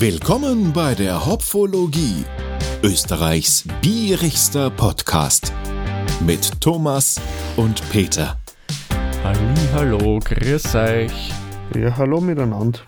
[0.00, 2.24] Willkommen bei der Hopfologie,
[2.84, 5.52] Österreichs bierigster Podcast
[6.24, 7.20] mit Thomas
[7.56, 8.38] und Peter.
[9.24, 9.38] Halli,
[9.72, 11.32] hallo, grüß euch.
[11.74, 12.78] Ja, hallo miteinander.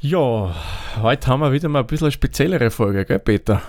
[0.00, 0.52] Ja,
[1.00, 3.62] heute haben wir wieder mal ein bisschen eine speziellere Folge, gell, Peter?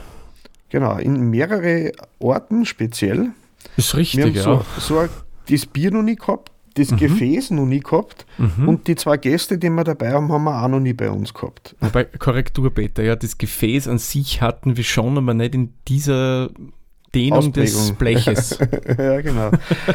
[0.69, 3.27] Genau, in mehrere Orten speziell.
[3.77, 4.65] Ist richtig, Wir haben ja.
[4.79, 5.09] so, so ein-
[5.51, 9.69] das Bier noch nie gehabt, das Gefäß noch nie gehabt und die zwei Gäste, die
[9.69, 11.75] wir dabei haben, haben wir auch noch nie bei uns gehabt.
[11.79, 16.49] Wobei, Korrektur, Peter, ja, das Gefäß an sich hatten wir schon, aber nicht in dieser
[17.13, 17.97] Dehnung des Ausprägung.
[17.97, 18.59] Bleches.
[18.97, 19.51] ja, genau.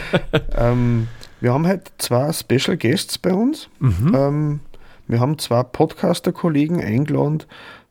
[0.57, 1.09] ähm,
[1.41, 3.69] wir haben heute zwei Special Guests bei uns.
[3.81, 4.61] Ähm,
[5.07, 7.43] wir haben zwei Podcaster-Kollegen eingeladen,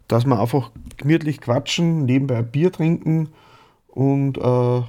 [0.08, 3.30] dass wir einfach gemütlich quatschen, nebenbei ein Bier trinken
[3.88, 4.82] und äh,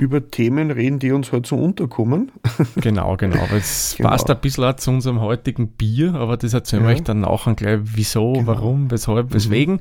[0.00, 2.32] über Themen reden, die uns halt so unterkommen.
[2.76, 3.46] genau, genau.
[3.54, 4.08] Es Genau.
[4.08, 6.96] passt ein bisschen auch zu unserem heutigen Bier, aber das erzählen wir Ja.
[6.96, 9.80] euch dann nachher gleich, wieso, warum, weshalb, weswegen.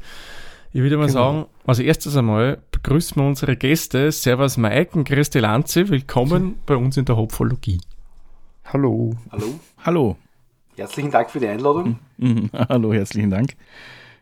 [0.74, 1.14] Ich würde mal Genau.
[1.20, 4.12] sagen, als erstes einmal begrüßen wir unsere Gäste.
[4.12, 7.80] Servus Mike und Christi Lanze, willkommen bei uns in der Hopfologie.
[8.66, 9.16] Hallo.
[9.32, 10.16] Hallo, Hallo.
[10.78, 11.98] herzlichen Dank für die Einladung.
[12.18, 12.50] Mhm.
[12.70, 13.56] Hallo, herzlichen Dank.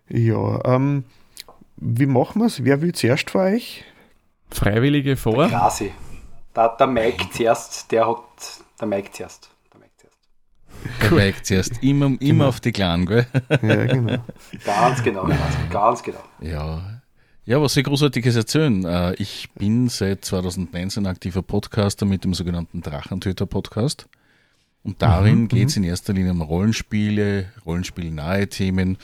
[0.10, 1.04] Ja, ähm,
[1.76, 2.64] wie machen wir es?
[2.64, 3.84] Wer will zuerst für euch?
[4.52, 5.48] Freiwillige vor.
[5.48, 5.92] Grasi.
[6.54, 8.18] Da, der Mike zuerst, der hat.
[8.80, 9.50] Der Mike zuerst.
[9.74, 11.02] Der Mike zuerst.
[11.02, 11.84] Der Mike zuerst.
[11.84, 13.28] Immer, immer auf die Kleinen, gell?
[13.50, 14.18] Ja, genau.
[14.66, 16.24] Ganz genau, ganz, ganz genau.
[16.42, 17.02] Ja.
[17.46, 18.84] Ja, was soll ich Großartiges erzählen?
[18.84, 24.08] Äh, Ich bin seit 2019 aktiver Podcaster mit dem sogenannten Drachentöter-Podcast.
[24.84, 28.98] Und darin geht es in erster Linie um Rollenspiele, rollenspielnahe Themen.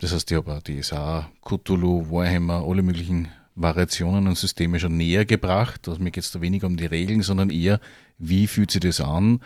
[0.00, 3.28] Das heißt, ich habe auch DSA, Cthulhu, Warhammer, alle möglichen
[3.60, 5.88] Variationen und Systeme schon näher gebracht.
[5.88, 7.80] Also mir geht es da weniger um die Regeln, sondern eher,
[8.18, 9.40] wie fühlt sich das an?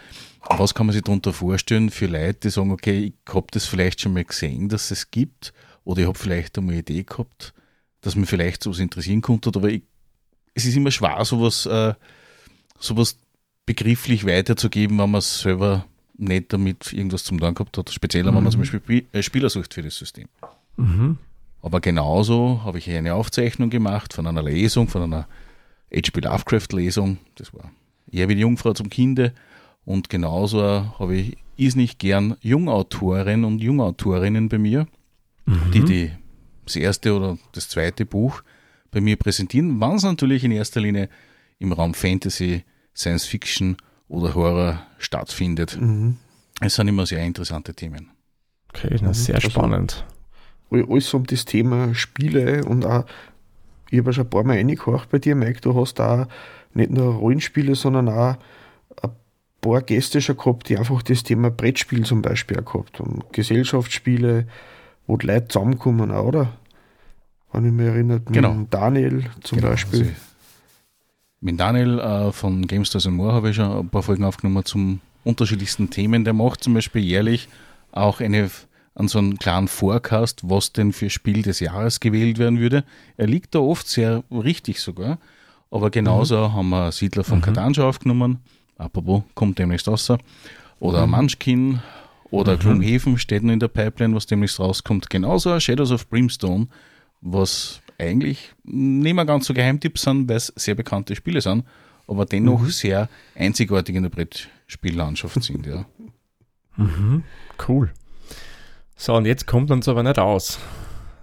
[0.48, 4.00] Was kann man sich darunter vorstellen für Leute, die sagen, okay, ich habe das vielleicht
[4.00, 5.52] schon mal gesehen, dass es gibt,
[5.84, 7.54] oder ich habe vielleicht einmal eine Idee gehabt,
[8.02, 9.82] dass mir vielleicht sowas interessieren könnte, aber ich,
[10.54, 11.94] es ist immer schwer, sowas, äh,
[12.78, 13.16] sowas
[13.64, 15.86] begrifflich weiterzugeben, wenn man es selber
[16.18, 19.48] nicht damit irgendwas zum Tun gehabt hat, speziell wenn man zum Beispiel Spi- äh, Spieler
[19.48, 20.28] sucht für das System.
[21.62, 25.28] Aber genauso habe ich eine Aufzeichnung gemacht von einer Lesung, von einer
[25.94, 26.20] H.P.
[26.20, 27.18] Lovecraft-Lesung.
[27.36, 27.70] Das war
[28.10, 29.32] eher wie die Jungfrau zum Kinde.
[29.84, 30.62] Und genauso
[30.98, 34.86] habe ich ist nicht gern Jungautorinnen und Jungautorinnen bei mir,
[35.72, 36.10] die, die
[36.64, 38.42] das erste oder das zweite Buch
[38.90, 41.08] bei mir präsentieren, wann es natürlich in erster Linie
[41.58, 42.64] im Raum Fantasy,
[42.96, 43.76] Science Fiction
[44.08, 45.78] oder Horror stattfindet.
[46.60, 48.10] Es sind immer sehr interessante Themen.
[48.74, 50.04] Okay, na, sehr Also- spannend.
[50.72, 53.04] All- Alles um das Thema Spiele und auch,
[53.90, 56.28] ich habe ja schon ein paar Mal reingehört bei dir, Mike, du hast da
[56.74, 58.36] nicht nur Rollenspiele, sondern auch
[59.02, 59.10] ein
[59.60, 63.20] paar Gäste schon gehabt, die einfach das Thema Brettspiel zum Beispiel auch gehabt haben.
[63.32, 64.46] Gesellschaftsspiele,
[65.06, 66.52] wo die Leute zusammenkommen, auch, oder?
[67.52, 68.66] Wenn ich mich erinnert, mit Genau.
[68.70, 70.00] Daniel zum Genau, Beispiel.
[70.00, 70.10] also
[71.42, 75.00] mit Daniel äh, von Gamestars and More habe ich schon ein paar Folgen aufgenommen zum
[75.24, 76.24] unterschiedlichsten Themen.
[76.24, 77.48] Der macht zum Beispiel jährlich
[77.90, 78.48] auch eine,
[78.94, 82.84] an so einen kleinen Forecast, was denn für Spiel des Jahres gewählt werden würde.
[83.16, 85.18] Er liegt da oft sehr richtig sogar.
[85.70, 88.40] Aber genauso haben wir Siedler von Katan schon aufgenommen.
[88.76, 90.12] Apropos, kommt demnächst raus.
[90.80, 91.80] Oder Munchkin
[92.30, 95.08] oder Gloomhaven steht noch in der Pipeline, was demnächst rauskommt.
[95.08, 96.66] Genauso Shadows of Brimstone,
[97.22, 101.64] was eigentlich nicht mehr ganz so Geheimtipps sind, weil es sehr bekannte Spiele sind,
[102.06, 105.66] aber dennoch sehr einzigartig in der Brettspiellandschaft sind.
[105.66, 105.86] Ja.
[107.68, 107.92] Cool.
[108.96, 110.58] So, und jetzt kommt uns aber nicht aus.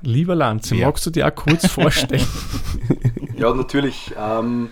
[0.02, 0.88] Lieber Lanze, Wer?
[0.88, 2.26] magst du dir auch kurz vorstellen?
[3.36, 4.14] Ja, natürlich.
[4.18, 4.70] Ähm,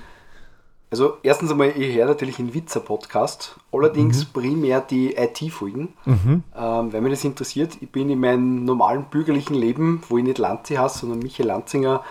[0.90, 7.12] also, erstens einmal, ich höre natürlich einen Witzer-Podcast, allerdings primär die IT-Folgen, ähm, weil mich
[7.12, 7.78] das interessiert.
[7.82, 12.04] Ich bin in meinem normalen bürgerlichen Leben, wo ich nicht Lanze heiße, sondern Michael Lanzinger,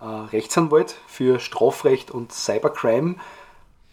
[0.00, 3.16] äh, Rechtsanwalt für Strafrecht und Cybercrime.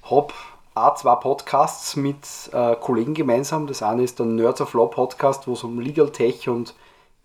[0.10, 0.34] Habe
[0.74, 3.68] auch zwei Podcasts mit äh, Kollegen gemeinsam.
[3.68, 6.76] Das eine ist der Nerds of Law Podcast, wo es um Legal Tech und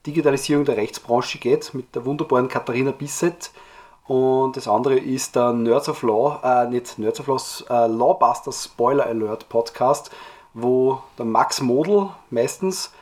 [0.06, 3.50] Digitalisierung der Rechtsbranche geht, mit der wunderbaren Katharina Bissett.
[4.06, 7.38] Und das andere ist der Nerds of Law, äh, nicht Nerds of Law,
[7.69, 10.11] äh, Lawbusters Spoiler Alert Podcast,
[10.55, 12.93] wo der Max Model meistens,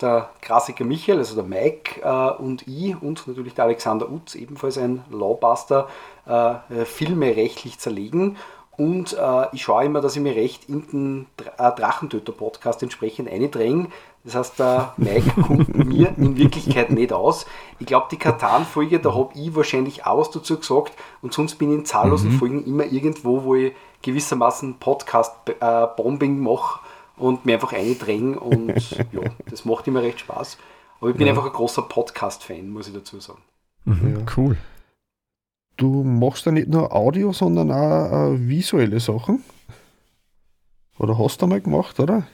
[0.00, 4.78] der Klassiker Michael, also der Mike äh, und ich und natürlich der Alexander Utz, ebenfalls
[4.78, 5.88] ein Lawbuster,
[6.26, 8.36] äh, Filme rechtlich zerlegen.
[8.78, 11.26] Und äh, ich schaue immer, dass ich mir recht in den
[11.58, 13.88] äh, Drachentöter-Podcast entsprechend eindränge.
[14.24, 17.46] Das heißt, der Mike kommt mir in Wirklichkeit nicht aus.
[17.78, 20.92] Ich glaube, die Katan-Folge, da habe ich wahrscheinlich auch was dazu gesagt.
[21.22, 26.80] Und sonst bin ich in zahllosen Folgen immer irgendwo, wo ich gewissermaßen Podcast-Bombing mache
[27.16, 28.36] und mir einfach eindrängen.
[28.36, 30.58] Und ja, das macht immer recht Spaß.
[31.00, 31.32] Aber ich bin Ja.
[31.32, 33.40] einfach ein großer Podcast-Fan, muss ich dazu sagen.
[33.84, 34.24] Mhm, Ja.
[34.36, 34.56] Cool.
[35.78, 39.42] Du machst ja nicht nur Audio, sondern auch äh, visuelle Sachen.
[40.98, 42.26] Oder hast du einmal gemacht, oder?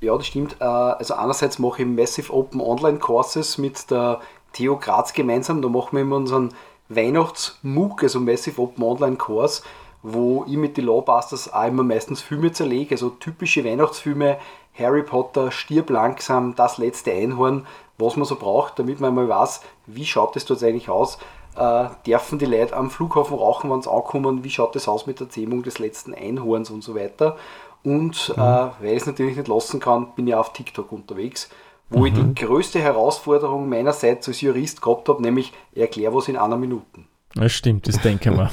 [0.00, 0.56] Ja, das stimmt.
[0.60, 4.20] Äh, Also einerseits mache ich Massive Open Online Courses mit der
[4.52, 5.62] TU Graz gemeinsam.
[5.62, 6.54] Da machen wir immer unseren
[6.88, 9.62] Weihnachts-MOOC, also Massive Open Online Kurs,
[10.02, 14.38] wo ich mit den Lawbusters auch immer meistens Filme zerlege, also typische Weihnachtsfilme,
[14.78, 17.66] Harry Potter, Stirb langsam, Das letzte Einhorn,
[17.96, 21.18] was man so braucht, damit man mal weiß, wie schaut es dort eigentlich aus.
[21.56, 24.44] Äh, dürfen die Leute am Flughafen rauchen, wenn sie ankommen?
[24.44, 27.36] Wie schaut es aus mit der Zähmung des letzten Einhorns und so weiter?
[27.84, 31.50] Und äh, weil ich es natürlich nicht lassen kann, bin ich auf TikTok unterwegs,
[31.90, 36.56] wo ich die größte Herausforderung meinerseits als Jurist gehabt habe, nämlich erklär was in einer
[36.56, 37.04] Minute.
[37.34, 38.50] Das stimmt, das denke ich mal.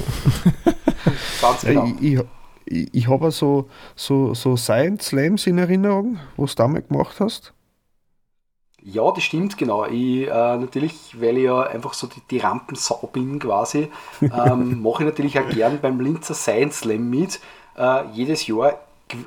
[1.40, 1.86] Ganz genau.
[1.86, 2.20] Ja, ich ich,
[2.66, 7.52] ich, ich habe so, so, so Science Slams in Erinnerung, was du damals gemacht hast.
[8.84, 9.86] Ja, das stimmt, genau.
[9.86, 13.90] Ich, äh, natürlich, weil ich ja einfach so die, die Rampensau bin quasi,
[14.20, 17.40] ähm, mache ich natürlich auch gern beim Linzer Science Slam mit.
[17.76, 18.78] Äh, jedes Jahr.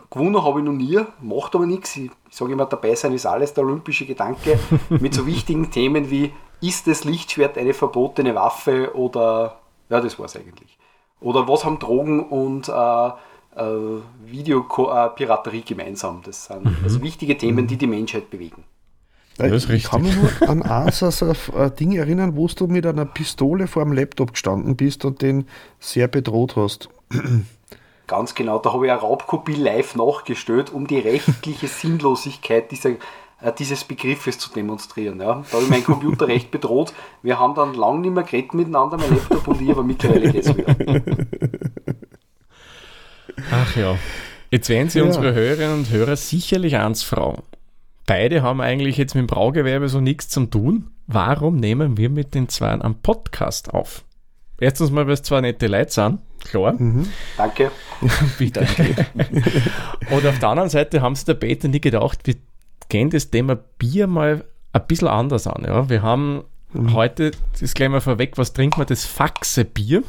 [0.10, 1.96] Gewonnen habe ich noch nie, macht aber nichts.
[1.96, 4.60] Ich sage immer, dabei sein ist alles der olympische Gedanke.
[4.90, 9.60] mit so wichtigen Themen wie, ist das Lichtschwert eine verbotene Waffe oder,
[9.90, 10.78] ja, das war es eigentlich.
[11.22, 13.08] Oder was haben Drogen und äh,
[13.56, 16.22] äh, Videopiraterie gemeinsam?
[16.24, 18.64] Das sind also wichtige Themen, die die Menschheit bewegen.
[19.38, 20.48] Weil Das ist ich kann mich richtig.
[20.48, 24.32] nur an so so ein Ding erinnern, wo du mit einer Pistole vor dem Laptop
[24.34, 25.46] gestanden bist und den
[25.80, 26.90] sehr bedroht hast.
[28.08, 32.92] Ganz genau, da habe ich eine Raubkopie live nachgestellt, um die rechtliche Sinnlosigkeit dieser,
[33.42, 35.20] äh, dieses Begriffes zu demonstrieren.
[35.20, 35.44] Ja.
[35.50, 36.94] Da habe ich meinen Computer recht bedroht.
[37.24, 40.46] Wir haben dann lang nicht mehr geredet miteinander, mein Laptop und ich, aber mittlerweile geht
[40.46, 40.76] es wieder.
[43.52, 43.98] Ach ja.
[44.52, 45.06] Jetzt werden Sie Ja.
[45.06, 47.42] unsere Hörerinnen und Hörer sicherlich eins fragen.
[48.06, 50.92] Beide haben eigentlich jetzt mit dem Braugewerbe so nichts zu tun.
[51.08, 54.04] Warum nehmen wir mit den zwei einen Podcast auf?
[54.60, 56.20] Erstens mal, weil es zwei nette Leute sind.
[56.44, 56.76] Klar.
[57.38, 57.72] Danke.
[58.38, 58.68] Bitte.
[60.12, 62.36] Und auf der anderen Seite haben sie der Peter nie gedacht, wir
[62.90, 65.64] gehen das Thema Bier mal ein bisschen anders an.
[65.66, 65.90] Ja?
[65.90, 66.44] Wir haben
[66.94, 68.86] heute, das ist gleich mal vorweg, was trinkt man?
[68.88, 70.04] Das Faxe-Bier.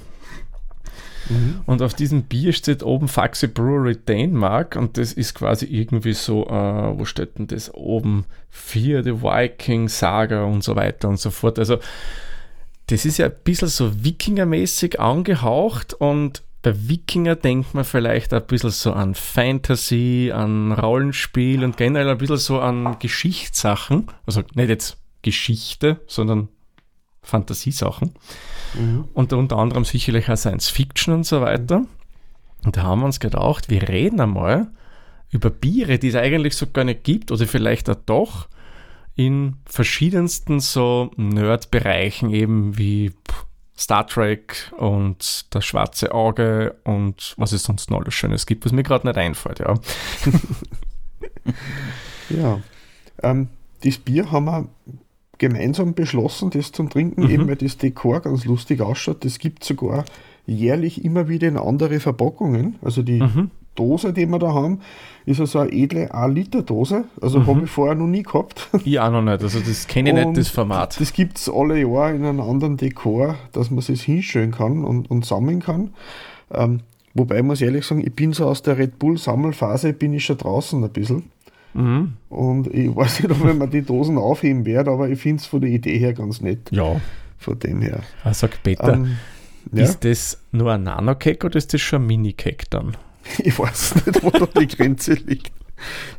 [1.66, 6.46] Und auf diesem Bier steht oben Faxe Brewery Denmark und das ist quasi irgendwie so,
[6.46, 8.24] äh, wo steht denn das oben?
[8.50, 11.58] Fear the Viking Saga und so weiter und so fort.
[11.58, 11.78] Also
[12.86, 18.44] das ist ja ein bisschen so Wikingermäßig angehaucht und bei Wikinger denkt man vielleicht ein
[18.44, 24.08] bisschen so an Fantasy, an Rollenspiel und generell ein bisschen so an Geschichtssachen.
[24.26, 26.48] Also nicht jetzt Geschichte, sondern
[27.22, 28.14] Fantasiesachen.
[29.14, 31.84] Und unter anderem sicherlich auch Science Fiction und so weiter.
[32.64, 34.68] Und da haben wir uns gedacht, wir reden einmal
[35.30, 38.48] über Biere, die es eigentlich so gar nicht gibt oder vielleicht auch doch
[39.14, 43.12] in verschiedensten so Nerd-Bereichen eben wie
[43.78, 48.72] Star Trek und das schwarze Auge und was es sonst noch alles Schönes gibt, was
[48.72, 49.74] mir gerade nicht einfällt, ja.
[52.28, 52.60] Ja.
[53.22, 53.48] Ähm,
[53.84, 54.68] das Bier haben wir
[55.38, 59.24] gemeinsam beschlossen, das zum Trinken, eben weil das Dekor ganz lustig ausschaut.
[59.24, 60.04] Das gibt sogar
[60.46, 62.76] jährlich immer wieder in andere Verpackungen.
[62.82, 63.22] Also die
[63.76, 64.80] Dose, die wir da haben,
[65.26, 67.04] ist also eine edle 1-Liter-Dose.
[67.20, 68.68] Also habe ich vorher noch nie gehabt.
[68.84, 71.00] Ich auch noch nicht, also das kenne ich nicht, das Format.
[71.00, 75.10] Das gibt es alle Jahre in einem anderen Dekor, dass man es hinstellen kann und,
[75.10, 75.90] und sammeln kann.
[76.52, 76.80] Ähm,
[77.14, 80.38] wobei ich muss ehrlich sagen, ich bin so aus der Red Bull-Sammelphase, bin ich schon
[80.38, 81.24] draußen ein bisschen.
[81.76, 82.14] Mhm.
[82.28, 85.60] Und ich weiß nicht, ob mir die Dosen aufheben werde, aber ich finde es von
[85.60, 86.68] der Idee her ganz nett.
[86.70, 87.00] Ja,
[87.38, 88.00] Von dem her.
[88.24, 89.16] also Peter, Ähm,
[89.72, 92.96] ja, ist das nur ein Nano-Cake oder ist das schon ein Mini-Cake dann?
[93.38, 95.52] ich weiß nicht, wo da die Grenze liegt.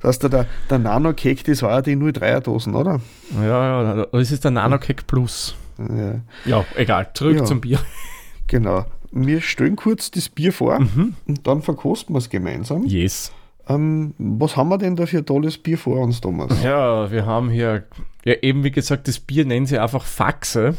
[0.02, 3.00] Das heißt, der, der Nano-Cake, das war ja die 03er-Dosen, oder?
[3.42, 5.56] Ja, ja, das ist der Nano-Cake Plus.
[5.80, 7.46] Ja, Ja, egal, zurück Ja.
[7.46, 7.80] zum Bier.
[8.48, 8.86] genau.
[9.12, 11.16] Wir stellen kurz das Bier vor Mhm.
[11.28, 12.86] und dann verkosten wir es gemeinsam.
[12.86, 13.32] Yes.
[13.70, 16.64] Ähm, was haben wir denn da für tolles Bier vor uns, Thomas?
[16.64, 17.84] Ja, wir haben hier,
[18.24, 20.76] ja eben wie gesagt, das Bier nennen sie einfach Faxe.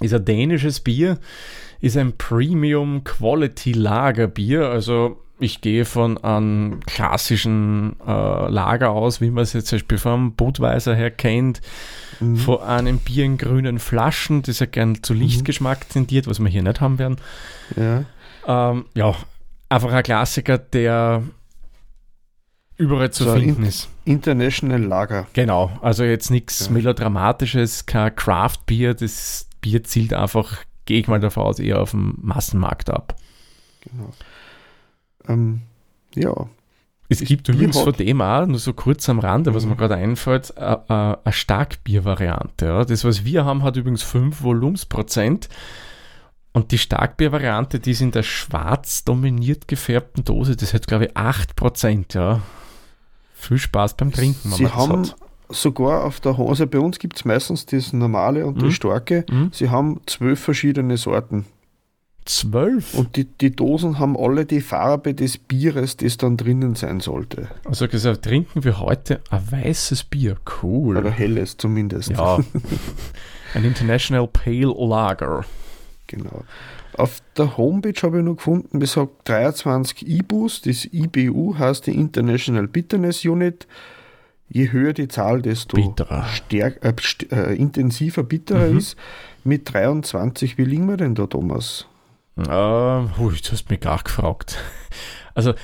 [0.00, 1.18] Ist ein dänisches Bier,
[1.80, 4.68] ist ein Premium Quality Lagerbier.
[4.68, 9.98] Also ich gehe von einem klassischen äh, Lager aus, wie man es jetzt zum Beispiel
[9.98, 11.60] vom Budweiser her kennt,
[12.34, 16.62] von einem Bier in grünen Flaschen, das ja gern zu Lichtgeschmack tendiert, was wir hier
[16.62, 17.16] nicht haben werden.
[17.76, 18.04] Ja,
[18.46, 19.14] Ähm, ja,
[19.70, 21.22] einfach ein Klassiker, der
[22.80, 23.88] überall zu So, finden in- ist.
[24.04, 25.26] International Lager.
[25.34, 26.72] Genau, also jetzt nichts Ja.
[26.72, 32.14] Melodramatisches, kein Craft-Bier, das Bier zielt einfach, gehe ich mal davon aus, eher auf dem
[32.20, 33.14] Massenmarkt ab.
[35.28, 35.60] Ähm,
[36.14, 36.32] ja,
[37.08, 40.56] Es gibt übrigens von dem auch, nur so kurz am Rande, was mir gerade einfällt,
[40.56, 42.66] eine Starkbier-Variante.
[42.66, 42.84] Ja.
[42.84, 45.48] Das, was wir haben, hat übrigens 5 Volumensprozent.
[46.52, 51.16] Und die Starkbier-Variante, die ist in der schwarz dominiert gefärbten Dose, das hat, glaube ich,
[51.16, 52.14] 8%.
[52.14, 52.42] Ja.
[53.40, 55.10] Viel Spaß beim Trinken, Sie das haben
[55.48, 58.68] sogar auf der Hose, bei uns gibt es meistens das normale und mhm.
[58.68, 59.24] die starke.
[59.30, 59.50] Mhm.
[59.52, 61.46] Sie haben zwölf verschiedene Sorten.
[62.26, 62.94] Zwölf?
[62.94, 67.48] Und die, die Dosen haben alle die Farbe des Bieres, das dann drinnen sein sollte.
[67.64, 70.36] Also gesagt, trinken wir heute ein weißes Bier.
[70.62, 70.98] Cool.
[70.98, 72.10] Oder helles zumindest.
[72.10, 72.38] Ja.
[73.54, 75.44] ein International Pale Lager.
[76.06, 76.44] Genau.
[77.00, 80.60] Auf der Homepage habe ich noch gefunden, besagt 23 IBUs.
[80.60, 83.66] Das IBU heißt die International Bitterness Unit.
[84.50, 85.78] Je höher die Zahl, desto
[86.34, 88.78] stärk, äh, st äh, intensiver bitterer mhm.
[88.78, 88.98] ist.
[89.44, 91.86] Mit 23, wie liegen wir denn da, Thomas?
[92.36, 94.58] Uh, ui, du hast mich gar gefragt.
[95.32, 95.54] Also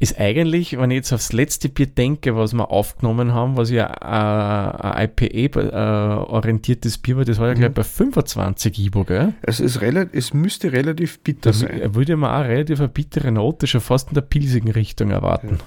[0.00, 3.86] ist eigentlich, wenn ich jetzt aufs letzte Bier denke, was wir aufgenommen haben, was ja
[3.86, 7.74] äh, ein IPA-orientiertes Bier war, das war ja gleich mhm.
[7.74, 9.34] bei 25 IBO, gell?
[9.42, 11.94] Es, ist relativ, es müsste relativ bitter das sein.
[11.94, 15.58] Würde man auch relativ eine bittere Note schon fast in der pilsigen Richtung erwarten.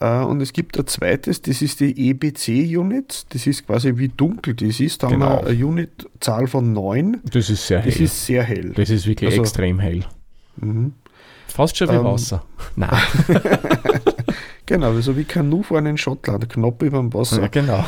[0.00, 0.22] Ja.
[0.22, 3.26] Äh, und es gibt ein zweites, das ist die EBC-Unit.
[3.28, 5.04] Das ist quasi wie dunkel das ist.
[5.04, 5.26] Da genau.
[5.26, 7.20] haben wir eine Unitzahl von 9.
[7.30, 7.92] Das ist sehr hell.
[7.92, 8.72] Das ist sehr hell.
[8.74, 10.04] Das ist wirklich also, extrem hell.
[10.56, 10.94] Mhm.
[11.52, 12.44] Fast schon wie ähm, Wasser.
[12.76, 12.90] Nein.
[14.66, 17.42] genau, so wie Kanu vorne in Schottland, knapp über dem Wasser.
[17.42, 17.84] Ja, genau.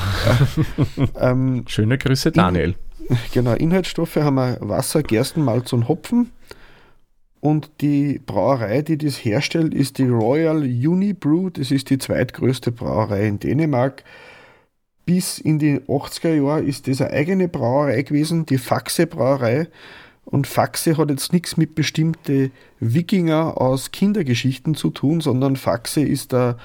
[1.21, 2.75] ähm, Schöne Grüße, Daniel.
[3.09, 6.31] In, genau, Inhaltsstoffe haben wir Wasser, Gerstenmalz und Hopfen.
[7.41, 11.51] Und die Brauerei, die das herstellt, ist die Royal Unibrew.
[11.51, 14.05] Das ist die zweitgrößte Brauerei in Dänemark.
[15.07, 19.69] Bis in die 80er Jahre ist das eine eigene Brauerei gewesen, die Faxe Brauerei.
[20.25, 22.51] Und Faxe hat jetzt nichts mit bestimmten
[22.81, 26.57] Wikinger aus Kindergeschichten zu tun, sondern Faxe ist der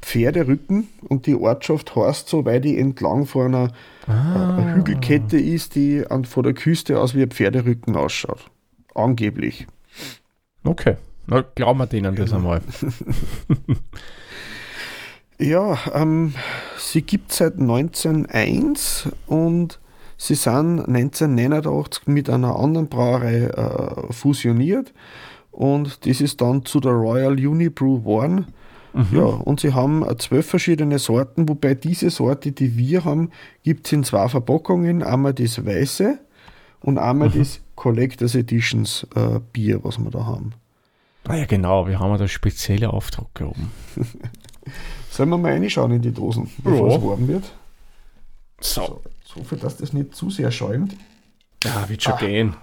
[0.00, 3.72] Pferderücken und die Ortschaft heißt so, weil die entlang vor einer,
[4.06, 4.74] ah.
[4.74, 8.50] Hügelkette ist, die an, vor der Küste aus wie ein Pferderücken ausschaut.
[8.94, 9.66] Angeblich.
[10.64, 12.52] Okay, na, glauben wir denen das genau.
[12.52, 12.62] einmal.
[15.38, 16.34] ja, ähm,
[16.78, 19.80] sie gibt seit 1901 und
[20.20, 24.92] sie sind 1989 mit einer anderen Brauerei äh, fusioniert
[25.50, 28.48] und das ist dann zu der Royal Unibrew geworden.
[28.92, 29.06] Mhm.
[29.12, 33.30] Ja, und sie haben zwölf verschiedene Sorten, wobei diese Sorte, die wir haben,
[33.62, 35.02] gibt es in zwei Verpackungen.
[35.02, 36.18] Einmal das Weiße
[36.80, 37.38] und einmal mhm.
[37.38, 40.52] das Collectors Editions äh, Bier, was wir da haben.
[41.28, 43.70] Ah ja, genau, wir haben da spezielle Aufdrucke oben.
[45.10, 46.96] Sollen wir mal reinschauen in die Dosen, bevor ja.
[46.96, 47.44] es warm wird?
[48.60, 48.84] So.
[48.84, 49.02] so.
[49.34, 50.96] So viel, dass das nicht zu sehr schäumt.
[51.62, 52.56] Ja, wird schon ah, gehen.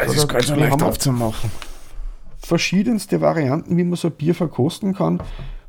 [0.00, 1.50] Es ist gar nicht so leicht aufzumachen.
[2.38, 5.22] Verschiedenste Varianten, wie man so ein Bier verkosten kann.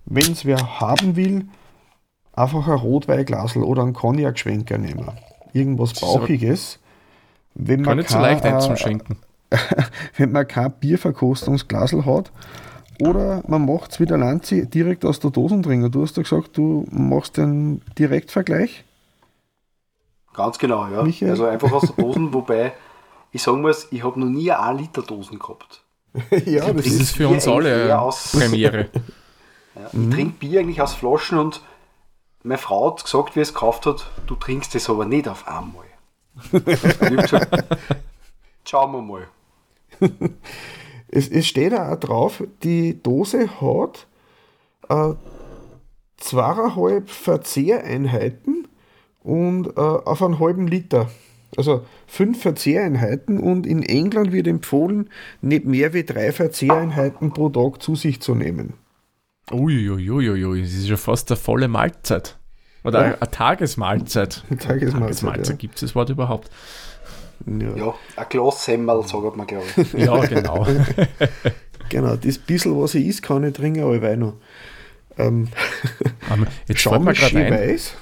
[0.05, 1.47] Wenn es wer haben will,
[2.31, 5.11] einfach ein Rotweinglasel oder einen Cognac-Schwenker nehmen.
[5.51, 6.79] Irgendwas Bauchiges.
[7.53, 9.17] Wenn man nicht so leicht einzuschenken.
[10.15, 12.31] wenn man kein Bierverkostungsglasel hat,
[13.01, 15.89] oder man macht es wie der Lanzi direkt aus der Dosendringer.
[15.89, 18.83] Du hast ja gesagt, du machst den Direktvergleich.
[20.33, 21.03] Ganz genau, ja.
[21.03, 21.31] Michael?
[21.31, 22.73] Also einfach aus der Dosen, wobei
[23.31, 25.83] ich sagen muss, ich habe noch nie eine Liter Dosen gehabt.
[26.45, 28.89] ja, das ist für uns alle aus, Premiere.
[29.75, 30.11] ja, ich mhm.
[30.11, 31.61] trinke Bier eigentlich aus Flaschen und
[32.43, 35.85] meine Frau hat gesagt, wie es gekauft hat, du trinkst es aber nicht auf einmal.
[36.51, 37.65] ich gesagt,
[38.65, 39.27] schauen wir mal.
[41.11, 44.07] Es, es steht auch drauf, die Dose hat
[44.89, 45.13] äh,
[46.17, 48.67] zweieinhalb Verzehreinheiten
[49.23, 51.09] und äh, auf einen halben Liter.
[51.57, 55.09] Also fünf Verzehreinheiten und in England wird empfohlen,
[55.41, 58.73] nicht mehr wie drei Verzehreinheiten pro Tag zu sich zu nehmen.
[59.51, 62.37] Uiuiuiui, ui, ui, das ist ja fast eine volle Mahlzeit.
[62.83, 63.15] Oder ja.
[63.15, 64.43] eine Tagesmahlzeit.
[64.49, 65.55] Eine Tagesmahlzeit, Tagesmahlzeit ja.
[65.55, 66.49] gibt es das Wort überhaupt?
[67.45, 69.93] Ja, ja ein Glas Semmel, sagt man, glaube ich.
[69.93, 70.67] ja, genau.
[71.89, 74.33] genau, das bisschen, was ich isst, kann ich trinken, aber noch.
[75.17, 75.47] Ähm,
[76.67, 77.53] jetzt schauen wir gerade ein.
[77.53, 77.93] Weiß.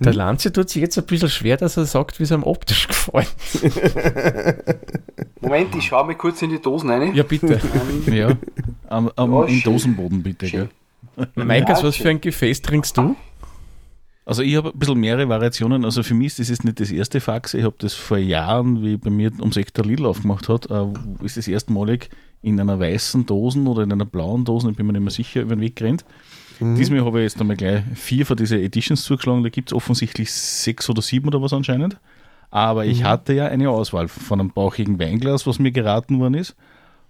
[0.00, 2.88] Der Lanze tut sich jetzt ein bisschen schwer, dass er sagt, wie es ihm optisch
[2.88, 3.34] gefällt.
[5.40, 7.14] Moment, ich schaue mal kurz in die Dosen rein.
[7.14, 7.60] Ja, bitte.
[8.06, 8.32] Ähm, ja,
[8.88, 10.46] am, am oh, im Dosenboden bitte.
[10.46, 10.68] Gell?
[11.34, 13.14] Maikas, was für ein Gefäß trinkst du?
[14.24, 15.84] Also ich habe ein bisschen mehrere Variationen.
[15.84, 17.54] Also für mich ist das nicht das erste Fax.
[17.54, 20.86] Ich habe das vor Jahren, wie bei mir um Sektor Lidl aufgemacht hat, äh,
[21.24, 22.10] ist das erstmalig
[22.42, 25.42] in einer weißen Dose oder in einer blauen Dose, ich bin mir nicht mehr sicher,
[25.42, 26.04] über den Weg gerannt.
[26.58, 26.76] Mhm.
[26.76, 29.42] Diesmal habe ich jetzt einmal gleich vier von diesen Editions zugeschlagen.
[29.42, 31.98] Da gibt es offensichtlich sechs oder sieben oder was anscheinend.
[32.50, 33.04] Aber ich mhm.
[33.04, 36.56] hatte ja eine Auswahl von einem bauchigen Weinglas, was mir geraten worden ist.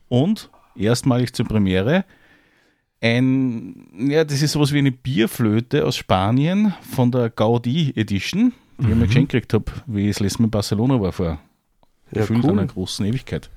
[0.09, 2.05] Und erstmalig zur Premiere
[3.01, 8.91] ein, ja, das ist sowas wie eine Bierflöte aus Spanien von der Gaudi Edition, die
[8.91, 11.39] ich mir geschenkt gekriegt habe, wie ich das letzte Mal in Barcelona war vor
[12.13, 12.51] Ja, gefühlt cool.
[12.53, 13.49] einer großen Ewigkeit.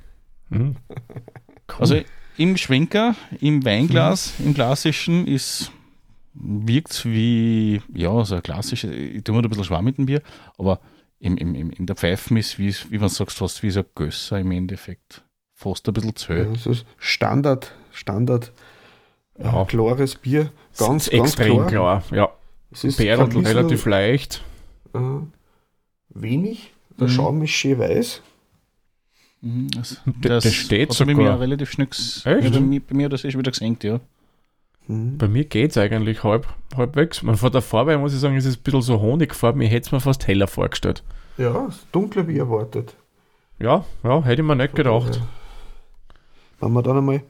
[0.50, 0.75] Mhm.
[1.79, 2.00] Also
[2.38, 5.71] im Schwenker, im Weinglas, im klassischen ist
[6.35, 10.07] wirkt wie, ja, so ein klassisches, ich tue mir da ein bisschen schwamm mit dem
[10.07, 10.21] Bier,
[10.57, 10.79] aber
[11.19, 13.85] im, im, im, in der Pfeifen ist, wie, wie man sagt, fast wie so ein
[13.93, 15.23] Gösser im Endeffekt.
[15.53, 16.50] Fast ein bisschen zu Ja, hell.
[16.53, 18.51] das ist Standard, Standard,
[19.43, 19.65] Ja.
[19.65, 20.51] klares Bier.
[20.77, 22.01] Ganz, ist ganz extrem klar.
[22.01, 22.03] klar.
[22.12, 22.29] Ja.
[22.71, 24.43] Es ist bisschen, relativ leicht.
[24.93, 25.00] Äh,
[26.09, 26.73] wenig.
[27.00, 27.12] Der Mhm.
[27.12, 28.21] Schaum ist schön weiß.
[29.41, 31.35] Mhm, Das, D- das steht also bei mir sogar.
[31.35, 31.88] auch relativ schnell.
[31.88, 32.25] Echt?
[32.25, 34.00] Ja, bei, mir, bei mir hat das eh schon wieder gesenkt, ja.
[34.88, 35.17] Mhm.
[35.17, 37.21] Bei mir geht es eigentlich halb, halbwegs.
[37.23, 39.62] Man, von der Farbe muss ich sagen, ist es ein bisschen so honigfarben.
[39.62, 41.03] Ich hätte es mir fast heller vorgestellt.
[41.38, 42.95] Ja, ist dunkler wie erwartet.
[43.59, 45.21] Ja, ja, hätte ich mir nicht gedacht.
[46.59, 47.23] Wenn man dann einmal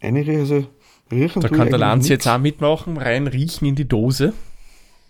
[0.00, 0.66] einige, also
[1.10, 4.32] riechen Da kann der Lanz jetzt auch mitmachen, rein riechen in die Dose.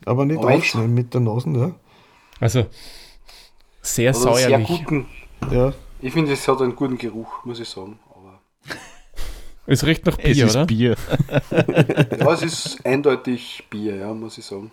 [0.05, 0.47] Aber nicht echt?
[0.47, 1.73] aufschneiden mit der Nase, ja.
[2.41, 2.67] Also
[3.83, 4.69] sehr Also sehr säuerlich.
[4.69, 5.07] guten,
[5.51, 7.99] Ja, ich finde, es hat einen guten Geruch, muss ich sagen.
[8.15, 8.41] Aber
[9.67, 10.67] Es riecht nach Es Bier, ist oder?
[10.67, 10.97] Bier.
[12.21, 14.71] ja, es ist eindeutig Bier, ja, muss ich sagen.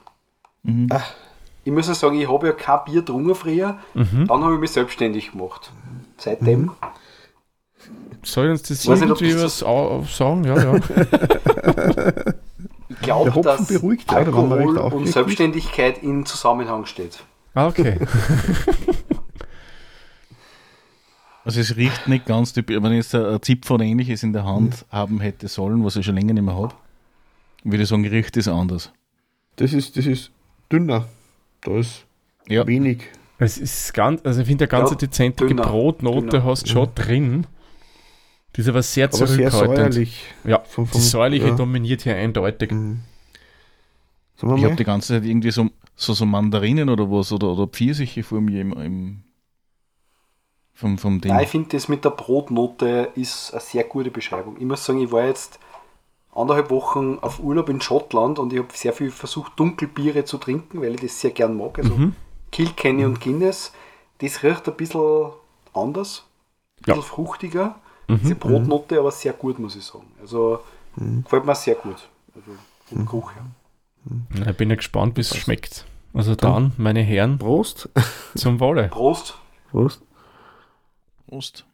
[0.63, 0.89] Mhm.
[1.63, 3.79] Ich muss ja sagen, ich habe ja kein Bier getrunken früher.
[3.95, 4.27] Mhm.
[4.27, 5.71] Dann habe ich mich selbstständig gemacht.
[6.17, 6.71] Seitdem.
[8.23, 10.43] Soll uns das Weiß nicht, irgendwie das was au- sagen?
[10.43, 10.79] Ja, ja.
[12.87, 15.07] Ich glaube, dass beruhigt, Alkohol und.
[15.07, 17.19] Selbstständigkeit in Zusammenhang steht.
[17.53, 17.97] Ah, okay.
[21.43, 22.77] Also es riecht nicht ganz typisch.
[22.81, 26.05] Wenn ich jetzt ein Zipfel oder ähnliches in der Hand haben hätte sollen, was ich
[26.05, 26.73] schon länger nicht mehr habe,
[27.63, 28.91] würde ich sagen, riecht es anders.
[29.57, 30.31] das ist, das ist
[30.71, 31.05] dünner.
[31.61, 32.05] Da ist
[32.47, 32.65] Ja.
[32.65, 33.03] wenig.
[33.37, 36.43] Es ist ganz, also ich finde, eine ganz Ja, dezente dünner, Brotnote dünner.
[36.45, 37.45] hast du schon drin.
[38.55, 39.75] Die ist aber sehr Aber sehr zurückhaltend.
[39.93, 40.23] säuerlich.
[40.43, 41.55] Ja, Vom- die vom- säuerliche ja.
[41.55, 42.71] dominiert hier eindeutig.
[42.71, 43.01] Mhm.
[44.37, 48.21] Ich habe die ganze Zeit irgendwie so, so, so Mandarinen oder was oder, oder Pfirsiche
[48.23, 49.23] vor mir im, im
[50.73, 51.31] vom, vom Ding.
[51.31, 54.57] Nein, ich finde, das mit der Brotnote ist eine sehr gute Beschreibung.
[54.59, 55.57] Ich muss sagen, ich war jetzt
[56.33, 60.81] anderthalb Wochen auf Urlaub in Schottland und ich habe sehr viel versucht, Dunkelbiere zu trinken,
[60.81, 61.79] weil ich das sehr gern mag.
[61.79, 62.13] Also Mhm.
[62.51, 63.71] Kilkenny und Guinness.
[64.17, 65.29] Das riecht ein bisschen
[65.73, 66.23] anders,
[66.79, 66.95] ein Ja.
[66.95, 67.79] bisschen fruchtiger.
[68.07, 68.19] Mhm.
[68.21, 70.05] Diese Brotnote aber sehr gut, muss ich sagen.
[70.21, 70.59] Also
[70.95, 72.07] gefällt mir sehr gut.
[72.35, 72.51] Also
[72.85, 73.45] vom Geruch her.
[74.45, 75.85] Ja, Ich bin ja gespannt, wie es schmeckt.
[76.13, 77.89] Also dann, meine Herren, Prost.
[78.35, 78.87] zum Wohle.
[78.89, 79.35] Prost.
[79.71, 80.01] Prost.
[81.27, 81.65] Prost.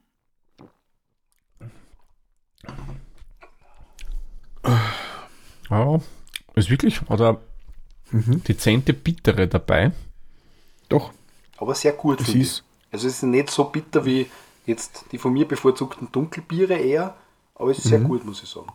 [5.70, 6.00] Ja,
[6.56, 7.40] ist wirklich, oder
[8.12, 8.44] Mhm.
[8.44, 9.92] dezente Bittere dabei.
[10.90, 11.12] Doch,
[11.58, 12.48] Aber sehr gut, es finde ich.
[12.52, 14.28] ist, Also es ist nicht so bitter wie
[14.66, 17.16] jetzt die von mir bevorzugten Dunkelbiere eher,
[17.56, 18.04] aber es ist sehr Mhm.
[18.08, 18.68] gut, muss ich sagen.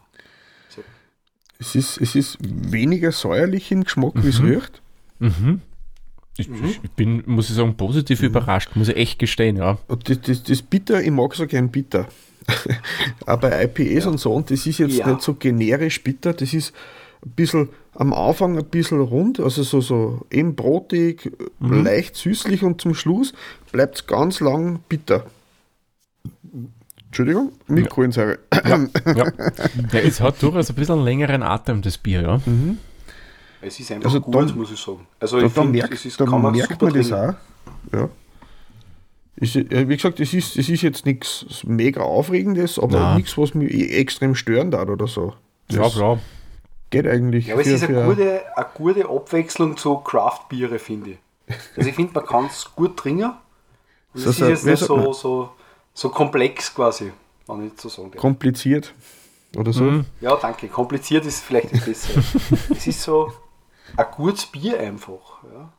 [0.69, 0.85] Sehr
[1.59, 4.83] es ist, es ist weniger säuerlich im Geschmack, wie es riecht.
[5.19, 5.61] Mhm.
[6.39, 9.79] Ich, ich ich bin, muss ich sagen, positiv überrascht, muss ich echt gestehen, ja.
[9.89, 12.09] Und das, das, das Bitter, ich mag so gern bitter.
[13.27, 15.09] Aber IPAs und so, und das ist jetzt Ja.
[15.09, 16.75] nicht so generisch bitter, das ist
[17.25, 22.81] ein bisschen am Anfang ein bisschen rund, also so, so eben brotig, leicht süßlich und
[22.83, 23.33] zum Schluss
[23.73, 25.25] bleibt es ganz lang bitter.
[27.07, 28.39] Entschuldigung, mit Kohlensäure.
[28.53, 28.79] ja.
[29.15, 29.25] ja.
[29.93, 32.41] Es hat durchaus ein bisschen einen längeren Atem, das Bier, ja.
[33.63, 35.07] Es ist einfach Also gut, da- muss ich sagen.
[35.21, 37.35] Also Da, ich da, finde, merkt, es ist, da kann man merkt man das auch.
[37.93, 38.09] Ja.
[39.37, 43.55] Ist, äh, wie gesagt, es ist, es ist jetzt nichts mega Aufregendes, aber nichts, was
[43.55, 45.35] mich extrem stören darf oder so.
[45.71, 46.19] Ja, Das klar.
[46.91, 47.47] geht eigentlich.
[47.49, 51.19] Ja, aber es für- ist eine gute, eine gute Abwechslung zu Craft-Biere, finde ich.
[51.77, 53.25] Also ich finde, man kann es gut trinken.
[54.15, 55.51] Und So es ist sagt- jetzt nicht so, so,
[55.97, 57.11] so komplex quasi,
[57.47, 58.21] wenn ich so sagen darf.
[58.21, 58.95] kompliziert
[59.57, 59.85] oder so.
[59.85, 60.05] Mhm.
[60.21, 60.69] Ja, danke.
[60.69, 62.23] Kompliziert ist vielleicht das Bessere.
[62.71, 63.33] es ist so
[63.97, 65.43] ein gutes Bier einfach.
[65.53, 65.73] Ja.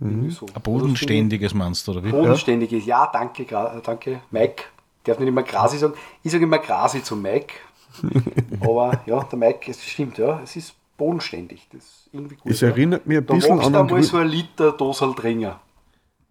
[0.00, 0.46] Irgendwie so.
[0.54, 2.10] Ein bodenständiges meinst du, oder wie?
[2.10, 4.64] Bodenständiges, ja, danke, äh, danke, Mike.
[4.98, 5.94] Ich darf nicht immer Grasi sagen.
[6.22, 7.54] Ich sage immer Grasi zu Mike.
[8.60, 11.68] Aber ja, der Mike, es stimmt, ja, es ist bodenständig.
[11.72, 12.52] Das ist irgendwie gut.
[12.52, 12.68] Es ja.
[12.68, 15.54] erinnert mich ein Da bisschen magst an du einen einmal so ein Liter Dosal trinken.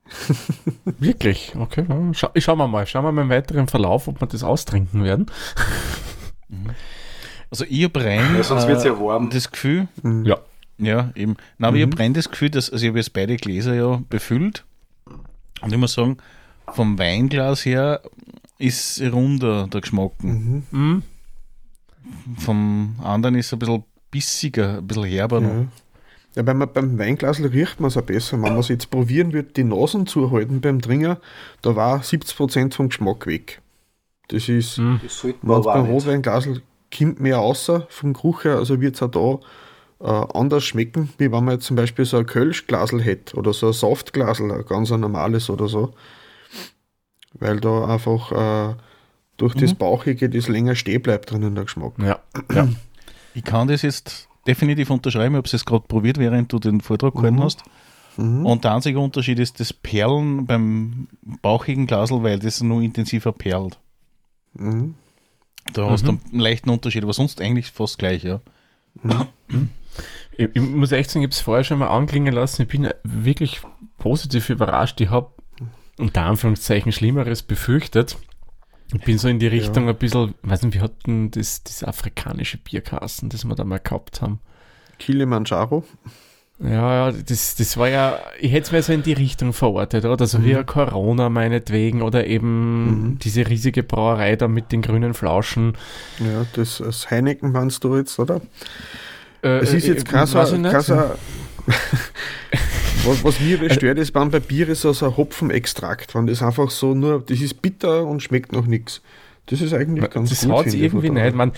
[1.00, 1.54] Wirklich?
[1.56, 1.86] Okay.
[1.88, 2.14] ja.
[2.14, 2.86] Scha schauen wir mal.
[2.88, 5.26] Schauen wir mal im weiteren Verlauf, ob wir das austrinken werden.
[7.50, 9.30] Also ich habe rein Ja, sonst wird's ja warm.
[9.30, 9.88] das Gefühl,
[10.24, 10.38] Ja.
[10.78, 13.36] ja eben, Nein, aber ich habe rein das Gefühl, dass, also ich habe jetzt beide
[13.36, 14.64] Gläser ja befüllt
[15.62, 16.18] und ich muss sagen,
[16.72, 18.02] vom Weinglas her
[18.58, 20.14] ist runder der Geschmack.
[20.24, 21.04] Mhm.
[22.38, 25.50] Vom anderen ist es ein bisschen bissiger, ein bisschen herber noch.
[25.50, 25.68] Ja.
[26.36, 28.34] Ja, man beim Weinglas riecht man es auch besser.
[28.42, 31.18] Wenn man es jetzt probieren würde, die Nasen zuhalten beim Trinken,
[31.62, 33.62] da war 70% vom Geschmack weg.
[34.30, 35.02] Das ist, Mhm.
[35.04, 35.92] Das sollte wenn beim nicht.
[35.92, 36.62] Rotweinglasel
[36.96, 39.42] kommt mehr außer vom Geruch her, also wird es auch
[40.00, 43.54] da äh, anders schmecken, wie wenn man jetzt zum Beispiel so ein Kölschglasel hätte oder
[43.54, 45.94] so ein Saftglasel, ein ganz ein normales oder so.
[47.34, 48.32] Weil da einfach
[48.72, 48.76] äh,
[49.38, 51.94] durch das Bauchige das länger stehen bleibt drinnen der Geschmack.
[51.98, 52.20] Ja,
[52.54, 52.68] ja.
[53.34, 56.82] Ich kann das jetzt definitiv unterschreiben, ich habe es jetzt gerade probiert, während du den
[56.82, 57.44] Vortrag gehalten Mhm.
[57.44, 57.64] hast.
[58.18, 61.08] Und der einzige Unterschied ist das Perlen beim
[61.42, 63.80] bauchigen Glasel, weil das nur intensiver perlt.
[64.54, 64.96] Mhm.
[65.74, 68.42] Da hast du einen leichten Unterschied, aber sonst eigentlich fast gleich, ja.
[70.38, 72.64] Ich, ich muss echt sagen, ich habe es vorher schon mal anklingen lassen.
[72.64, 73.62] Ich bin wirklich
[73.98, 75.00] positiv überrascht.
[75.02, 75.32] Ich habe
[75.98, 78.18] unter Anführungszeichen Schlimmeres befürchtet.
[78.94, 81.84] Ich bin so in die Richtung ein bisschen, weiß nicht, wie hat denn das, das
[81.84, 84.40] afrikanische Bierkasten, das wir da mal gehabt haben?
[85.00, 85.84] Kilimanjaro.
[86.64, 90.06] Ja, ja, das, das war ja, ich hätte es mir so in die Richtung verortet,
[90.06, 90.28] oder?
[90.28, 95.74] So wie ein Corona meinetwegen oder eben diese riesige Brauerei da mit den grünen Flauschen.
[96.20, 98.42] Ja, das, das Heineken meinst du jetzt, oder?
[99.42, 100.28] Äh, Es ist jetzt äh, kein
[103.06, 106.94] was, was mir bestört ist beim Bier ist so ein Hopfenextrakt, wenn das einfach so
[106.94, 109.02] nur, das ist bitter und schmeckt noch nichts.
[109.48, 110.64] Das ist eigentlich ganz das gut.
[110.64, 111.36] finde ich, irgendwie nicht.
[111.36, 111.52] Man,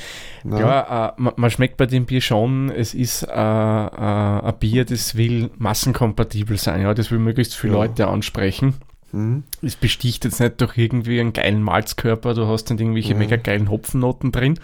[0.43, 0.59] Nein.
[0.61, 4.85] ja, äh, man, man schmeckt bei dem Bier schon, es ist äh, äh, ein Bier,
[4.85, 7.79] das will massenkompatibel sein, ja, das will möglichst viele Ja.
[7.79, 8.75] Leute ansprechen.
[9.11, 9.43] Mhm.
[9.61, 13.19] Es besticht jetzt nicht durch irgendwie einen geilen Malzkörper, du hast dann irgendwelche Mhm.
[13.19, 14.59] mega geilen Hopfennoten drin.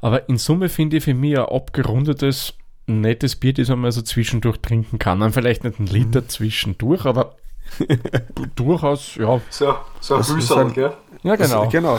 [0.00, 2.54] Aber in Summe finde ich für mich ein abgerundetes,
[2.90, 5.20] nettes Bier, das man so zwischendurch trinken kann.
[5.20, 5.94] Dann vielleicht nicht einen Mhm.
[5.94, 7.36] Liter zwischendurch, aber
[8.56, 9.40] durchaus, ja.
[9.50, 10.92] So, so ein Das ist Hülsal, gell?
[11.22, 11.68] Ja, genau.
[11.68, 11.98] Genau.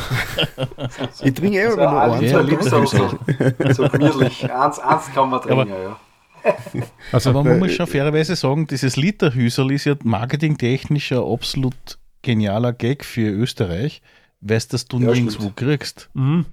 [1.23, 2.21] ich trinke eh noch ein einen.
[2.21, 2.85] Liter Ja, so,
[3.73, 4.51] so gemütlich.
[4.51, 5.97] Eins, eins kann man Aber- trinken, ja.
[7.11, 12.73] Also, Aber man muss schon fairerweise sagen, dieses Literhüsel ist ja marketingtechnisch ein absolut genialer
[12.73, 14.01] Gag für Österreich,
[14.41, 16.09] weil es das du Ja, nirgendwo kriegst.
[16.15, 16.47] mhm.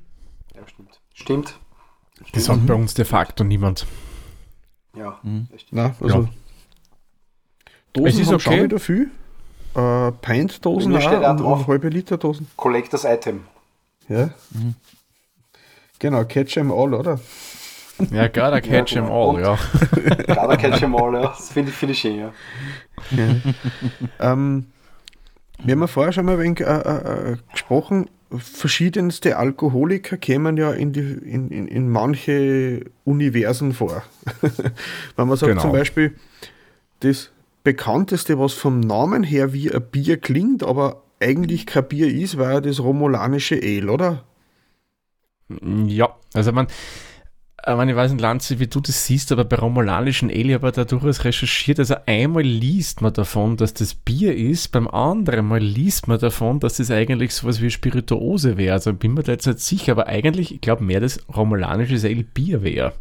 [0.54, 1.00] ja stimmt.
[1.14, 1.58] Stimmt.
[2.34, 3.86] das sagt bei uns de facto niemand.
[4.98, 5.46] Ja, Mhm.
[5.50, 5.80] das stimmt.
[5.82, 6.28] Nein, also Ja.
[7.92, 8.42] Dosen Es ist haben okay.
[8.44, 9.10] schon wieder viel.
[9.74, 11.58] Äh, Pint-Dosen auch auch und, drauf.
[11.60, 12.48] und halbe Liter-Dosen.
[12.56, 13.44] Collectors Item.
[14.08, 14.30] Ja.
[15.98, 17.20] Genau, Catch 'em all, oder?
[18.12, 19.58] Ja, gotta catch Ja, them all, und- ja.
[20.26, 21.20] Gerade catch em all, ja.
[21.28, 22.32] Das finde ich, finde ich schön, ja.
[24.20, 24.66] Ähm,
[25.62, 30.56] wir haben ja vorher schon mal ein wenig äh, äh, äh, gesprochen, verschiedenste Alkoholiker kämen
[30.56, 34.02] ja in, die, in, in, in manche Universen vor.
[35.16, 35.62] Wenn man sagt Genau.
[35.62, 36.14] zum Beispiel,
[37.00, 37.30] das
[37.64, 42.52] bekannteste, was vom Namen her wie ein Bier klingt, aber eigentlich kein Bier ist, war
[42.52, 44.24] ja das romulanische Ale, oder?
[45.86, 46.66] Ja, also man,
[47.66, 50.74] man, ich weiß nicht, Lanze, wie du das siehst, aber bei romulanischen Ale habe ich
[50.74, 51.78] da durchaus recherchiert.
[51.78, 56.60] Also einmal liest man davon, dass das Bier ist, beim anderen Mal liest man davon,
[56.60, 58.74] dass das eigentlich sowas wie Spirituose wäre.
[58.74, 62.24] Also bin mir da jetzt nicht sicher, aber eigentlich, ich glaube mehr, dass romulanisches Ale
[62.24, 62.92] Bier wäre.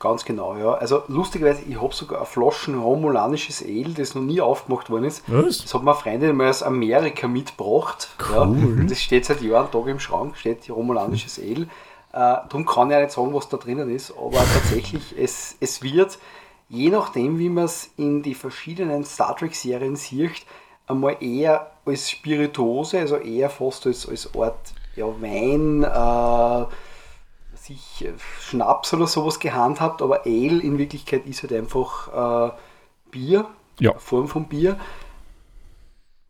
[0.00, 0.74] Ganz genau, ja.
[0.74, 5.24] Also lustigerweise, ich habe sogar ein Flaschen romulanisches Ale, das noch nie aufgemacht worden ist.
[5.26, 5.62] Was?
[5.62, 8.08] Das hat mir eine Freundin mal aus Amerika mitgebracht.
[8.32, 11.66] Ja, und das steht seit Jahren Tag im Schrank, steht romulanisches Ale.
[12.18, 15.84] Äh, darum kann ich auch nicht sagen, was da drinnen ist, aber tatsächlich, es, es
[15.84, 16.18] wird,
[16.68, 20.44] je nachdem, wie man es in die verschiedenen Star Trek-Serien sieht,
[20.88, 26.66] einmal eher als Spirituose, also eher fast als, als Art ja, Wein, äh,
[27.54, 32.52] sich äh, Schnaps oder sowas gehandhabt, aber Ale in Wirklichkeit ist halt einfach äh,
[33.12, 33.46] Bier,
[33.78, 33.96] Ja.
[33.96, 34.76] Form von Bier.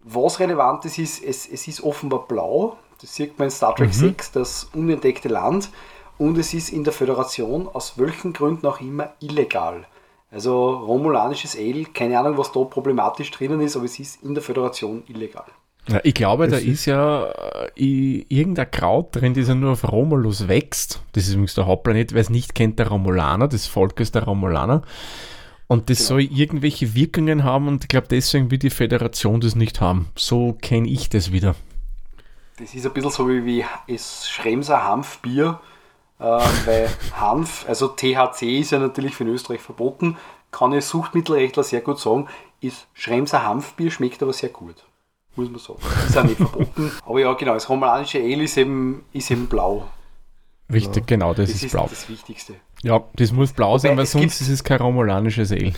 [0.01, 2.77] Was relevant ist, ist, es, es ist offenbar blau.
[3.01, 5.71] Das sieht man in Star Trek 6, das unentdeckte Land.
[6.19, 9.87] Und es ist in der Föderation aus welchen Gründen auch immer illegal.
[10.31, 14.43] Also romulanisches Ale, keine Ahnung, was da problematisch drinnen ist, aber es ist in der
[14.43, 15.45] Föderation illegal.
[15.89, 17.33] Ja, ich glaube, da Das ist ja
[17.77, 21.01] äh, irgendein Kraut drin, das ja nur auf Romulus wächst.
[21.13, 22.13] Das ist übrigens der Hauptplanet.
[22.13, 24.83] Wer es nicht kennt, der Romulaner, des Volkes der Romulaner.
[25.67, 29.83] Und das soll irgendwelche Wirkungen haben und ich glaube, deswegen will die Föderation das nicht
[29.83, 30.09] haben.
[30.17, 31.55] So kenne ich das wieder.
[32.59, 35.61] Das ist ein bisschen so wie, wie es Schremser Hanfbier,
[36.19, 36.23] äh,
[36.65, 40.17] weil Hanf, also THC ist ja natürlich für in Österreich verboten,
[40.51, 42.27] kann ich Suchtmittelrechtler sehr gut sagen,
[42.61, 44.77] ist Schremser Hanfbier, schmeckt aber sehr gut.
[45.37, 45.79] Muss man sagen.
[46.09, 46.91] Ist auch nicht verboten.
[47.07, 49.89] Aber ja, genau, das romulanische Ale ist eben, ist eben blau.
[50.73, 51.87] Richtig, genau, das, Das ist ist blau.
[51.89, 52.55] das Wichtigste.
[52.83, 55.73] Ja, das muss blau sein, Wobei weil es sonst ist es kein romulanisches Ale.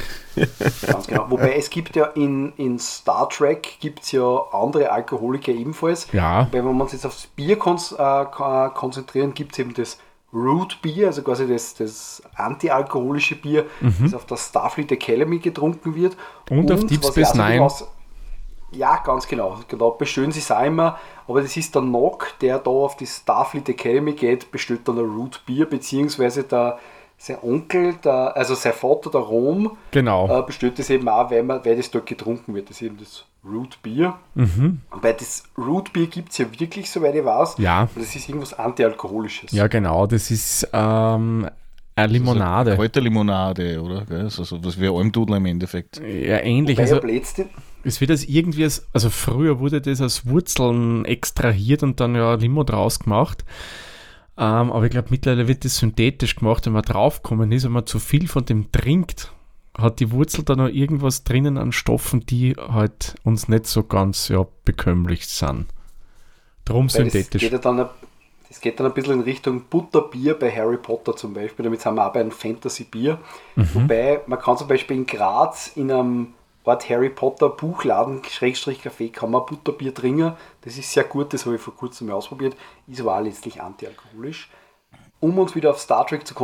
[0.87, 1.31] Ganz genau.
[1.31, 4.23] Wobei es gibt ja in, in Star Trek gibt es ja
[4.53, 6.09] andere Alkoholiker ebenfalls.
[6.13, 6.49] Ja.
[6.51, 9.99] Weil wenn wir uns jetzt aufs Bier äh, ko- konzentrieren, gibt es eben das
[10.33, 13.67] Root Bier, also quasi das, das antialkoholische Bier,
[14.01, 16.17] das auf der Starfleet Academy getrunken wird.
[16.51, 16.59] Mhm.
[16.61, 17.63] Und auf Deep Space Nine.
[17.63, 17.85] aus-
[18.73, 19.59] Ja, ganz genau.
[19.69, 20.99] Genau, bestellen sie es auch immer.
[21.27, 25.05] Aber das ist der Nock, der da auf die Starfleet Academy geht, bestellt dann ein
[25.05, 26.79] Root Beer, beziehungsweise der,
[27.19, 30.39] sein Onkel, der, also sein Vater, der Rom, Genau.
[30.39, 32.71] äh, bestellt das eben auch, weil, man, weil das dort getrunken wird.
[32.71, 34.19] Das ist eben das Root Beer.
[34.35, 34.81] Mhm.
[34.91, 37.57] Weil das Root Beer gibt es ja wirklich, soweit ich weiß.
[37.59, 37.83] Ja.
[37.95, 39.53] Und das ist irgendwas Antialkoholisches.
[39.53, 40.07] Ja, genau.
[40.07, 41.49] Das ist ähm,
[41.97, 42.77] eine Limonade.
[42.77, 44.05] Kalte Limonade, oder?
[44.11, 45.99] Also so was wie Almdudler im Endeffekt.
[46.01, 46.77] Ja, ähnlich.
[46.79, 47.49] Wobei Also, Blödsinn,
[47.85, 52.35] es wird das irgendwie, als, also früher wurde das aus Wurzeln extrahiert und dann ja
[52.35, 53.45] Limo draus gemacht.
[54.37, 57.87] Ähm, aber ich glaube, mittlerweile wird das synthetisch gemacht, wenn man draufgekommen ist, wenn man
[57.87, 59.33] zu viel von dem trinkt,
[59.77, 64.29] hat die Wurzel da noch irgendwas drinnen an Stoffen, die halt uns nicht so ganz
[64.29, 65.67] ja, bekömmlich sind.
[66.65, 67.41] Drum weil das synthetisch.
[67.41, 67.89] geht, ja dann, ein-
[68.49, 71.65] das geht dann ein bisschen in Richtung Butterbier bei Harry Potter zum Beispiel.
[71.65, 73.19] Damit sind wir auch bei einem Fantasy-Bier.
[73.57, 73.69] Mhm.
[73.75, 79.11] Wobei man kann zum Beispiel in Graz in einem Ort Harry Potter Buchladen, Schrägstrich Café,
[79.11, 80.35] kann man Butterbier trinken.
[80.63, 82.55] Das ist sehr gut, das habe ich vor kurzem mal ausprobiert.
[82.87, 84.51] Ist aber auch letztlich antialkoholisch.
[85.21, 86.35] Um uns wieder auf Star Trek zu,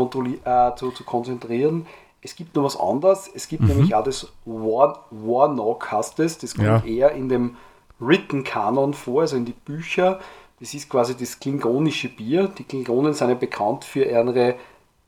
[0.44, 1.86] äh, zu, zu konzentrieren,
[2.22, 3.30] es gibt noch was anderes.
[3.32, 6.38] Es gibt nämlich auch das War, Warnock, heißt es.
[6.38, 6.82] Das kommt Ja.
[6.84, 7.56] eher in dem
[8.00, 10.18] Written Kanon vor, also in die Bücher.
[10.58, 12.48] Das ist quasi das klingonische Bier.
[12.48, 14.56] Die Klingonen sind ja bekannt für ihre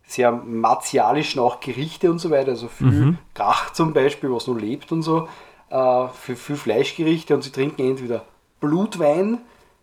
[0.08, 4.90] sehr martialischen auch Gerichte und so weiter, also viel Gach zum Beispiel, was noch lebt
[4.90, 5.28] und so,
[5.68, 8.24] äh, für viel Fleischgerichte und sie trinken entweder
[8.58, 9.38] Blutwein,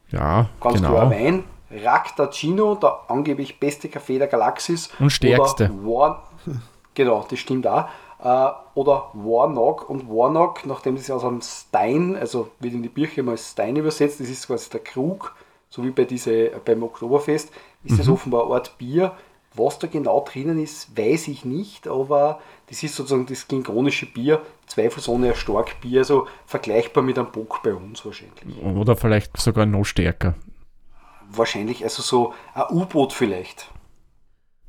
[0.10, 0.90] Ja, ganz genau.
[0.90, 4.90] klar Wein, Raktacino, der angeblich beste Kaffee der Galaxis.
[5.00, 5.70] Und stärkste.
[5.84, 6.24] War,
[6.96, 7.86] genau, das stimmt auch.
[8.24, 13.20] Äh, oder Warnock und Warnock, nachdem das aus einem Stein, also wird in die Bücher
[13.20, 15.36] immer als Stein übersetzt, das ist quasi der Krug,
[15.70, 17.52] so wie bei diese, beim Oktoberfest,
[17.84, 19.12] ist das offenbar Art Bier.
[19.56, 24.42] Was da genau drinnen ist, weiß ich nicht, aber das ist sozusagen das klingonische Bier,
[24.68, 28.62] zweifelsohne ein Starkbier, also vergleichbar mit einem Bock bei uns wahrscheinlich.
[28.62, 30.36] Oder vielleicht sogar noch stärker.
[31.30, 33.70] Wahrscheinlich, also so ein U-Boot vielleicht.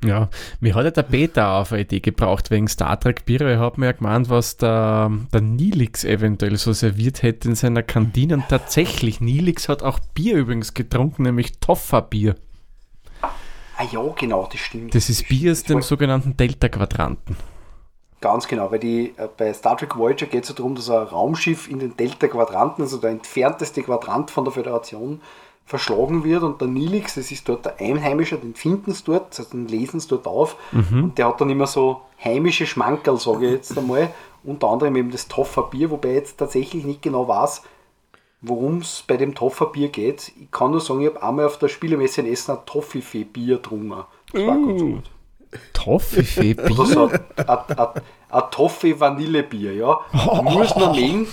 [0.05, 0.29] Ja,
[0.61, 3.41] mir hat ja der Peter auf eine Idee gebraucht wegen Star Trek Bier.
[3.41, 7.83] Ich habe mir ja gemeint, was der, der Nilix eventuell so serviert hätte in seiner
[7.83, 8.35] Kantine.
[8.35, 12.37] Und tatsächlich, Nilix hat auch Bier übrigens getrunken, nämlich Toffa-Bier.
[13.79, 14.95] Ah ja, genau, das stimmt.
[14.95, 17.37] Das ist Bier aus dem sogenannten Delta-Quadranten.
[18.21, 21.03] Ganz genau, weil die, äh, bei Star Trek Voyager geht es ja darum, dass ein
[21.03, 25.21] Raumschiff in den Delta-Quadranten, also der entfernteste Quadrant von der Föderation,
[25.67, 29.41] verschlagen wird und der Nilix, das ist dort der Einheimische, den finden sie dort, das
[29.41, 33.47] heißt, den lesen sie dort auf und der hat dann immer so heimische Schmankerl, sage
[33.47, 34.11] ich jetzt einmal,
[34.45, 37.63] unter anderem eben das Toffer-Bier, wobei ich jetzt tatsächlich nicht genau weiß,
[38.41, 40.33] worum es bei dem Toffer-Bier geht.
[40.41, 44.05] Ich kann nur sagen, ich habe einmal auf der Spielemesse in Essen ein Toffifee-Bier getrunken.
[44.33, 45.11] Das war ganz gut.
[45.73, 46.87] Toffifee-Bier?
[46.87, 50.01] So ein, Toffee-Vanillebier, ja.
[50.43, 51.27] Muss man nehmen,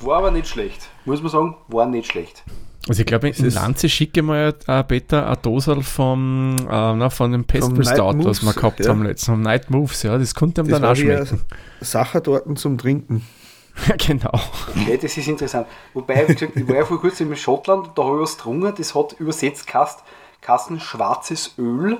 [0.00, 0.88] war aber nicht schlecht.
[1.04, 2.44] Muss man sagen, war nicht schlecht.
[2.88, 7.32] Also ich glaube, in Lanze schicke mal äh, Peter eine Dose vom, äh, na, von
[7.32, 8.88] dem Pestle Stout, was wir gehabt ja.
[8.88, 9.38] haben letzten Mal.
[9.38, 11.42] Night Moves, ja, das konnte ihm Das dann auch schmecken.
[11.80, 13.26] Sachen dort zum Trinken.
[13.88, 14.32] Ja, genau.
[14.68, 15.66] Okay, das ist interessant.
[15.94, 18.36] Wobei, wie gesagt, ich war ja vor kurzem in Schottland und da habe ich was
[18.36, 20.02] getrunken, das hat übersetzt Kast,
[20.40, 21.98] Kasten schwarzes Öl,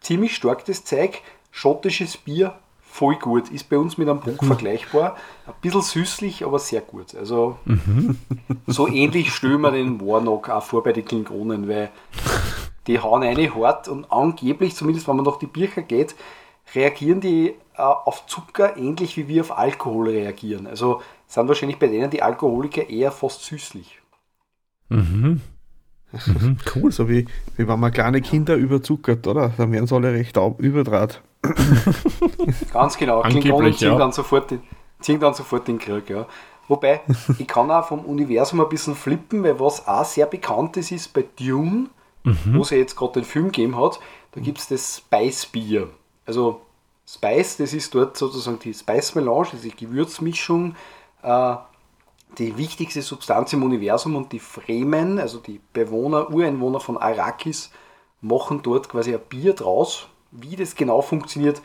[0.00, 3.50] ziemlich stark das Zeug, schottisches Bier, voll gut.
[3.50, 5.16] Ist bei uns mit einem Bock vergleichbar.
[5.46, 7.14] Ein bisschen süßlich, aber sehr gut.
[7.14, 7.58] Also
[8.66, 11.90] so ähnlich stellen wir den Warnock auch vor bei den Klingonen, weil
[12.86, 16.14] die hauen eine hart und angeblich, zumindest wenn man nach die Bücher geht,
[16.74, 20.66] reagieren die äh, auf Zucker ähnlich wie wir auf Alkohol reagieren.
[20.66, 24.00] Also sind wahrscheinlich bei denen die Alkoholiker eher fast süßlich.
[24.88, 25.40] Mhm.
[26.26, 26.90] Mhm, cool.
[26.90, 29.52] So wie, wie wenn man kleine Kinder überzuckert, oder?
[29.56, 31.22] Dann werden sie alle recht überdraht.
[32.72, 33.20] Ganz genau.
[33.20, 33.98] Angeblich, Klingonen ziehen, ja.
[33.98, 34.62] dann sofort den,
[35.00, 36.08] ziehen dann sofort den Krieg.
[36.10, 36.26] Ja.
[36.66, 37.02] Wobei,
[37.38, 41.12] ich kann auch vom Universum ein bisschen flippen, weil was auch sehr bekannt ist, ist
[41.12, 41.88] bei Dune,
[42.24, 44.00] wo es ja jetzt gerade den Film gegeben hat,
[44.32, 45.88] da gibt es das Spice Bier.
[46.26, 46.60] Also
[47.06, 50.74] Spice, das ist dort sozusagen die Spice Melange, diese Gewürzmischung,
[51.22, 51.56] äh,
[52.36, 57.70] die wichtigste Substanz im Universum und die Fremen, also die Bewohner, Ureinwohner von Arrakis,
[58.20, 60.08] machen dort quasi ein Bier draus.
[60.30, 61.62] Wie das genau funktioniert,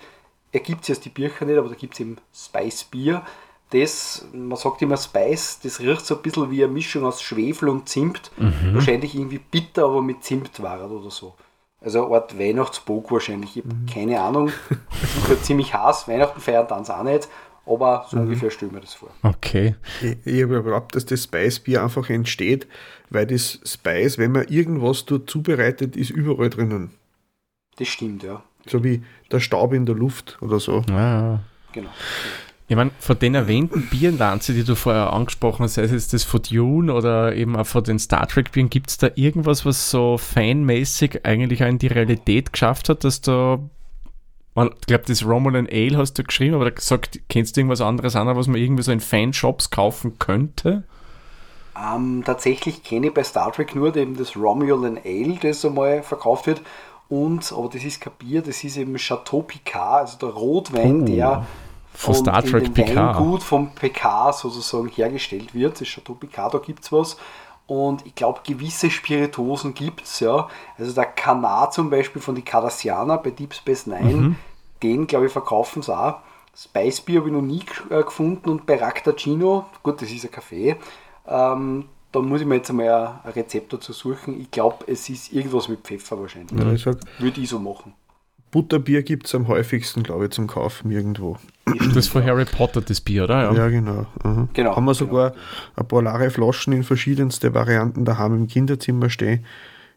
[0.51, 3.23] ergibt es aus die Bücher nicht, aber da gibt es eben Spice Bier.
[3.71, 7.69] Das, man sagt immer Spice, das riecht so ein bisschen wie eine Mischung aus Schwefel
[7.69, 8.31] und Zimt.
[8.73, 11.33] Wahrscheinlich irgendwie bitter, aber mit Zimtwaren oder so.
[11.81, 13.57] Also eine Art Weihnachtsbog wahrscheinlich.
[13.57, 14.47] Ich habe keine Ahnung.
[15.17, 16.07] Ist halt ziemlich heiß.
[16.07, 17.27] Weihnachten feiern dann auch nicht.
[17.65, 19.09] Aber so ungefähr stellen wir das vor.
[19.21, 19.75] Okay.
[20.01, 22.67] Ich, ich habe überhaupt, dass das Spice-Bier einfach entsteht,
[23.09, 26.91] weil das Spice, wenn man irgendwas dort zubereitet, ist überall drinnen.
[27.77, 28.43] Das stimmt, ja.
[28.67, 30.83] So wie der Staub in der Luft oder so.
[30.89, 31.39] Ja,
[31.73, 31.89] Genau.
[32.67, 36.23] Ich meine, von den erwähnten Bierlanze, die du vorher angesprochen hast, sei es jetzt das
[36.23, 39.91] von Dune oder eben auch von den Star Trek Bieren, gibt es da irgendwas, was
[39.91, 43.59] so fanmäßig eigentlich auch in die Realität geschafft hat, dass da
[44.55, 48.27] ich glaube, das Romulan Ale hast du geschrieben, aber gesagt, kennst du irgendwas anderes an,
[48.35, 50.83] was man irgendwie so in Fanshops kaufen könnte?
[51.75, 56.45] Ähm, tatsächlich kenne ich bei Star Trek nur eben das Romulan Ale, das einmal verkauft
[56.47, 56.61] wird.
[57.09, 61.05] Und, aber das ist kein Bier, das ist eben Chateau Picard, also der Rotwein, oh,
[61.05, 61.45] der
[61.93, 63.17] von Star Trek Picard.
[63.17, 65.79] Weingut vom Picard sozusagen hergestellt wird.
[65.79, 67.17] Das Chateau Picard, da gibt es was.
[67.65, 70.47] Und ich glaube, gewisse Spiritosen gibt es, ja.
[70.77, 74.35] Also der Kanar zum Beispiel von die Cardassianer bei Deep Space Nine, mhm.
[74.81, 76.17] den glaube ich verkaufen sie auch.
[76.55, 80.31] Spice Beer habe ich noch nie äh, gefunden und bei Raktagino, gut, das ist ein
[80.31, 80.75] Kaffee,
[81.27, 84.39] ähm, da muss ich mir jetzt einmal ein Rezept dazu suchen.
[84.39, 86.59] Ich glaube, es ist irgendwas mit Pfeffer wahrscheinlich.
[86.59, 87.95] Ja, ich Würde ich so machen.
[88.53, 91.37] Butterbier gibt es am häufigsten, glaube ich, zum Kaufen irgendwo.
[91.65, 93.51] Das ist von Harry Potter, das Bier, oder?
[93.51, 94.05] Ja, ja genau.
[94.23, 94.49] Mhm.
[94.53, 94.75] genau.
[94.75, 95.41] Haben wir sogar genau.
[95.75, 99.43] ein paar leere Flaschen in verschiedenste Varianten daheim im Kinderzimmer stehen.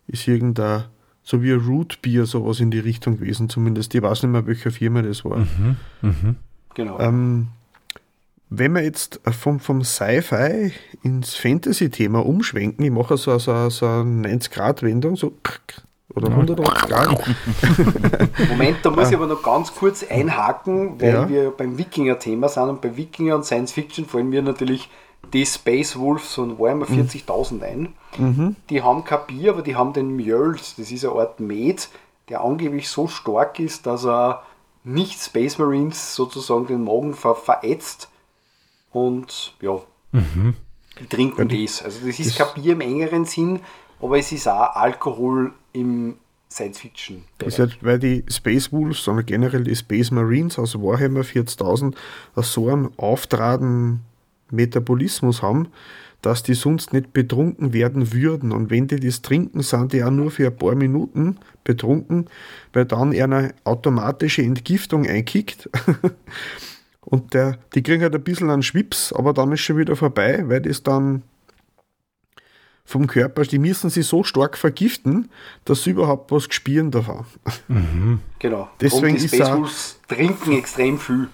[0.06, 0.84] Ist irgendein,
[1.22, 3.94] so wie ein Root-Bier, sowas in die Richtung gewesen, zumindest.
[3.94, 5.36] Ich weiß nicht mehr, welche Firma das war.
[5.36, 5.76] Mhm.
[6.00, 6.36] Mhm.
[6.74, 6.98] Genau.
[6.98, 7.48] Ähm,
[8.48, 14.28] wenn wir jetzt vom, vom Sci-Fi ins Fantasy-Thema umschwenken, ich mache so, so, so eine
[14.28, 15.36] 90-Grad-Wendung, so
[16.16, 17.24] oder 180 Grad.
[18.48, 21.28] Moment, da muss ich aber noch ganz kurz einhaken, weil ja.
[21.28, 24.88] wir beim Wikinger-Thema sind und bei Wikinger und Science Fiction fallen mir natürlich
[25.32, 27.62] die Space Wolves und Warhammer 40.000 mhm.
[27.62, 27.94] ein.
[28.16, 28.56] Mhm.
[28.70, 31.88] Die haben kein Bier, aber die haben den Mjöls, das ist eine Art Met,
[32.28, 34.42] der angeblich so stark ist, dass er
[34.84, 38.08] nicht Space Marines sozusagen den Magen ver verätzt
[38.92, 39.80] und ja,
[40.12, 40.54] mhm.
[41.00, 41.82] die trinken ja, das.
[41.82, 43.60] Also das ist das kein Bier im engeren Sinn,
[44.00, 46.16] aber es ist auch Alkohol im
[46.50, 47.24] Science Fiction.
[47.38, 51.94] Das ist weil die Space Wolves, sondern generell die Space Marines aus Warhammer 40.000
[52.36, 54.00] so einen auftraden
[54.50, 55.68] Metabolismus haben,
[56.22, 58.52] dass die sonst nicht betrunken werden würden.
[58.52, 62.26] Und wenn die das trinken, sind die auch nur für ein paar Minuten betrunken,
[62.72, 65.68] weil dann eine automatische Entgiftung einkickt.
[67.00, 70.42] Und der, die kriegen halt ein bisschen einen Schwips, aber dann ist schon wieder vorbei,
[70.46, 71.22] weil das dann
[72.86, 75.28] vom Körper, die müssen sie so stark vergiften,
[75.64, 77.26] dass sie überhaupt was spüren davon.
[77.68, 78.20] Mhm.
[78.38, 78.68] Genau.
[78.80, 79.68] Deswegen ist auch,
[80.08, 81.28] trinken extrem viel.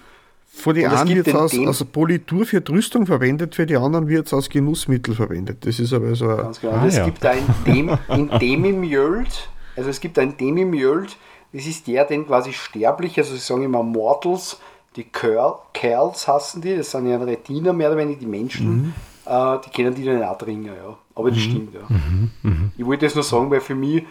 [0.55, 4.27] Von den einen wird es als, als Politur für Rüstung verwendet, für die anderen wird
[4.27, 5.65] es als Genussmittel verwendet.
[5.65, 6.27] Das ist aber so.
[6.27, 6.73] Ganz genau.
[6.73, 7.05] Ah, es ja.
[7.05, 11.17] gibt ein Dem, in Demimjöld, also es gibt ein Demimjöld,
[11.53, 14.59] das ist der, den quasi sterblich, also sie sagen immer Mortals,
[14.95, 18.93] die Curl, Kerls hassen die, das sind ja Retina mehr oder weniger die Menschen, mhm.
[19.25, 20.97] äh, die kennen die dann auch trinken, ja.
[21.15, 21.41] Aber das mhm.
[21.41, 21.81] stimmt, ja.
[21.89, 22.31] Mhm.
[22.41, 22.71] Mhm.
[22.77, 24.03] Ich wollte das nur sagen, weil für mich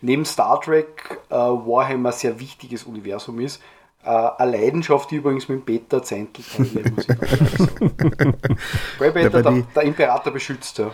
[0.00, 3.60] neben Star Trek äh, Warhammer ein sehr wichtiges Universum ist.
[4.02, 7.06] Äh, eine Leidenschaft, die übrigens mit Peter Zentel teile, muss
[8.98, 10.90] Weil Peter ja, der, der, Imperator beschützt, ja.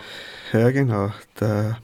[0.53, 1.11] Ja, genau.
[1.39, 1.77] Der,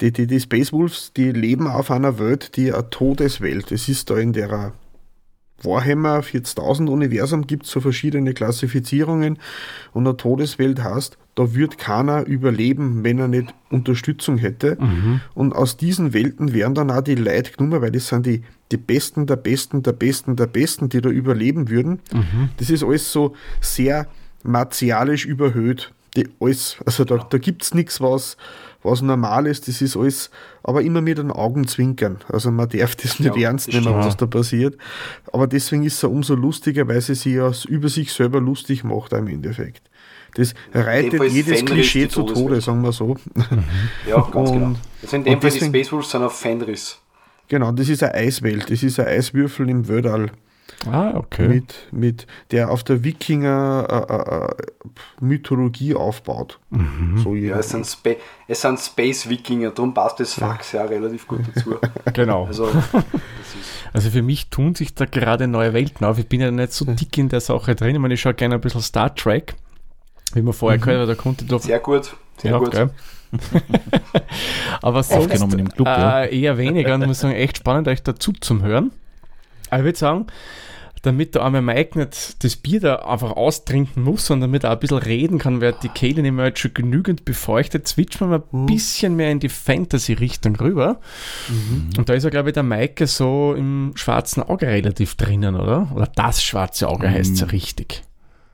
[0.00, 3.72] die, die, die Space Wolves, die leben auf einer Welt, die eine Todeswelt.
[3.72, 4.72] Es ist da in der
[5.62, 9.38] Warhammer 40.000 Universum gibt es so verschiedene Klassifizierungen
[9.92, 14.76] und eine Todeswelt heißt, da wird keiner überleben, wenn er nicht Unterstützung hätte.
[14.80, 15.20] Mhm.
[15.34, 18.42] Und aus diesen Welten werden dann auch die Leute genommen, weil das sind die,
[18.72, 22.00] die Besten der Besten der Besten der Besten, die da überleben würden.
[22.12, 22.50] Mhm.
[22.56, 24.08] Das ist alles so sehr
[24.42, 25.92] martialisch überhöht.
[26.16, 28.36] Die alles, also da, da gibt es nichts, was
[28.82, 30.30] was normal ist, das ist alles,
[30.62, 32.18] aber immer mit den Augenzwinkern.
[32.28, 34.76] Also man darf das nicht ja, ernst nehmen, was da passiert.
[35.32, 39.12] Aber deswegen ist es umso lustiger, weil sie sich ja über sich selber lustig macht
[39.12, 39.82] im Endeffekt.
[40.34, 43.16] Das reitet jedes Klischee zu Tode, sagen wir so.
[44.08, 44.74] Ja, ganz und, genau.
[45.02, 46.98] Also in dem Fall deswegen, die Space Wolves sind auf Fenris.
[47.48, 50.30] Genau, das ist eine Eiswelt, das ist ein Eiswürfel im Weltall.
[50.90, 51.48] Ah, okay.
[51.48, 56.58] Mit, mit, der auf der Wikinger-Mythologie äh, äh, aufbaut.
[56.70, 57.18] Mhm.
[57.22, 58.10] So ja, es sind, Spa
[58.46, 60.84] es sind Space-Wikinger, darum passt das Fax ja.
[60.84, 61.76] ja relativ gut dazu.
[62.12, 62.46] genau.
[62.46, 62.70] Also,
[63.92, 66.18] also für mich tun sich da gerade neue Welten auf.
[66.18, 67.94] Ich bin ja nicht so dick in der Sache drin.
[67.94, 69.54] Ich meine, ich schaue gerne ein bisschen Star Trek,
[70.34, 70.84] wie man vorher mhm.
[70.84, 71.62] gehört hat, da konnte doch.
[71.62, 72.70] Sehr gut, sehr ja, gut.
[72.70, 72.90] Geil.
[74.82, 76.24] Aber sonst im Club, äh, ja.
[76.24, 78.90] eher weniger und ich muss sagen, echt spannend, euch dazu zu hören.
[79.70, 80.26] Aber ich würde sagen,
[81.02, 84.78] damit der arme Mike nicht das Bier da einfach austrinken muss, sondern damit er ein
[84.78, 88.44] bisschen reden kann, weil die Kehle nicht mehr jetzt schon genügend befeuchtet, switchen wir mal
[88.52, 88.66] ein mhm.
[88.66, 91.00] bisschen mehr in die Fantasy-Richtung rüber.
[91.48, 91.90] Mhm.
[91.96, 95.90] Und da ist ja, glaube ich, der Maike so im schwarzen Auge relativ drinnen, oder?
[95.94, 97.12] Oder das schwarze Auge mhm.
[97.12, 98.02] heißt es ja richtig.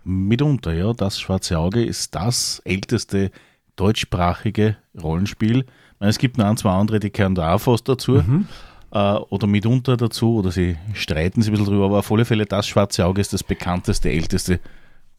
[0.05, 0.93] Mitunter, ja.
[0.93, 3.31] Das schwarze Auge ist das älteste
[3.77, 5.65] deutschsprachige Rollenspiel.
[5.99, 8.13] Es gibt noch ein, zwei andere, die kehren da auch fast dazu.
[8.13, 8.47] Mhm.
[8.95, 12.47] Äh, oder mitunter dazu oder sie streiten sich ein bisschen drüber, aber auf alle Fälle
[12.47, 14.61] das Schwarze Auge ist das bekannteste, älteste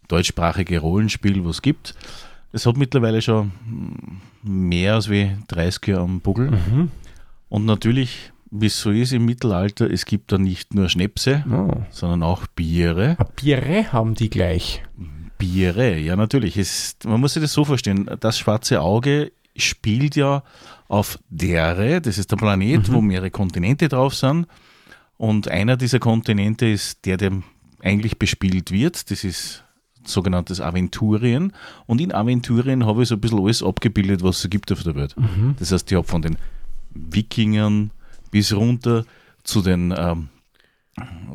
[0.08, 1.94] deutschsprachige Rollenspiel, was es gibt.
[2.52, 3.52] Es hat mittlerweile schon
[4.42, 6.52] mehr als wie 30 Jahre am Buckel.
[6.52, 6.92] Mhm.
[7.50, 11.84] Und natürlich, wie es so ist im Mittelalter, es gibt da nicht nur Schnäpse, oh.
[11.90, 13.16] sondern auch Biere.
[13.20, 14.84] A Biere haben die gleich.
[15.38, 16.56] Biere, ja natürlich.
[16.56, 20.44] Es, man muss sich das so vorstellen, das schwarze Auge spielt ja
[20.88, 22.94] auf Dere, das ist der Planet, mhm.
[22.94, 24.48] wo mehrere Kontinente drauf sind.
[25.18, 27.32] Und einer dieser Kontinente ist der, der
[27.82, 29.10] eigentlich bespielt wird.
[29.12, 29.64] Das ist
[30.04, 31.54] sogenanntes Aventurien.
[31.86, 34.96] Und in Aventurien habe ich so ein bisschen alles abgebildet, was es gibt auf der
[34.96, 35.16] Welt.
[35.18, 35.56] Mhm.
[35.58, 36.38] Das heißt, ich habe von den
[36.94, 37.92] Wikingern
[38.32, 39.06] bis runter
[39.44, 40.30] zu den, ähm,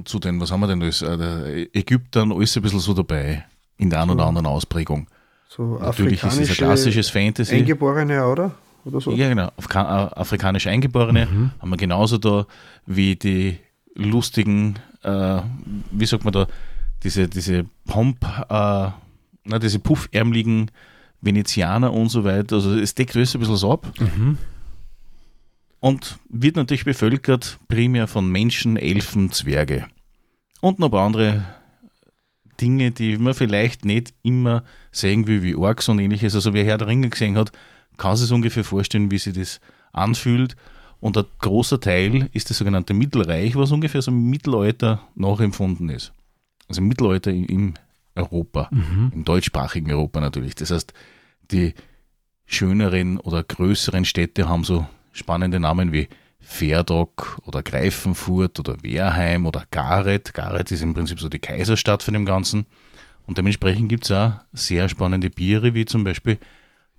[0.04, 3.44] zu den, was haben wir denn alles, äh, Ägyptern, alles ein bisschen so dabei,
[3.76, 5.08] in der einen oder anderen Ausprägung.
[5.48, 7.56] So Natürlich ist es ein klassisches Fantasy.
[7.56, 8.54] Eingeborene, oder?
[8.84, 9.12] Oder so?
[9.12, 9.50] Ja, genau.
[9.56, 11.50] Afra äh, afrikanisch Eingeborene mhm.
[11.60, 12.46] haben wir genauso da
[12.86, 13.58] wie die
[13.94, 15.40] lustigen, äh,
[15.90, 16.46] wie sagt man da,
[17.02, 18.90] diese, diese Pomp, äh,
[19.44, 20.70] na, diese puffärmeligen
[21.20, 22.56] Venezianer und so weiter.
[22.56, 23.92] Also es deckt alles ein bisschen so ab.
[23.98, 24.38] Mhm.
[25.80, 29.86] Und wird natürlich bevölkert primär von Menschen, Elfen, Zwerge.
[30.60, 31.44] Und noch ein paar andere
[32.60, 34.62] Dinge, die man vielleicht nicht immer
[34.92, 36.34] sehen will, wie Orks und ähnliches.
[36.34, 37.52] Also wer Herr der Ringe gesehen hat,
[38.00, 39.60] kann sich ungefähr vorstellen, wie sich das
[39.92, 40.56] anfühlt.
[40.98, 46.12] Und ein großer Teil ist das sogenannte Mittelreich, was ungefähr so im Mittelalter nachempfunden ist
[46.70, 47.74] also im Mittelalter im
[48.14, 49.12] Europa, mhm.
[49.14, 50.54] im deutschsprachigen Europa natürlich.
[50.54, 50.94] Das heißt,
[51.50, 51.74] die
[52.46, 59.64] schöneren oder größeren Städte haben so spannende Namen wie Verdok oder Greifenfurt oder Wehrheim oder
[59.70, 60.32] Gareth.
[60.32, 62.66] Gareth ist im Prinzip so die Kaiserstadt von dem Ganzen.
[63.26, 66.38] Und dementsprechend gibt es auch sehr spannende Biere, wie zum Beispiel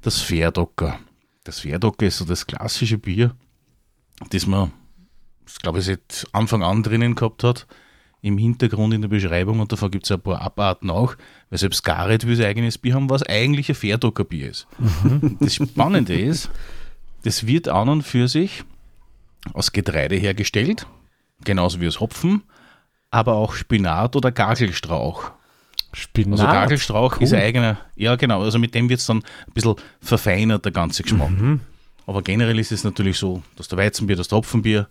[0.02, 1.00] das Verdocker.
[1.44, 3.36] Das Verdocker ist so das klassische Bier,
[4.30, 4.72] das man,
[5.46, 7.68] das glaube ich, seit Anfang an drinnen gehabt hat
[8.22, 11.16] im Hintergrund in der Beschreibung und davon gibt es ein paar Abarten auch,
[11.50, 14.68] weil selbst Gareth will sein eigenes Bier haben, was eigentlich ein Fairdocker Bier ist.
[14.78, 15.38] Mhm.
[15.40, 16.52] Das Spannende ist,
[17.24, 18.64] das wird an und für sich
[19.54, 20.86] aus Getreide hergestellt,
[21.44, 22.44] genauso wie aus Hopfen,
[23.10, 25.32] aber auch Spinat oder Gagelstrauch.
[25.94, 26.40] Spinat.
[26.40, 27.24] Also Gagelstrauch cool.
[27.24, 30.72] ist ein eigener, ja genau, also mit dem wird es dann ein bisschen verfeinert, der
[30.72, 31.30] ganze Geschmack.
[31.30, 31.60] Mhm.
[32.08, 34.88] Aber generell ist es natürlich so, dass der Weizenbier, das Tropfenbier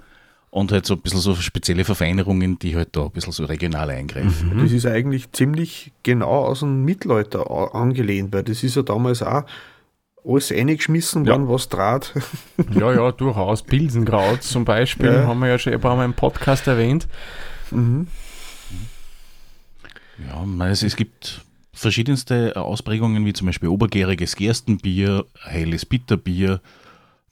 [0.51, 3.91] und halt so ein bisschen so spezielle Verfeinerungen, die halt da ein bisschen so regional
[3.91, 4.57] eingreifen.
[4.57, 4.62] Mhm.
[4.62, 9.45] Das ist eigentlich ziemlich genau aus dem Mittelalter angelehnt, weil das ist ja damals auch
[10.24, 11.49] alles eingeschmissen worden, ja.
[11.49, 12.12] was draht.
[12.78, 13.62] Ja, ja, durchaus.
[13.62, 15.26] Pilsenkraut zum Beispiel ja.
[15.26, 17.09] haben wir ja schon ein paar Mal im Podcast erwähnt.
[17.70, 18.07] Mhm.
[20.27, 26.61] Ja, es, es gibt verschiedenste Ausprägungen, wie zum Beispiel obergäriges Gerstenbier, helles Bitterbier,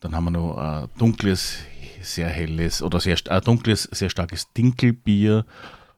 [0.00, 1.58] dann haben wir noch ein dunkles
[2.00, 5.44] sehr helles oder sehr äh, dunkles, sehr starkes Dinkelbier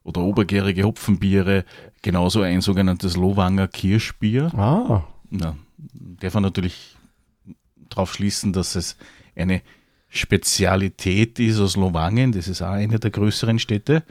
[0.03, 1.65] oder obergärige Hopfenbiere,
[2.01, 4.51] genauso ein sogenanntes Lowanger Kirschbier.
[4.55, 5.03] Ah.
[5.29, 5.55] Ja,
[6.19, 6.95] darf man natürlich
[7.89, 8.97] darauf schließen, dass es
[9.35, 9.61] eine
[10.09, 14.03] Spezialität ist aus Lowangen, das ist auch eine der größeren Städte.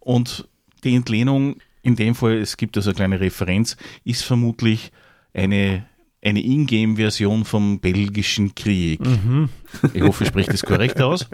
[0.00, 0.48] Und
[0.84, 4.92] die Entlehnung, in dem Fall, es gibt also eine kleine Referenz, ist vermutlich
[5.32, 5.86] eine
[6.22, 9.00] eine Ingame-Version vom belgischen Krieg.
[9.00, 9.48] Mhm.
[9.94, 11.28] Ich hoffe, ich spreche das korrekt aus.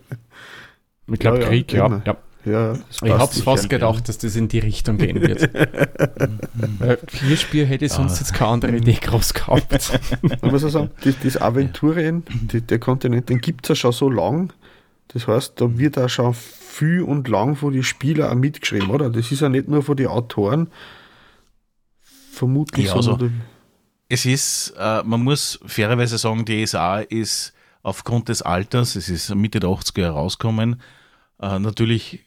[1.11, 2.03] Ich glaube, ja, Krieg, ja.
[2.05, 2.17] ja.
[2.45, 5.51] ja ich habe es fast gedacht, dass das in die Richtung gehen wird.
[7.11, 8.21] Vierspiel hätte sonst ah.
[8.21, 10.01] jetzt keine andere Idee groß gehabt.
[10.43, 12.23] Man muss auch sagen, das, das Aventurien,
[12.53, 14.53] die, der Kontinent, den gibt es ja schon so lang.
[15.09, 19.11] Das heißt, da wird auch schon viel und lang von den Spielern auch mitgeschrieben, oder?
[19.11, 20.69] Das ist ja nicht nur von den Autoren,
[22.33, 23.19] vermutlich, ja, also,
[24.09, 29.35] es ist, äh, man muss fairerweise sagen, die ESA ist aufgrund des Alters, es ist
[29.35, 30.81] Mitte der 80er Jahre rausgekommen,
[31.41, 32.25] äh, natürlich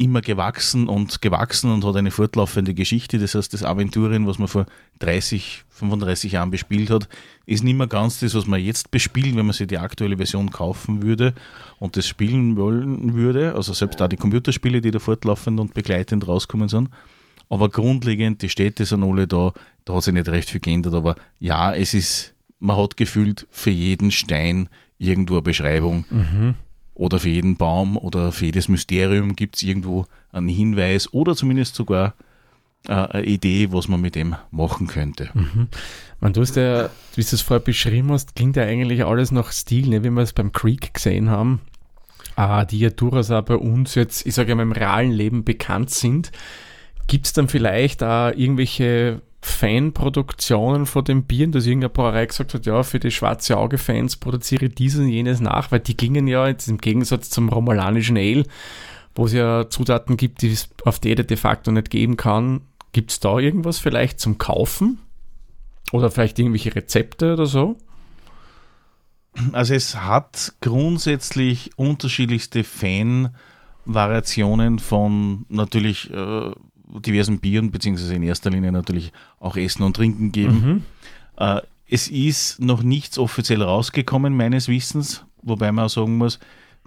[0.00, 3.18] immer gewachsen und gewachsen und hat eine fortlaufende Geschichte.
[3.18, 4.64] Das heißt, das Aventurien, was man vor
[5.00, 7.06] 30, 35 Jahren bespielt hat,
[7.44, 10.50] ist nicht mehr ganz das, was man jetzt bespielt, wenn man sich die aktuelle Version
[10.50, 11.34] kaufen würde
[11.78, 13.54] und das spielen wollen würde.
[13.54, 16.88] Also selbst da die Computerspiele, die da fortlaufend und begleitend rauskommen sind.
[17.50, 19.52] Aber grundlegend, die Städte sind alle da,
[19.84, 23.70] da hat sich nicht recht viel geändert, aber ja, es ist, man hat gefühlt für
[23.70, 26.06] jeden Stein irgendwo eine Beschreibung.
[26.08, 26.54] Mhm.
[27.00, 31.74] Oder für jeden Baum oder für jedes Mysterium gibt es irgendwo einen Hinweis oder zumindest
[31.74, 32.12] sogar
[32.88, 35.30] äh, eine Idee, was man mit dem machen könnte.
[35.32, 35.68] Mhm.
[36.20, 39.50] Man, du hast ja, wie du es vorher beschrieben hast, klingt ja eigentlich alles nach
[39.50, 41.62] Stil, ne, wie wir es beim Creek gesehen haben,
[42.36, 45.42] äh, die ja durchaus auch bei uns jetzt, ich sage ja mal, im realen Leben
[45.42, 46.32] bekannt sind.
[47.06, 52.66] Gibt es dann vielleicht auch irgendwelche Fanproduktionen von den Bieren, dass irgendeine Brauerei gesagt hat,
[52.66, 56.46] ja, für die schwarze Auge-Fans produziere ich dieses und jenes nach, weil die klingen ja
[56.46, 58.44] jetzt im Gegensatz zum romulanischen Ale,
[59.14, 62.62] wo es ja Zutaten gibt, die es auf die de facto nicht geben kann.
[62.92, 64.98] Gibt es da irgendwas vielleicht zum Kaufen?
[65.92, 67.78] Oder vielleicht irgendwelche Rezepte oder so?
[69.52, 76.50] Also es hat grundsätzlich unterschiedlichste Fan-Variationen von natürlich äh,
[76.98, 80.60] diversen Bieren, beziehungsweise in erster Linie natürlich auch Essen und Trinken geben.
[80.64, 80.82] Mhm.
[81.36, 86.38] Äh, es ist noch nichts offiziell rausgekommen, meines Wissens, wobei man auch sagen muss,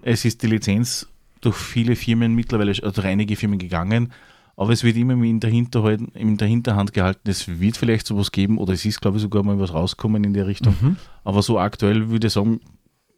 [0.02, 1.08] es ist die Lizenz
[1.42, 4.14] durch viele Firmen mittlerweile, also durch einige Firmen gegangen,
[4.56, 8.58] aber es wird immer in der, in der Hinterhand gehalten, es wird vielleicht sowas geben
[8.58, 10.76] oder es ist, glaube ich, sogar mal was rauskommen in der Richtung.
[10.80, 10.98] Mhm.
[11.24, 12.62] Aber so aktuell würde ich sagen,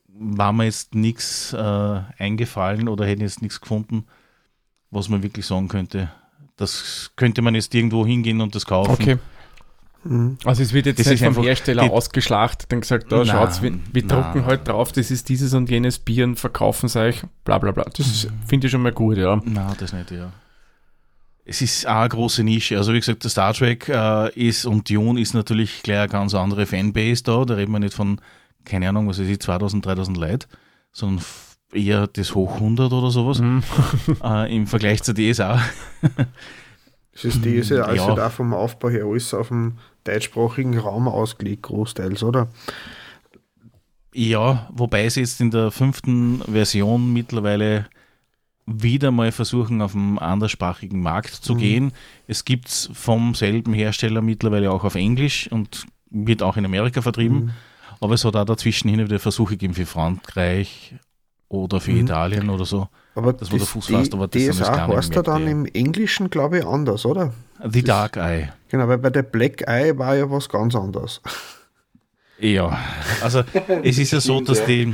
[0.08, 4.06] war mir jetzt nichts äh, eingefallen oder hätte jetzt nichts gefunden,
[4.92, 6.10] was man wirklich sagen könnte.
[6.58, 8.92] Das könnte man jetzt irgendwo hingehen und das kaufen.
[8.92, 9.18] Okay.
[10.04, 10.38] Mhm.
[10.46, 14.08] Also es wird jetzt das nicht vom Hersteller ausgeschlachtet und gesagt, da schaut, wir, wir
[14.08, 17.72] drucken halt drauf, das ist dieses und jenes Bier und verkaufen es euch, bla bla
[17.72, 17.86] bla.
[17.86, 18.48] Das mhm.
[18.48, 19.42] finde ich schon mal gut, ja.
[19.44, 20.32] Nein, das nicht, ja
[21.46, 22.78] es ist auch eine große Nische.
[22.78, 26.34] Also wie gesagt, der Star Trek äh, ist und Dune ist natürlich gleich eine ganz
[26.34, 27.46] andere Fanbase da.
[27.46, 28.20] Da reden wir nicht von,
[28.66, 30.48] keine Ahnung, was ist ich, 2000, 3000 Leute,
[30.92, 31.24] sondern
[31.76, 33.64] eher das Hoch 100 oder sowas mhm.
[34.24, 35.62] äh, im Vergleich zur DSA.
[37.14, 38.28] Es ist DSA also ja.
[38.28, 42.50] auch vom Aufbau her alles auf dem deutschsprachigen Raum ausgelegt, großteils, oder?
[44.14, 47.88] Ja, wobei sie jetzt in der fünften Version mittlerweile
[48.66, 51.58] wieder mal versuchen, auf einen anderssprachigen Markt zu mhm.
[51.58, 51.92] gehen.
[52.28, 57.02] Es gibt es vom selben Hersteller mittlerweile auch auf Englisch und wird auch in Amerika
[57.02, 57.46] vertrieben.
[57.46, 57.52] Mhm.
[58.02, 60.96] Aber es hat auch dazwischen hin wieder Versuche gegeben für Frankreich
[61.50, 62.02] oder für mhm.
[62.02, 62.88] Italien oder so.
[63.16, 66.60] Aber dass das, der Fuß fasst, aber das DSA heißt da dann im Englischen, glaube
[66.60, 67.34] ich, anders, oder?
[67.64, 68.50] The das, Dark Eye.
[68.70, 71.22] Genau, weil bei der Black Eye war ja was ganz anderes.
[72.40, 72.78] Ja,
[73.22, 73.44] also
[73.84, 74.94] es ist ja so, dass die,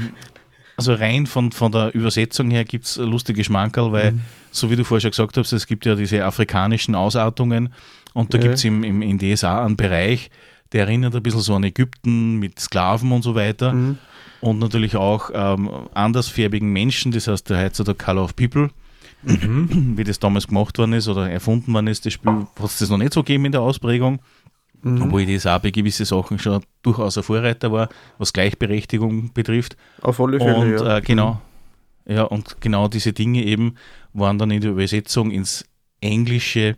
[0.78, 4.22] also rein von, von der Übersetzung her gibt es lustige Schmankerl, weil, mhm.
[4.52, 7.74] so wie du vorher schon gesagt hast, es gibt ja diese afrikanischen Ausartungen
[8.14, 8.44] und da ja.
[8.44, 10.30] gibt es im, im, in DSA einen Bereich,
[10.72, 13.74] der erinnert ein bisschen so an Ägypten mit Sklaven und so weiter.
[13.74, 13.98] Mhm.
[14.42, 18.70] Und natürlich auch ähm, andersfärbigen Menschen, das heißt, der heißt der Color of People.
[19.24, 19.94] Mhm.
[19.98, 22.90] Wie das damals gemacht worden ist oder erfunden worden ist, das Spiel hat es das
[22.90, 24.20] noch nicht so gegeben in der Ausprägung.
[24.82, 25.04] Mhm.
[25.04, 29.78] Obwohl die SAP gewisse Sachen schon durchaus ein Vorreiter war, was Gleichberechtigung betrifft.
[30.02, 30.56] Auf alle Fälle.
[30.56, 30.98] Und ja.
[30.98, 31.40] äh, genau,
[32.06, 32.16] mhm.
[32.16, 33.76] ja, und genau diese Dinge eben
[34.14, 35.66] waren dann in der Übersetzung ins
[36.02, 36.76] Englische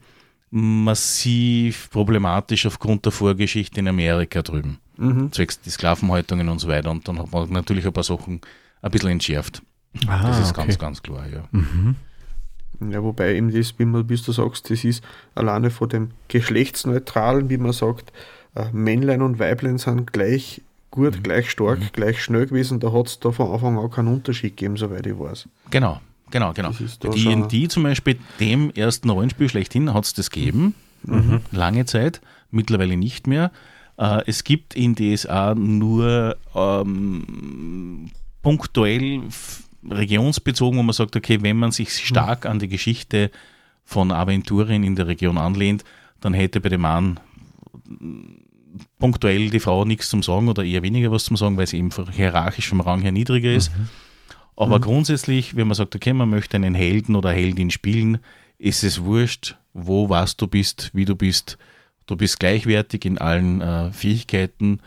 [0.49, 4.79] massiv problematisch aufgrund der Vorgeschichte in Amerika drüben.
[4.97, 5.31] Mhm.
[5.31, 6.91] Zwecks die Sklavenhaltungen und so weiter.
[6.91, 8.41] Und dann hat man natürlich ein paar Sachen
[8.81, 9.61] ein bisschen entschärft.
[10.07, 10.65] Aha, das ist okay.
[10.67, 11.43] ganz, ganz klar, ja.
[11.51, 11.95] Mhm.
[12.91, 15.03] Ja, wobei eben das, wie, man, wie du sagst, das ist
[15.35, 18.11] alleine von dem Geschlechtsneutralen, wie man sagt,
[18.55, 21.23] äh, Männlein und Weiblein sind gleich gut, mhm.
[21.23, 21.89] gleich stark, mhm.
[21.93, 22.79] gleich schnell gewesen.
[22.79, 25.47] Da hat es da von Anfang an keinen Unterschied gegeben, soweit ich weiß.
[25.69, 26.71] Genau, genau, genau.
[26.71, 31.41] Die D&D zum Beispiel, dem ersten Rollenspiel schlechthin, hat es das gegeben, mhm.
[31.51, 32.21] lange Zeit,
[32.51, 33.51] mittlerweile nicht mehr.
[33.97, 39.21] Äh, es gibt in DSA nur ähm, punktuell
[39.89, 43.31] regionsbezogen, wo man sagt, okay, wenn man sich stark an die Geschichte
[43.83, 45.83] von Aventurien in der Region anlehnt,
[46.21, 47.19] dann hätte bei dem Mann
[48.97, 51.91] punktuell die Frau nichts zum Sagen oder eher weniger was zum Sagen, weil sie eben
[52.11, 53.75] hierarchisch vom Rang her niedriger ist.
[53.77, 53.89] Mhm.
[54.55, 54.83] Aber mhm.
[54.83, 58.19] grundsätzlich, wenn man sagt, okay, man möchte einen Helden oder Heldin spielen,
[58.57, 61.57] ist es wurscht, wo, was du bist, wie du bist.
[62.05, 64.79] Du bist gleichwertig in allen äh, Fähigkeiten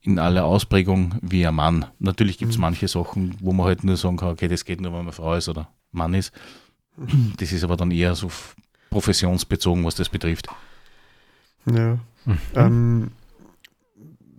[0.00, 1.86] in aller Ausprägung wie ein Mann.
[1.98, 2.62] Natürlich gibt es mhm.
[2.62, 5.34] manche Sachen, wo man halt nur sagen kann, okay, das geht nur, wenn man Frau
[5.34, 6.32] ist oder Mann ist.
[7.38, 8.30] Das ist aber dann eher so
[8.90, 10.46] professionsbezogen, was das betrifft.
[11.66, 11.98] Ja.
[12.24, 12.38] Mhm.
[12.54, 13.10] Ähm,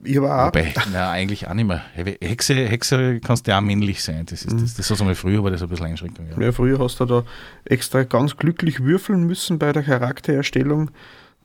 [0.04, 0.48] ich war auch.
[0.48, 1.82] Wobei, na, eigentlich auch nicht mehr.
[1.94, 4.26] Hexe, Hexe kannst du ja auch männlich sein.
[4.26, 6.28] Das ist, das, das ist also früher, war das ein bisschen Einschränkung.
[6.30, 6.42] Ja.
[6.42, 7.24] ja, früher hast du da
[7.66, 10.92] extra ganz glücklich würfeln müssen bei der Charaktererstellung,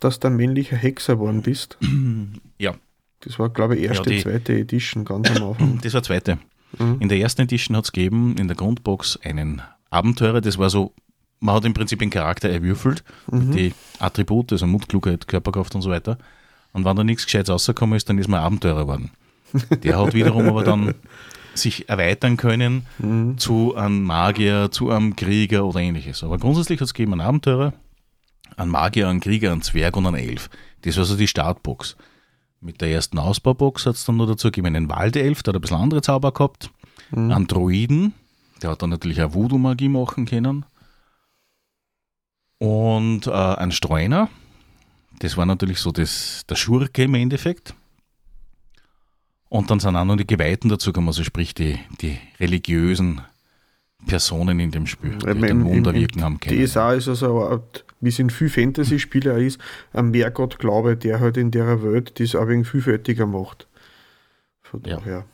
[0.05, 1.79] dass du ein männlicher Hexer geworden bist.
[2.59, 2.75] Ja,
[3.21, 5.79] das war, glaube ich, erste, ja, die, zweite Edition ganz am Anfang.
[5.83, 6.39] Das war zweite.
[6.79, 6.97] Mhm.
[7.01, 10.93] In der ersten Edition hat es gegeben, in der Grundbox einen Abenteurer, das war so,
[11.41, 13.53] man hat im Prinzip den Charakter erwürfelt, mhm.
[13.53, 16.19] die Attribute, also Mut, Klugheit, Körperkraft und so weiter.
[16.73, 19.11] Und wenn da nichts Gescheites rausgekommen ist, dann ist man Abenteurer geworden.
[19.83, 20.95] Der hat wiederum aber dann
[21.55, 23.37] sich erweitern können mhm.
[23.37, 26.25] zu einem Magier, zu einem Krieger oder ähnliches.
[26.25, 27.75] Aber grundsätzlich hat es gegeben einen Abenteurer,
[28.57, 30.51] einen Magier, einen Krieger, einen Zwerg und einen Elf.
[30.83, 31.97] Das war so die Startbox.
[32.61, 35.61] Mit der ersten Ausbaubox hat es dann noch dazu gegeben einen Waldelf, der hat ein
[35.61, 36.71] bisschen andere Zauber gehabt.
[37.11, 37.33] Mhm.
[37.33, 38.15] Einen Druiden,
[38.63, 40.65] der hat dann natürlich auch Voodoo-Magie machen können.
[42.59, 44.29] Und äh, ein Streuner,
[45.19, 47.75] Das war natürlich so das, der Schurke im Endeffekt.
[49.49, 53.21] Und dann sind auch noch die Geweihten dazu gekommen, also sprich die, die religiösen
[54.07, 56.65] Personen in dem Spiel, die dann im- Wunder wirken haben können.
[56.65, 59.61] DSA ist also eine Art, wie es in viel Fantasy-Spielen auch ist,
[59.93, 63.67] ein Mehrgott-Glaube, der halt in der Welt das auch wegen vielfältiger macht.
[64.63, 64.97] Von Ja.
[64.97, 65.25] daher.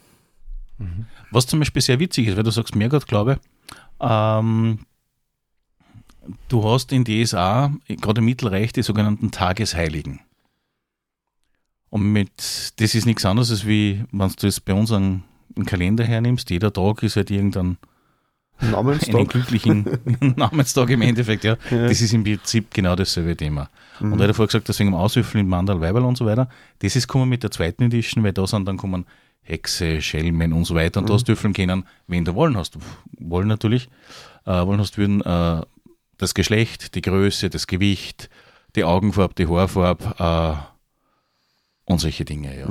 [1.31, 3.41] Was zum Beispiel sehr witzig ist, weil du sagst Mehrgott-Glaube,
[4.01, 4.79] ähm,
[6.49, 10.21] du hast in DSA, gerade im Mittelreich, die sogenannten Tagesheiligen.
[11.91, 12.31] Und mit,
[12.77, 15.25] das ist nichts anderes, als wie, wenn du jetzt bei uns einen,
[15.57, 17.79] einen Kalender hernimmst, jeder Tag ist halt irgendein
[18.61, 19.29] einen Namenstag.
[19.29, 19.85] glücklichen
[20.37, 21.57] Namenstag im Endeffekt, ja.
[21.71, 23.71] Das ist im Prinzip genau dasselbe Thema.
[24.01, 26.49] Und weil du vorher gesagt hast, wegen dem Auswürfeln in Mandal, Weiberl und so weiter,
[26.81, 29.07] das ist kommen mit der zweiten Edition, weil da sind dann kommen
[29.43, 32.77] Hexe, Schelmen und so weiter und da hast du würfeln können, wen du wollen hast.
[33.19, 33.89] Wollen natürlich,
[34.45, 35.63] äh, wollen hast würden äh,
[36.19, 38.29] das Geschlecht, die Größe, das Gewicht,
[38.77, 42.67] die Augenfarbe, die Haarfarbe äh, und solche Dinge, ja.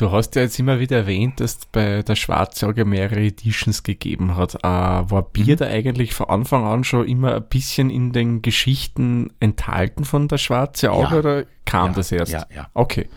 [0.00, 3.82] Du hast ja jetzt immer wieder erwähnt, dass es bei der Schwarze Auge mehrere Editions
[3.82, 4.54] gegeben hat.
[4.54, 9.30] Äh, war Bier da eigentlich von Anfang an schon immer ein bisschen in den Geschichten
[9.40, 11.18] enthalten von der Schwarze Auge Ja.
[11.18, 12.32] oder kam Ja, das erst?
[12.32, 12.68] ja, ja.
[12.72, 13.10] Okay.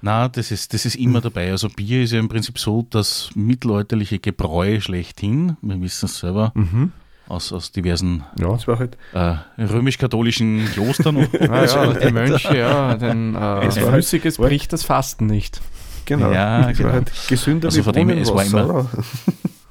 [0.00, 1.50] Na, das ist, das ist immer dabei.
[1.50, 5.58] Also Bier ist ja im Prinzip so das mittelalterliche Gebräu schlechthin.
[5.60, 6.92] Wir wissen es selber Mhm.
[7.28, 8.56] aus, aus diversen Ja.
[8.78, 11.16] Halt, äh, römisch-katholischen Klostern.
[11.18, 15.60] und Ah, ja, die Mönche, ja, denn äh, halt- Flüssiges war- bricht das Fasten nicht.
[16.04, 16.32] Genau.
[16.32, 16.90] Ja, genau.
[16.92, 18.90] halt gesünder Also von dem es war immer- oder?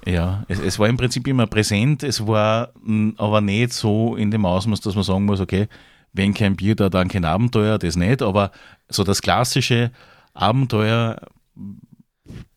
[0.03, 4.31] Ja, es, es war im Prinzip immer präsent, es war mh, aber nicht so in
[4.31, 5.67] dem Ausmaß, dass man sagen muss, okay,
[6.11, 8.51] wenn kein Bier da, dann kein Abenteuer, das nicht, aber
[8.89, 9.91] so das klassische
[10.33, 11.21] Abenteuer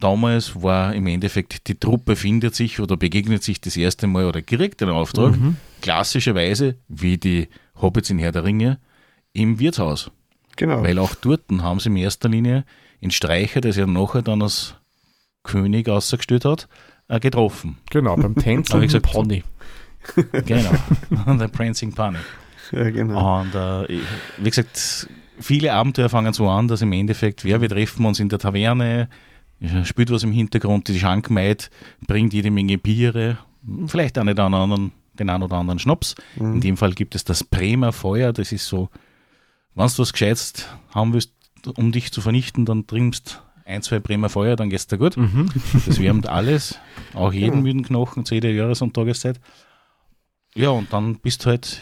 [0.01, 4.43] damals war im Endeffekt, die Truppe findet sich oder begegnet sich das erste Mal oder
[4.43, 5.35] kriegt einen Auftrag,
[5.81, 7.49] klassischerweise, wie die
[7.81, 8.79] Hobbits in Herr der Ringe,
[9.33, 10.11] im Wirtshaus.
[10.57, 10.83] Genau.
[10.83, 12.65] Weil auch dort haben sie in erster Linie
[13.03, 14.75] den Streicher, der sich ja nachher dann als
[15.43, 16.69] König ausgestellt hat,
[17.09, 17.79] äh, getroffen.
[17.91, 19.43] Genau, beim Tänzeln Hab ich gesagt, Pony.
[20.45, 20.71] Genau,
[21.39, 22.19] der Prancing Pony.
[22.73, 23.41] ja, genau.
[23.41, 24.01] Und äh,
[24.37, 25.09] wie gesagt,
[25.41, 29.09] viele Abenteuer fangen so an, dass im Endeffekt, wer wir treffen uns in der Taverne,
[29.85, 31.71] spielt was im Hintergrund, die Schankmaid
[32.07, 33.39] bringt jede Menge Biere,
[33.87, 36.15] vielleicht auch nicht einen anderen, den einen oder anderen Schnaps.
[36.37, 38.91] In dem Fall gibt es das Bremer Feuer, das ist so,
[39.75, 41.33] wenn du was Gescheites haben willst,
[41.67, 45.17] um dich zu vernichten, dann trinkst ein, zwei Bremer Feuer, dann geht's dir gut.
[45.87, 46.79] Das wärmt alles,
[47.15, 49.41] auch jeden müden Knochen zu jeder Jahres- und Tageszeit.
[50.55, 51.81] Ja, und dann bist du halt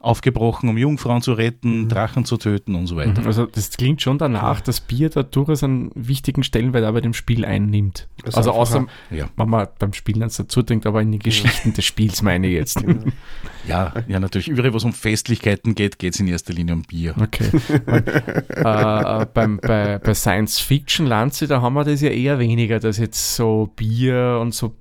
[0.00, 3.26] aufgebrochen, um Jungfrauen zu retten, Drachen zu töten und so weiter.
[3.26, 7.44] Also das klingt schon danach, dass Bier da durchaus einen wichtigen Stellenwert aber dem Spiel
[7.44, 8.08] einnimmt.
[8.24, 9.28] Das also außer, Ja.
[9.36, 12.54] wenn man beim Spielen jetzt dazu denkt, aber in die Geschichten des Spiels meine ich
[12.54, 12.84] jetzt.
[13.66, 14.48] Ja, ja, natürlich.
[14.48, 17.14] Überall, wo es um Festlichkeiten geht, geht es in erster Linie um Bier.
[17.20, 17.50] Okay.
[17.86, 22.80] äh, äh, beim, bei, bei Science Fiction Lanze, da haben wir das ja eher weniger,
[22.80, 24.74] dass jetzt so Bier und so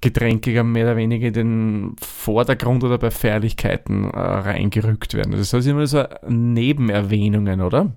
[0.00, 5.32] Getränke mehr oder weniger in den Vordergrund oder bei Feierlichkeiten äh, reingerückt werden.
[5.32, 7.90] Das heißt immer so Nebenerwähnungen, oder?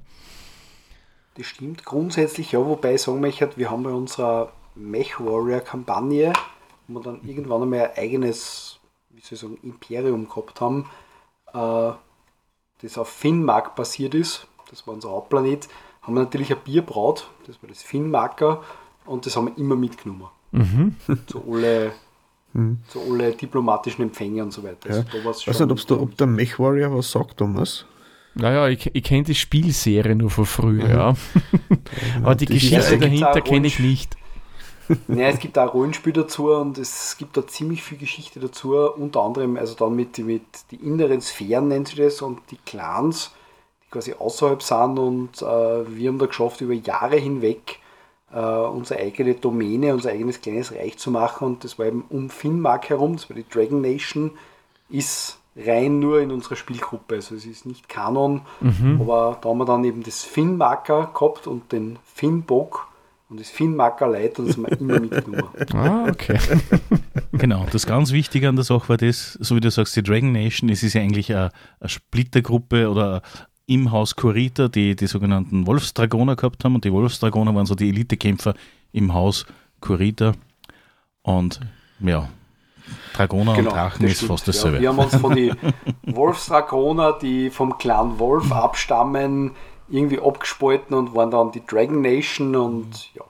[1.35, 6.33] Das stimmt grundsätzlich, ja, wobei ich sagen möchte, wir haben bei unserer Mech Warrior Kampagne,
[6.87, 8.79] wo wir dann irgendwann einmal ein eigenes,
[9.11, 10.89] wie soll ich sagen, Imperium gehabt haben,
[11.53, 11.91] äh,
[12.81, 15.69] das auf Finnmark basiert ist, das war unser Hauptplanet,
[16.01, 18.63] haben wir natürlich ein Bier braut, das war das Finnmarker
[19.05, 20.27] und das haben wir immer mitgenommen.
[21.27, 21.91] Zu alle,
[22.87, 24.89] zu alle diplomatischen Empfänge und so weiter.
[24.89, 24.95] Ja.
[24.97, 27.85] Also da weiß nicht, da, ob der Mech Warrior was sagt, Thomas.
[28.33, 31.15] Naja, ich, ich kenne die Spielserie nur von früher, ja.
[32.23, 34.15] Aber die ist- Geschichte dahinter kenne ich nicht.
[35.07, 38.75] Ja, es gibt auch ein Rollenspiel dazu und es gibt da ziemlich viel Geschichte dazu,
[38.75, 43.31] unter anderem also dann mit, mit die inneren Sphären nennt sich das und die Clans,
[43.85, 45.45] die quasi außerhalb sind und äh,
[45.95, 47.79] wir haben da geschafft, über Jahre hinweg
[48.33, 52.29] äh, unsere eigene Domäne, unser eigenes kleines Reich zu machen und das war eben um
[52.29, 54.31] Finnmark herum, das war die Dragon Nation,
[54.89, 58.41] ist rein nur in unserer Spielgruppe, also es ist nicht Kanon,
[58.99, 62.87] aber da haben wir dann eben das Finnmarker gehabt und den Finnbock
[63.31, 65.49] und das Finnmarker Leid und das haben wir immer mitgenommen.
[65.73, 66.37] Ah, okay.
[67.33, 70.33] Genau, das ganz Wichtige an der Sache war das, so wie du sagst, die Dragon
[70.33, 73.21] Nation, es ist ja eigentlich eine, eine Splittergruppe oder
[73.73, 77.89] im Haus Kurita, die die sogenannten Wolfsdragoner gehabt haben und die Wolfsdragoner waren so die
[77.89, 78.53] Elitekämpfer
[78.91, 79.45] im Haus
[79.79, 80.33] Kurita
[81.21, 81.59] und
[82.01, 82.27] ja,
[83.13, 84.31] Dragoner und Drachen Genau, ist stimmt.
[84.31, 84.79] fast Ja, dasselbe.
[84.81, 85.55] wir haben uns von den
[86.03, 89.51] Wolfsdragoner, die vom Clan Wolf abstammen,
[89.89, 93.23] irgendwie abgespalten und waren dann die Dragon Nation und ja,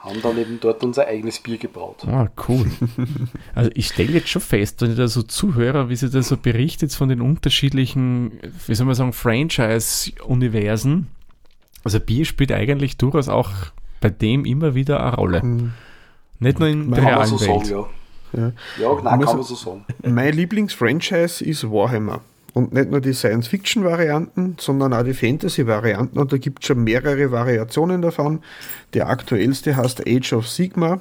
[0.00, 2.06] haben dann eben dort unser eigenes Bier gebraut.
[2.06, 2.66] Ah, cool.
[3.54, 6.36] Also ich stelle jetzt schon fest, wenn ich da so zuhöre, wie sie da so
[6.38, 11.08] berichtet von den unterschiedlichen, wie soll man sagen, Franchise-Universen.
[11.84, 13.50] Also Bier spielt eigentlich durchaus auch
[14.00, 15.42] bei dem immer wieder eine Rolle.
[15.42, 15.72] Mhm.
[16.38, 17.66] Nicht nur in der realen so Welt.
[17.66, 17.86] sagen,
[18.32, 18.40] ja.
[18.40, 18.52] Ja.
[18.80, 19.84] Ja, nein, kann man so sagen.
[20.02, 22.20] Mein Lieblingsfranchise ist Warhammer.
[22.52, 26.18] Und nicht nur die Science-Fiction-Varianten, sondern auch die Fantasy-Varianten.
[26.18, 28.40] Und da gibt es schon mehrere Variationen davon.
[28.94, 31.00] Die aktuellste heißt Age of Sigma.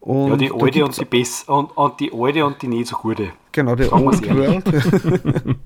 [0.00, 2.96] Und Ja, die alte und die bess und, und die alte und die nicht so
[2.96, 3.30] gute.
[3.52, 4.64] Genau, die Old World.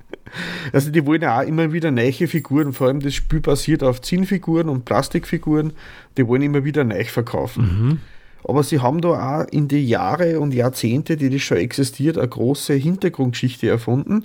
[0.72, 4.68] also die wollen auch immer wieder neue Figuren, vor allem das Spiel basiert auf Zinnfiguren
[4.68, 5.72] und Plastikfiguren,
[6.18, 8.02] die wollen immer wieder neu verkaufen.
[8.48, 12.28] Aber sie haben da auch in die Jahre und Jahrzehnte, die das schon existiert, eine
[12.28, 14.24] große Hintergrundgeschichte erfunden.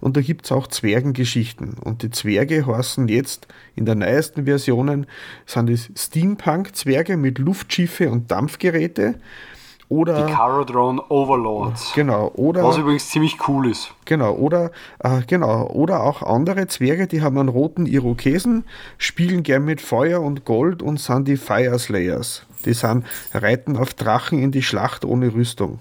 [0.00, 1.74] Und da gibt es auch Zwergengeschichten.
[1.82, 5.06] Und die Zwerge heißen jetzt in der neuesten Versionen,
[5.46, 9.14] sind es Steampunk-Zwerge mit Luftschiffe und Dampfgeräte.
[9.88, 11.92] Oder Die Caradron Overlords.
[11.94, 13.92] genau, oder Was übrigens ziemlich cool ist.
[14.06, 14.70] Genau, oder,
[15.00, 18.64] äh, genau, oder auch andere Zwerge, die haben einen roten Irokesen,
[18.96, 22.46] spielen gern mit Feuer und Gold und sind die Fire Slayers.
[22.62, 25.80] Die sind, reiten auf Drachen in die Schlacht ohne Rüstung.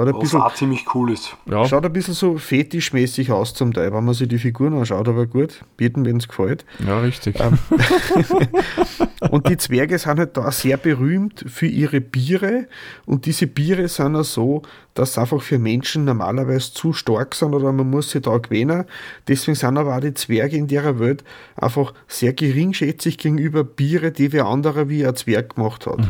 [0.00, 1.36] Hat ein Was bisschen, auch ziemlich cool ist.
[1.46, 5.08] Ja, schaut ein bisschen so fetischmäßig aus zum Teil, wenn man sich die Figuren anschaut,
[5.08, 6.64] aber gut, bieten, wenn es gefällt.
[6.86, 7.38] ja, richtig.
[7.40, 7.58] Ähm,
[9.30, 12.66] Und die Zwerge sind halt da sehr berühmt für ihre Biere.
[13.04, 14.62] Und diese Biere sind auch so,
[14.94, 18.84] dass sie einfach für Menschen normalerweise zu stark sind oder man muss sie da gewöhnen.
[19.28, 21.22] Deswegen sind aber auch die Zwerge in der Welt
[21.56, 26.08] einfach sehr geringschätzig gegenüber Biere, die wer anderer wie ein Zwerg gemacht hat.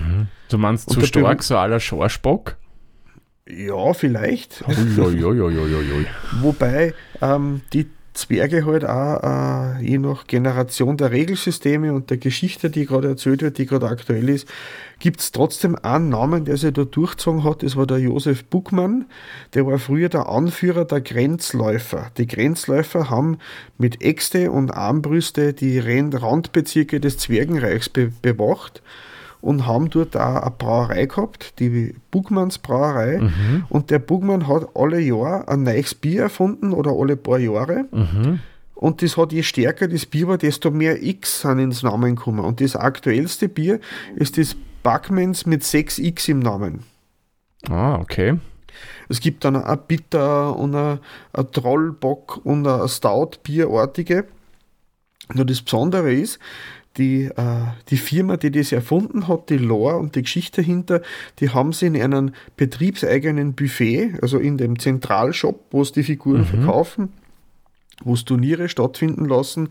[0.48, 2.56] du meinst und zu stark, so aller Schorschbock?
[3.56, 4.64] Ja, vielleicht.
[4.68, 6.06] Uiuiuiuiui.
[6.40, 9.22] Wobei ähm, die Zwerge halt auch
[9.78, 13.88] äh, je nach Generation der Regelsysteme und der Geschichte, die gerade erzählt wird, die gerade
[13.88, 14.48] aktuell ist,
[14.98, 17.62] gibt es trotzdem einen Namen, der sich da durchgezogen hat.
[17.62, 19.06] Das war der Josef Buckmann.
[19.54, 22.10] Der war früher der Anführer der Grenzläufer.
[22.18, 23.38] Die Grenzläufer haben
[23.78, 28.82] mit Äxte und Armbrüste die Randbezirke des Zwergenreichs be bewacht
[29.40, 33.20] und haben dort auch eine Brauerei gehabt, die Bugmanns Brauerei.
[33.68, 37.86] Und der Bugmann hat alle Jahr ein neues Bier erfunden oder alle paar Jahre.
[38.74, 42.44] Und das hat je stärker das Bier war, desto mehr X sind ins Namen gekommen.
[42.44, 43.80] Und das aktuellste Bier
[44.16, 46.84] ist das Buckmans mit 6X im Namen.
[47.68, 48.38] Ah, okay.
[49.10, 51.00] Es gibt dann ein Bitter und ein,
[51.32, 54.24] ein Trollbock und ein Stout-Bierartige.
[55.34, 56.38] Nur das Besondere ist,
[56.96, 57.32] die, äh,
[57.88, 61.02] die Firma, die das erfunden hat, die Lore und die Geschichte dahinter,
[61.38, 66.44] die haben sie in einem betriebseigenen Buffet, also in dem Zentralshop, wo es die Figuren
[66.44, 67.12] verkaufen,
[68.02, 69.68] wo es Turniere stattfinden lassen,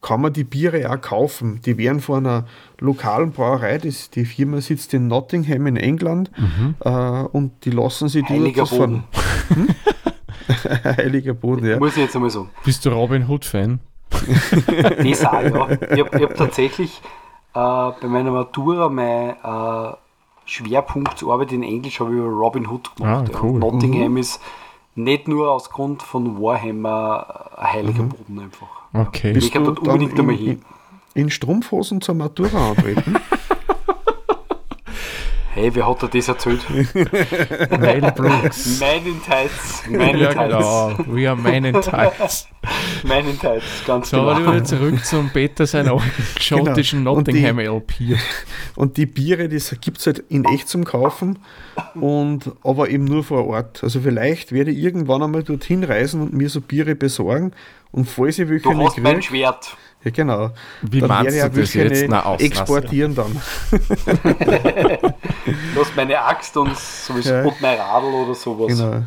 [0.00, 1.60] kann man die Biere auch kaufen.
[1.64, 2.46] Die werden von einer
[2.78, 6.30] lokalen Brauerei, das, die Firma sitzt in Nottingham in England
[6.84, 9.02] äh, und die lassen sie Heiliger das von-
[9.48, 9.68] Boden.
[10.84, 11.78] Heiliger Boden, ja.
[11.78, 12.50] Muss ich jetzt einmal sagen.
[12.64, 13.80] Bist du Robin Hood-Fan?
[15.04, 15.68] Das auch, ja.
[15.94, 17.00] Ich habe hab tatsächlich
[17.54, 19.96] äh, bei meiner Matura mein äh,
[20.44, 23.28] Schwerpunktarbeit in Englisch habe ich über Robin Hood gemacht.
[23.28, 23.42] Ah, ja.
[23.42, 23.62] cool.
[23.62, 24.40] Und Nottingham ist
[24.94, 28.66] nicht nur aus Grund von Warhammer ein heiliger Boden einfach.
[28.92, 29.32] Okay.
[29.32, 30.64] Bist Ich du dort dann unbedingt einmal in, hin.
[31.14, 33.16] in, in Strumpfhosen zur Matura antreten?
[35.60, 36.60] Hey, wer hat dir das erzählt?
[36.70, 38.78] Mel Brooks.
[38.78, 39.82] Man in Tights.
[39.90, 40.54] Man in ja, Tights.
[40.54, 40.98] genau.
[41.16, 42.46] We are men in tights.
[43.02, 44.52] Man in Tights, ganz So, aber genau.
[44.52, 47.14] wieder zurück zum Peter seiner alten schottischen Genau.
[47.14, 48.16] Und die- Nottingham LP.
[48.76, 51.40] Und die Biere, das gibt es halt in echt zum Kaufen,
[51.94, 53.82] und, aber eben nur vor Ort.
[53.82, 57.50] Also vielleicht werde ich irgendwann einmal dorthin reisen und mir so Biere besorgen.
[57.90, 59.76] Und falls ich welche Du nicht hast mein krieg, Schwert.
[60.04, 60.50] Ja genau,
[60.82, 62.06] Wie dann meinst du das jetzt?
[62.08, 63.36] Na, aus, exportieren dann.
[65.74, 67.42] Du hast meine Axt und, sowieso, Ja.
[67.44, 68.68] und mein Radl oder sowas.
[68.76, 69.02] Genau.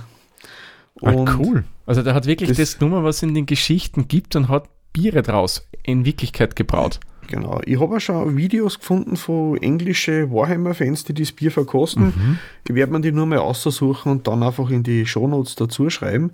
[1.04, 1.64] Ah, Und cool.
[1.86, 5.22] Also der hat wirklich das, das- Nummer, was in den Geschichten gibt und hat Biere
[5.22, 7.00] draus in Wirklichkeit gebraut.
[7.28, 7.62] Genau.
[7.66, 12.39] Ich habe auch schon Videos gefunden von englischen Warhammer-Fans, die das Bier verkosten.
[12.68, 16.34] Ich werde mir die nur mal aussuchen und dann einfach in die Shownotes dazu schreiben.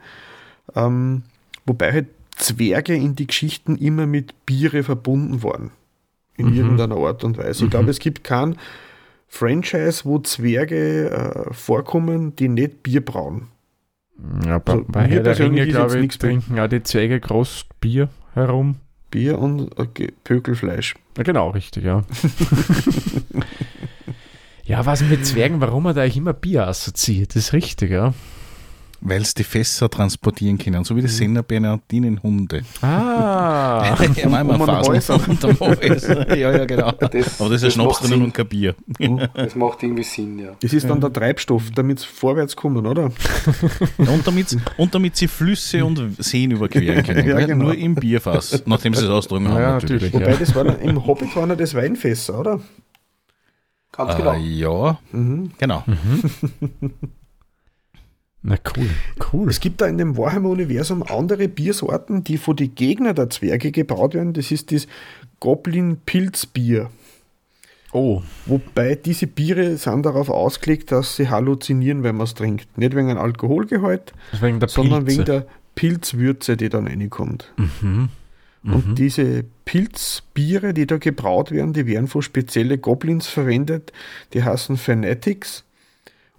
[0.75, 1.23] Ähm,
[1.65, 5.71] wobei halt Zwerge in die Geschichten immer mit Biere verbunden waren.
[6.37, 7.65] In irgendeiner Art und Weise.
[7.65, 8.57] Ich glaube, es gibt kein
[9.27, 13.47] Franchise, wo Zwerge äh, vorkommen, die nicht Bier brauen.
[14.45, 18.09] Ja, bei, Also, bei Herr der Ringe, glaube ich, trinken auch die Zwerge groß Bier
[18.33, 18.75] herum.
[19.09, 20.95] Bier und Ge- Pökelfleisch.
[21.17, 22.03] Ja, genau, richtig, ja.
[24.65, 28.13] ja, was mit Zwergen, warum er da eigentlich immer Bier assoziiert, ist richtig, ja.
[28.99, 32.63] Weil sie die Fässer transportieren können, so wie die Senner Bernardinenhunde.
[32.81, 35.07] Ah, ja, manchmal um Hals.
[36.07, 36.91] Ja, ja, genau.
[36.91, 38.75] Das- Aber da ist das Schnaps drinnen und kein Bier.
[39.35, 40.55] Das macht irgendwie Sinn, ja.
[40.61, 43.11] Das ist dann der Treibstoff, damit sie vorwärts kommen, oder?
[43.99, 47.27] Ja, und, damit, und damit sie Flüsse und Seen überqueren können.
[47.27, 47.65] Ja, genau.
[47.65, 49.61] Nur im Bierfass, nachdem sie es austrungen haben.
[49.61, 50.11] Ja, natürlich.
[50.13, 52.59] Wobei, das waren, im Hobbit waren ja das Weinfässer, oder?
[53.91, 54.33] Ganz genau.
[54.33, 55.51] Äh, ja, Mhm.
[55.57, 55.83] genau.
[58.47, 58.89] Na cool,
[59.33, 59.49] cool.
[59.49, 64.13] Es gibt da in dem Warhammer-Universum andere Biersorten, die von den Gegnern der Zwerge gebraut
[64.13, 64.31] werden.
[64.31, 64.87] Das ist das
[65.41, 66.89] Goblin-Pilzbier.
[67.91, 72.77] Oh, Wobei diese Biere sind darauf ausgelegt, dass sie halluzinieren, wenn man es trinkt.
[72.77, 75.17] Nicht wegen einem Alkoholgehalt, wegen der sondern Pilze.
[75.19, 77.51] wegen der Pilzwürze, die dann reinkommt.
[77.57, 78.09] Mhm.
[78.63, 83.91] Und diese Pilzbiere, die da gebraut werden, die werden von speziellen Goblins verwendet.
[84.33, 85.63] Die heißen Fanatics.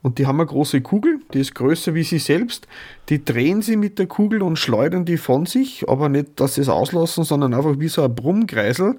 [0.09, 2.67] Und die haben eine große Kugel, die ist größer wie sie selbst.
[3.11, 6.63] Die drehen sie mit der Kugel und schleudern die von sich, aber nicht, dass sie
[6.63, 8.99] es auslassen, sondern einfach wie so ein Brummkreisel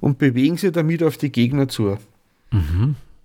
[0.00, 1.98] und bewegen sie damit auf die Gegner zu.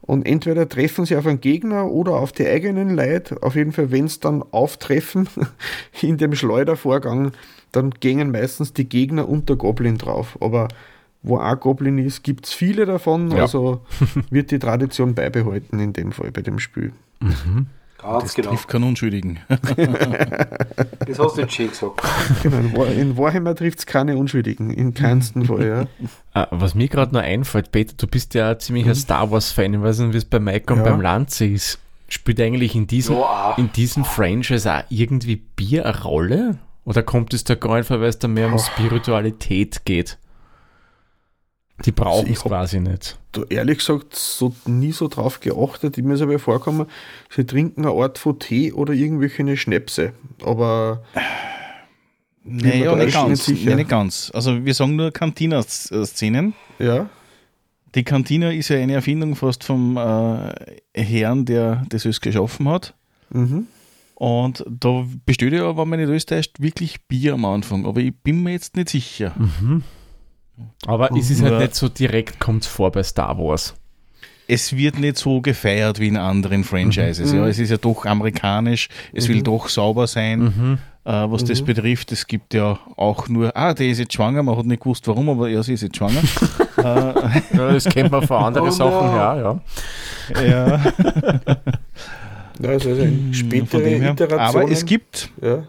[0.01, 3.41] Und entweder treffen sie auf einen Gegner oder auf die eigenen Leute.
[3.41, 5.29] Auf jeden Fall, wenn es dann auftreffen
[6.01, 7.31] in dem Schleudervorgang,
[7.71, 10.37] dann gehen meistens die Gegner und der Goblin drauf.
[10.41, 10.67] Aber
[11.23, 13.31] wo ein Goblin ist, gibt es viele davon.
[13.31, 13.43] Ja.
[13.43, 13.81] Also
[14.29, 16.91] wird die Tradition beibehalten in dem Fall bei dem Spiel.
[17.97, 18.49] Ganz Das genau.
[18.49, 19.39] trifft keinen Unschuldigen.
[21.07, 22.01] Das hast du jetzt schön gesagt.
[22.43, 25.67] Genau, in, War in Warhammer trifft es keine Unschuldigen, in keinsten Fall.
[25.67, 25.85] Ja.
[26.33, 29.73] Ah, was mir gerade noch einfällt, Peter, du bist ja ziemlich ein Star Wars-Fan.
[29.73, 30.85] Ich weiß nicht, wie es bei Mike und Ja.
[30.85, 31.79] beim Lanze ist.
[32.09, 33.21] Spielt eigentlich in diesem, Ja,
[33.53, 33.57] auch.
[33.57, 36.57] in diesem Franchise auch irgendwie Bier eine Rolle?
[36.85, 40.17] Oder kommt es da gar nicht vor, weil es da mehr um Spiritualität geht?
[41.85, 43.17] Die brauchen ich es hab- quasi nicht.
[43.31, 45.97] Da ehrlich gesagt so, nie so drauf geachtet.
[45.97, 46.85] Ich mir ist aber vorkommen,
[47.29, 50.13] sie trinken eine Art von Tee oder irgendwelche Schnäpse.
[50.45, 51.03] Aber
[52.43, 53.47] Naja, da nicht ganz.
[53.47, 53.65] nicht.
[53.65, 54.31] Nee, nicht ganz.
[54.33, 56.53] Also wir sagen nur Cantina-Szenen.
[56.79, 57.09] ja,
[57.95, 60.53] Die Cantina ist ja eine Erfindung fast vom äh,
[60.95, 62.93] Herrn, der das alles geschaffen hat.
[63.29, 63.67] mhm.
[64.15, 67.85] Und da besteht ja, wenn man nicht alles täuscht, wirklich Bier am Anfang.
[67.85, 69.33] Aber ich bin mir jetzt nicht sicher.
[70.85, 73.75] Aber es ist halt nicht so direkt, kommt es vor bei Star Wars.
[74.47, 77.31] Es wird nicht so gefeiert wie in anderen Franchises.
[77.31, 82.11] Ja, es ist ja doch amerikanisch, es will doch sauber sein, äh, was das betrifft.
[82.11, 85.29] Es gibt ja auch nur, ah, der ist jetzt schwanger, man hat nicht gewusst warum,
[85.29, 86.21] aber ja, sie ist jetzt schwanger.
[86.83, 87.13] Ja,
[87.71, 89.15] das kennt man von anderen Oh Sachen, no.
[89.15, 89.61] ja, ja.
[90.41, 90.67] ja,
[92.59, 94.11] ja also, also von spätere dem her.
[94.11, 94.63] Iterationen.
[94.63, 95.63] Aber es gibt ja,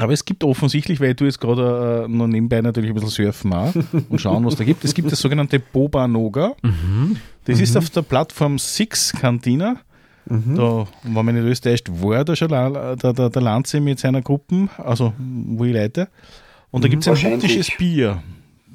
[0.00, 3.52] Aber es gibt offensichtlich, weil du jetzt gerade äh, noch nebenbei natürlich ein bisschen surfen
[3.52, 3.74] auch
[4.08, 4.82] und schauen, was da gibt.
[4.82, 6.54] Es gibt das sogenannte Boba Noga.
[7.44, 9.76] Das ist auf der Plattform Six Cantina.
[10.24, 14.68] Da, wenn man in Österreich war, da schon der, der, der Lanze mit seiner Gruppe,
[14.78, 16.08] also wo ich leite.
[16.70, 18.22] Und da gibt es ein hübsches Bier.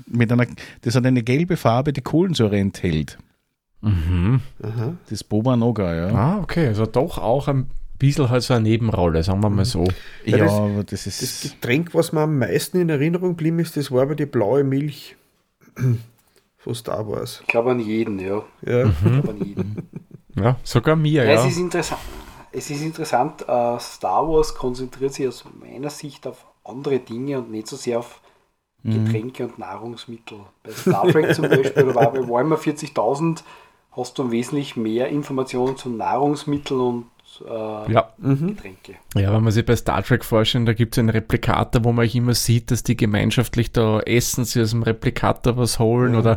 [0.06, 0.46] Mit einer,
[0.82, 3.18] das hat eine gelbe Farbe, die Kohlensäure enthält.
[3.82, 4.42] Mhm.
[5.10, 6.08] Das Boba Noga, ja.
[6.14, 7.68] Ah, okay, also doch auch ein
[7.98, 9.86] bisschen halt so eine Nebenrolle, sagen wir mal so.
[10.26, 11.22] Ja, das- aber das ist.
[11.22, 14.64] das Getränk, was mir am meisten in Erinnerung geblieben ist, das war aber die blaue
[14.64, 15.16] Milch
[16.58, 17.40] von Star Wars.
[17.42, 18.44] Ich glaube an jeden, ja.
[18.66, 19.90] Ja, Ich glaube an jeden.
[20.36, 21.40] Ja, sogar mir, Ja, ja.
[21.46, 22.02] Es ist interessant.
[22.52, 27.68] Es ist interessant, Star Wars konzentriert sich aus meiner Sicht auf andere Dinge und nicht
[27.68, 28.22] so sehr auf
[28.84, 30.40] Getränke und Nahrungsmittel.
[30.64, 33.44] Bei Star Trek zum Beispiel oder bei Warhammer 40.000
[33.92, 37.06] hast du wesentlich mehr Informationen zu Nahrungsmitteln und
[37.42, 38.10] äh, Ja.
[38.18, 38.96] Getränke.
[39.16, 42.08] Ja, wenn man sich bei Star Trek vorstellt, da gibt es einen Replikator, wo man
[42.08, 46.34] immer sieht, dass die gemeinschaftlich da essen, sie aus dem Replikator was holen oder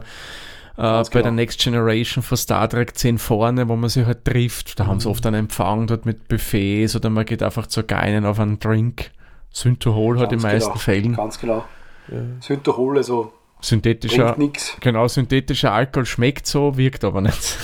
[0.76, 1.22] äh, bei genau.
[1.22, 5.01] der Next Generation von Star Trek 10 vorne, wo man sich halt trifft, da haben
[5.01, 8.59] sie oft einen Empfang dort mit Buffets oder man geht einfach zur Geinen auf einen
[8.59, 9.11] Drink.
[9.51, 11.16] Synthol hat in den meisten genau, Fällen.
[11.16, 11.64] Ganz genau.
[12.40, 14.36] Synthehol, also Synthetischer,
[14.80, 17.59] genau, synthetischer Alkohol schmeckt so, wirkt aber nicht.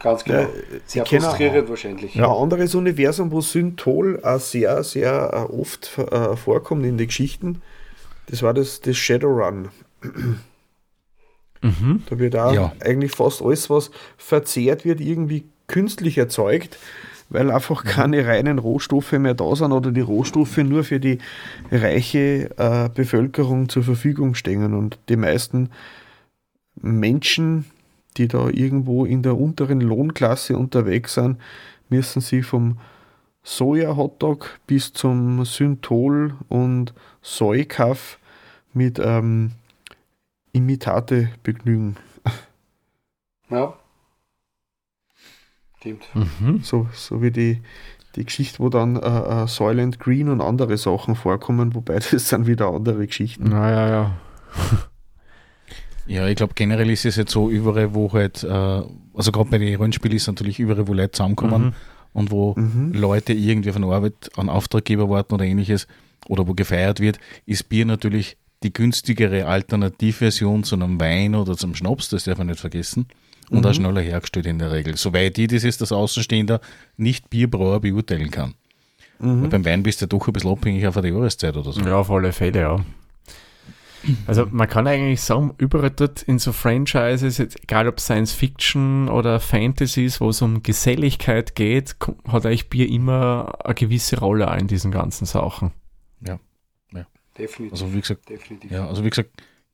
[0.00, 0.40] Ganz genau.
[0.40, 0.48] Ja,
[0.86, 2.16] Sehr kenn frustrierend wahrscheinlich.
[2.16, 7.62] Ein anderes Universum, wo Synthol auch sehr, sehr äh, oft äh, vorkommt in den Geschichten,
[8.26, 9.68] das war das, das Shadowrun.
[11.62, 12.04] Mhm.
[12.08, 12.72] Da wird auch Ja.
[12.82, 16.78] eigentlich fast alles, was verzehrt wird, irgendwie künstlich erzeugt,
[17.28, 21.18] weil einfach keine reinen Rohstoffe mehr da sind oder die Rohstoffe nur für die
[21.70, 24.72] reiche äh, Bevölkerung zur Verfügung stehen.
[24.72, 25.68] Und die meisten
[26.80, 27.66] Menschen,
[28.20, 31.38] die da irgendwo in der unteren Lohnklasse unterwegs sind,
[31.88, 32.78] müssen sich vom
[33.42, 36.92] Soja-Hotdog bis zum Synthol und
[37.22, 38.18] Soikaff
[38.74, 39.52] mit ähm,
[40.52, 41.96] Imitate begnügen.
[43.48, 43.74] Ja.
[45.78, 46.04] Stimmt.
[46.14, 46.60] Mhm.
[46.62, 47.62] So, so wie die
[48.16, 52.46] die Geschichte, wo dann äh, äh, Soylent Green und andere Sachen vorkommen, wobei das sind
[52.46, 53.44] wieder andere Geschichten.
[53.44, 54.16] Naja, ja.
[54.56, 54.89] Ja,
[56.28, 59.74] ich glaube generell ist es jetzt so überall, wo halt, äh, also gerade bei den
[59.76, 61.72] Rollenspielen ist es natürlich überall, wo Leute zusammenkommen Mhm.
[62.12, 62.54] und wo
[62.92, 65.86] Leute irgendwie von Arbeit an Auftraggeber warten oder ähnliches
[66.28, 71.74] oder wo gefeiert wird, ist Bier natürlich die günstigere Alternativversion zu einem Wein oder zum
[71.74, 73.06] Schnaps, das darf man nicht vergessen.
[73.48, 74.96] Und auch schneller hergestellt in der Regel.
[74.96, 76.60] Soweit ich das ist, dass Außenstehender
[76.96, 78.54] nicht Bierbrauer beurteilen kann.
[79.18, 81.80] Weil beim Wein bist du doch ein bisschen abhängig auf der Jahreszeit oder so.
[81.80, 82.76] Ja, auf alle Fälle, ja.
[84.26, 89.08] Also man kann eigentlich sagen, überall dort in so Franchises, jetzt, egal ob Science Fiction
[89.08, 91.96] oder Fantasy ist, wo es um Geselligkeit geht,
[92.28, 95.72] hat eigentlich Bier immer eine gewisse Rolle in diesen ganzen Sachen.
[97.40, 97.72] Definitiv.
[97.72, 98.70] Also wie gesagt, Definitiv.
[98.70, 99.30] Ja, also wie gesagt,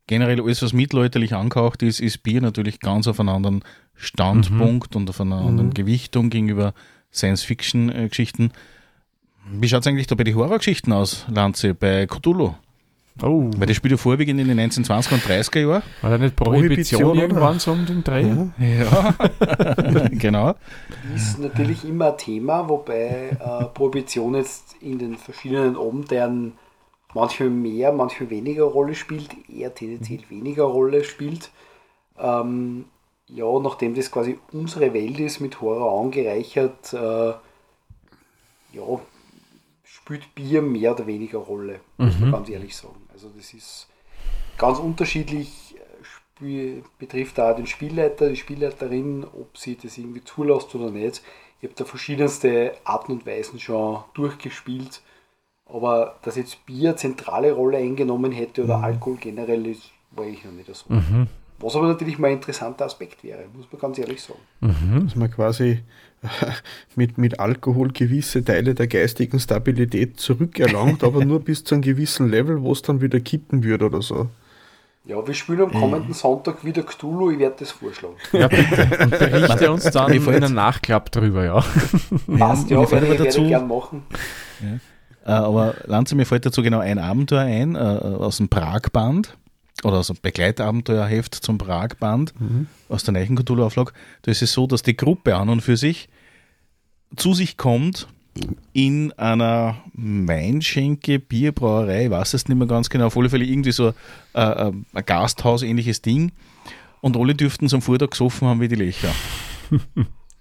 [0.07, 3.65] generell alles, was mittelalterlich angehaucht ist, ist Bier natürlich ganz auf einen anderen
[3.95, 6.75] Standpunkt und auf einer anderen Gewichtung gegenüber
[7.13, 8.53] Science-Fiction-Geschichten.
[9.51, 12.55] Wie schaut es eigentlich da bei den Horrorgeschichten aus, Lanze, bei Cthulhu?
[13.23, 15.83] Oh, Weil das spielt ja vorwiegend in den 1920er und 30er Jahren.
[16.03, 18.23] war da nicht Prohibition, Prohibition, irgendwann so um den Dreh?
[18.59, 19.15] Ja.
[19.19, 20.55] Ja, genau.
[21.15, 26.53] Ist natürlich immer ein Thema, wobei äh, Prohibition jetzt in den verschiedenen Abenteuern
[27.15, 31.51] manchmal mehr, manchmal weniger Rolle spielt, eher tendenziell weniger Rolle spielt.
[32.19, 32.85] Ähm,
[33.29, 37.33] ja, nachdem das quasi unsere Welt ist, mit Horror angereichert, äh,
[38.73, 39.01] ja,
[39.85, 43.06] spielt Bier mehr oder weniger Rolle, muss man ganz ehrlich sagen.
[43.17, 43.89] Also das ist
[44.59, 45.75] ganz unterschiedlich,
[46.99, 51.23] betrifft auch den Spielleiter, die Spielleiterin, ob sie das irgendwie zulässt oder nicht.
[51.63, 55.01] Ich habe da verschiedenste Arten und Weisen schon durchgespielt,
[55.65, 60.45] aber dass jetzt Bier eine zentrale Rolle eingenommen hätte oder Alkohol generell, ist, war ich
[60.45, 60.85] noch nicht so.
[61.59, 65.05] Was aber natürlich mal ein interessanter Aspekt wäre, muss man ganz ehrlich sagen.
[65.07, 65.83] Dass man quasi
[66.97, 72.31] mit, mit Alkohol gewisse Teile der geistigen Stabilität zurückerlangt, aber nur bis zu einem gewissen
[72.31, 74.29] Level, wo es dann wieder kippen wird oder so.
[75.05, 78.17] Ja, wir spielen am kommenden Sonntag wieder Cthulhu, ich werde das vorschlagen.
[78.33, 78.89] Ja, bitte.
[79.05, 81.65] Und berichte uns dann in einem Nachklapp drüber, ja.
[82.39, 84.03] Passt ja, fällt werde aber ich, werde dazu- ich gern machen.
[85.25, 89.37] Äh, aber Lanze, mir fällt dazu genau ein Abenteuer ein, äh, aus dem Pragband
[89.87, 92.35] oder aus einem Begleitabenteuerheft zum Pragband
[92.89, 93.93] aus der neuen Cthulhu-Auflage.
[94.23, 96.09] Da ist es so, dass die Gruppe an und für sich
[97.15, 98.09] zu sich kommt
[98.73, 103.73] in einer Weinschenke, Bierbrauerei, ich weiß es nicht mehr ganz genau, auf alle Fälle irgendwie
[103.73, 103.89] so
[104.35, 106.33] äh, äh, ein Gasthaus-ähnliches Ding.
[107.01, 109.13] Und alle dürften so am Vortag gesoffen haben wie die Löcher.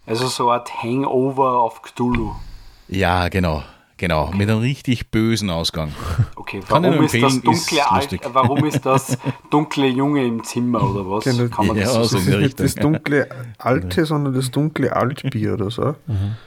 [0.08, 2.36] Also so eine Art Hangover auf Cthulhu.
[2.88, 3.64] Ja, genau.
[3.98, 5.90] Genau, mit einem richtig bösen Ausgang.
[6.36, 9.18] Okay, Kann warum ist das empfehlen, ist dunkle Alt, warum ist das
[9.50, 11.24] dunkle Junge im Zimmer oder was?
[11.24, 14.06] Genau, Kann man das ja, so so Das in ist der nicht das dunkle Alte,
[14.06, 15.96] sondern das dunkle Altbier oder so.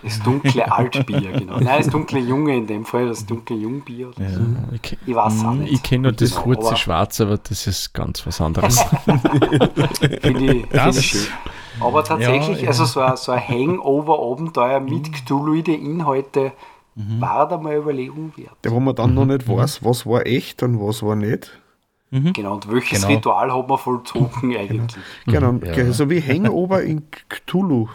[0.03, 1.59] Das dunkle Altbier, genau.
[1.59, 4.09] Nein, das dunkle Junge in dem Fall, das dunkle Jungbier.
[4.09, 4.41] Oder so.
[4.75, 5.73] Ich, ke- Ich weiß auch nicht.
[5.73, 8.79] ich kenne nur das Genau, kurze aber- Schwarze, aber das ist ganz was anderes.
[10.23, 11.27] Finde ich, Das- find ich schön.
[11.81, 12.69] Aber tatsächlich, Ja, ja.
[12.71, 16.53] also so ein, so ein Hangover-Abenteuer mit Cthulhuide Inhalte
[17.21, 18.57] war da mal eine Überlegung wert.
[18.65, 21.51] Der, wo man dann noch nicht weiß, was war echt und was war nicht.
[22.11, 23.15] Genau, und welches Genau.
[23.15, 24.97] Ritual hat man vollzogen eigentlich?
[25.27, 25.93] Genau, Ja.
[25.93, 27.89] so wie Hangover in Cthulhu.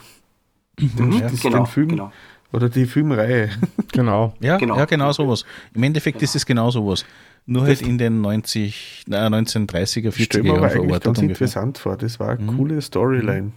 [0.80, 2.12] Mhm, Das ist genau, den Film genau.
[2.51, 3.49] oder die Filmreihe.
[3.91, 4.34] genau.
[4.39, 4.76] Ja, Genau.
[4.76, 5.43] genau, ja, genau sowas.
[5.74, 7.06] Im Endeffekt ist es genau sowas.
[7.46, 11.18] Nur halt in den 90, na, 1930er, 40er Stell mir aber Jahren eigentlich verortet ganz
[11.20, 11.28] ungefähr.
[11.46, 11.98] interessant vor.
[11.98, 13.52] Das war eine coole Storyline.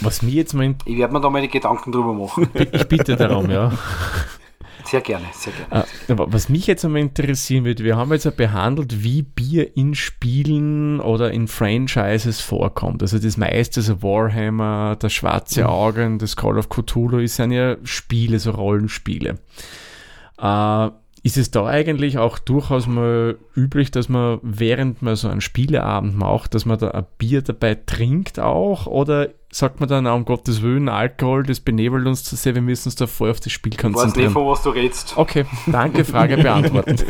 [0.00, 2.48] Was mir jetzt mal, in- Ich werde mir da mal die Gedanken drüber machen.
[2.72, 3.70] ich bitte darum, ja.
[4.84, 5.84] Sehr gerne, sehr gerne.
[6.08, 9.94] Aber was mich jetzt einmal interessieren würde, wir haben jetzt ja behandelt, wie Bier in
[9.96, 13.02] Spielen oder in Franchises vorkommt.
[13.02, 17.76] Also das meiste, so Warhammer, das Schwarze Augen, das Call of Cthulhu, ist sind ja
[17.82, 19.38] Spiele, so Rollenspiele.
[20.38, 20.88] Äh,
[21.26, 26.16] ist es da eigentlich auch durchaus mal üblich, dass man während man so einen Spieleabend
[26.16, 28.86] macht, dass man da ein Bier dabei trinkt auch?
[28.86, 32.86] Oder sagt man dann, um Gottes Willen, Alkohol, das benebelt uns zu sehr, wir müssen
[32.86, 34.32] uns da voll auf das Spiel Ich weiß nicht, konzentrieren?
[34.32, 35.14] von was du redest.
[35.16, 37.04] Okay, danke, Frage beantwortet.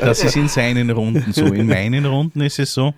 [0.00, 1.44] Das ist in seinen Runden so.
[1.44, 2.94] In meinen Runden ist es so,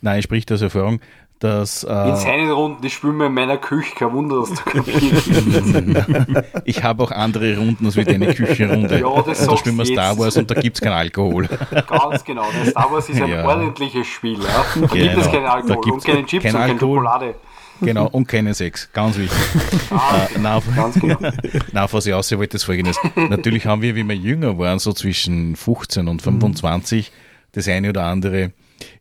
[0.00, 1.00] nein, ich spricht aus Erfahrung,
[1.40, 4.62] dass In äh, seinen Runden, die spielen wir in meiner Küche, kein Wunder, dass du
[4.70, 8.98] kapiert ich habe auch andere Runden als wie deine Küchenrunde.
[9.00, 10.18] Ja, das und da sagst spielen wir Star.
[10.18, 11.48] Wars und da gibt es keinen Alkohol.
[11.88, 12.44] Ganz genau.
[12.52, 13.44] Der Star Wars ist ein Ja.
[13.46, 14.38] ordentliches Spiel.
[14.40, 14.64] Ja.
[14.80, 15.30] Da gibt es Genau.
[15.30, 16.72] keinen Da Alkohol gibt's und keine Chips kein und keine.
[16.80, 17.34] Schokolade.
[17.80, 18.88] Genau, und keinen Sex.
[18.92, 19.38] Ganz wichtig.
[19.90, 21.16] Ah, Äh, nein, ganz genau.
[21.72, 22.98] Nein, was ich aussehen wollte, ist folgendes.
[23.14, 27.12] Natürlich haben wir, wie wir jünger waren, so zwischen 15 und 25,
[27.52, 28.50] das eine oder andere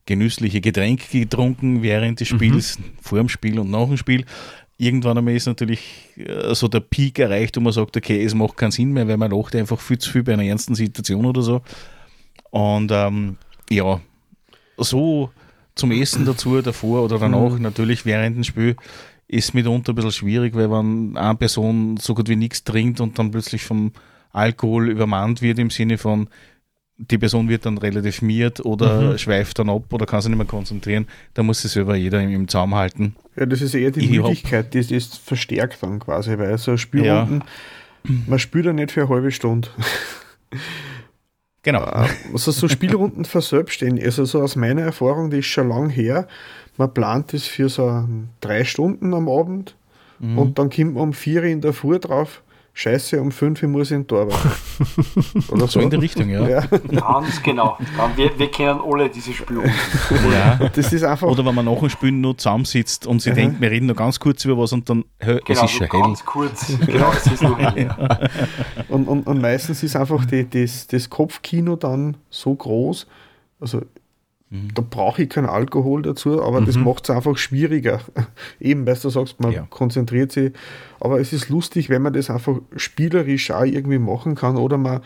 [0.06, 4.26] genüssliche Getränk getrunken während des Spiels, vor dem Spiel und nach dem Spiel.
[4.78, 5.82] irgendwann einmal ist natürlich
[6.18, 9.18] äh, so der Peak erreicht, wo man sagt, okay, es macht keinen Sinn mehr, weil
[9.18, 11.62] man lacht einfach viel zu viel bei einer ernsten Situation oder so.
[12.52, 13.38] Und ähm,
[13.70, 14.00] ja,
[14.78, 15.32] so
[15.76, 17.62] zum Essen dazu, davor oder danach, mhm.
[17.62, 18.76] natürlich während dem Spiel,
[19.28, 23.20] ist mitunter ein bisschen schwierig, weil wenn eine Person so gut wie nichts trinkt und
[23.20, 23.92] dann plötzlich vom
[24.32, 26.30] Alkohol übermannt wird im Sinne von,
[26.98, 29.18] die Person wird dann relativ miert oder mhm.
[29.18, 32.32] schweift dann ab oder kann sich nicht mehr konzentrieren, da muss sich selber jeder im,
[32.32, 33.16] im Zaum halten.
[33.36, 37.44] Ja, das ist eher die ich Müdigkeit, die ist verstärkt dann quasi, weil so Spielrunden,
[38.04, 38.16] ja.
[38.28, 39.70] man spielt ja nicht für eine halbe Stunde.
[41.64, 41.84] Genau.
[42.32, 46.26] Also so Spielrunden verselbstständigen, also so aus meiner Erfahrung, die ist schon lang her,
[46.78, 48.08] man plant das für so
[48.40, 49.76] drei Stunden am Abend
[50.20, 50.38] mhm.
[50.38, 52.42] und dann kommt man um vier in der Früh drauf,
[52.80, 54.38] Scheiße, um fünf Uhr muss ich in Torwart.
[55.50, 55.68] Oder so.
[55.68, 56.48] so in die Richtung, ja.
[56.48, 56.62] ja.
[56.62, 57.76] Ganz genau.
[58.16, 59.64] Wir, wir kennen alle diese Spiele.
[60.32, 60.70] Ja.
[60.76, 63.36] Das ist einfach Oder wenn man nach dem Spielen nur zusammensitzt und sie mhm.
[63.36, 65.88] denkt, wir reden noch ganz kurz über was und dann, hör, genau, es ist schon
[65.88, 66.02] hell.
[66.02, 67.74] Ganz kurz, genau, es ist nur hell.
[67.98, 68.20] Ja.
[68.90, 73.08] Und, und, und meistens ist einfach die, das, das Kopfkino dann so groß,
[73.60, 73.82] also
[74.50, 74.74] Mhm.
[74.74, 76.66] Da brauche ich keinen Alkohol dazu, aber mhm.
[76.66, 78.00] das macht es einfach schwieriger.
[78.60, 79.68] Eben, weil du sagst, man ja.
[79.70, 80.54] konzentriert sich.
[81.00, 85.02] Aber es ist lustig, wenn man das einfach spielerisch auch irgendwie machen kann oder man,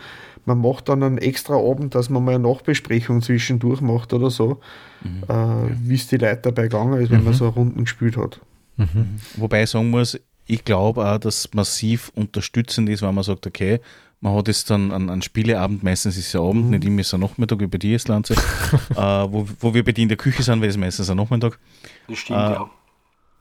[0.46, 4.60] man macht dann einen extra Abend, dass man mal eine Nachbesprechung zwischendurch macht oder so,
[5.04, 5.24] mhm.
[5.28, 5.70] äh, ja.
[5.82, 7.38] wie es die Leute dabei gegangen ist, wenn man mhm.
[7.38, 8.40] so Runden gespielt hat.
[8.78, 9.18] Mhm.
[9.38, 13.80] Wobei ich sagen muss, ich glaube auch, dass massiv unterstützend ist, wenn man sagt, okay,
[14.22, 16.70] man hat jetzt dann einen, einen Spieleabend, meistens ist es ja Abend, mhm.
[16.72, 19.84] nicht immer ist es ein Nachmittag wie bei dir ist Lanze, äh, wo, wo wir
[19.84, 21.60] bei dir in der Küche sind, weil es meistens ein Nachmittag.
[22.08, 22.70] Das stimmt, äh, ja.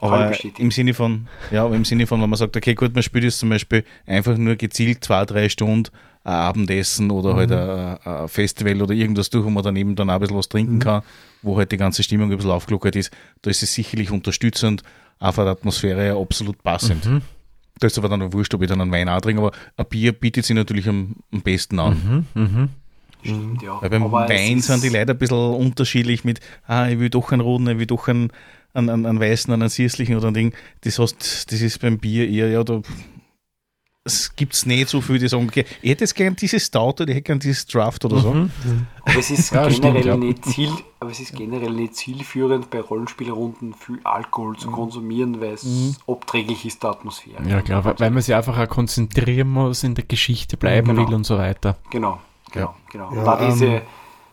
[0.03, 3.25] Aber im Sinne von, ja, im Sinne von, wenn man sagt, okay, gut, man spielt
[3.25, 5.91] jetzt zum Beispiel einfach nur gezielt zwei, drei Stunden
[6.25, 7.55] ein Abendessen oder halt mhm.
[7.55, 10.49] halt ein, ein, Festival oder irgendwas durch, wo man daneben dann auch ein bisschen was
[10.49, 10.81] trinken mhm.
[10.81, 11.03] kann,
[11.43, 13.11] wo halt die ganze Stimmung ein bisschen aufgelockert ist,
[13.43, 14.83] da ist es sicherlich unterstützend,
[15.19, 17.05] einfach der Atmosphäre ja absolut passend.
[17.05, 17.23] Mhm.
[17.81, 19.87] Da ist aber dann auch wurscht, ob ich dann einen Wein auch trinke, aber ein
[19.87, 22.27] Bier bietet sich natürlich am, am besten an.
[22.35, 22.69] Mhm, mh.
[23.23, 23.81] Stimmt, ja.
[23.81, 27.33] Weil beim aber Wein sind die Leute ein bisschen unterschiedlich mit, ah, ich will doch
[27.33, 28.33] einen roten, ich will doch einen,
[28.73, 30.55] einen, einen, einen weißen, einen süßlichen oder ein Ding.
[30.83, 32.83] Das, heißt, das ist beim Bier eher, ja, da
[34.03, 37.03] es gibt es nicht so viele, die sagen, okay, ich hätte jetzt gern dieses Stout
[37.03, 38.33] oder ich hätte gern dieses Draft oder so.
[38.33, 38.51] Mhm.
[39.05, 42.81] Aber es ist ja, generell stimmt, nicht Ziel, aber es ist generell nicht zielführend, bei
[42.81, 44.73] Rollenspielrunden viel Alkohol zu mhm.
[44.73, 45.97] konsumieren, weil es mhm.
[46.07, 47.47] abträglich ist der Atmosphäre.
[47.47, 51.07] Ja klar, weil, weil man sich einfach auch konzentrieren muss, in der Geschichte bleiben genau.
[51.07, 51.77] will und so weiter.
[51.91, 52.21] Genau,
[52.53, 52.75] genau, ja.
[52.91, 53.15] genau.
[53.15, 53.81] Ja, da diese, ähm,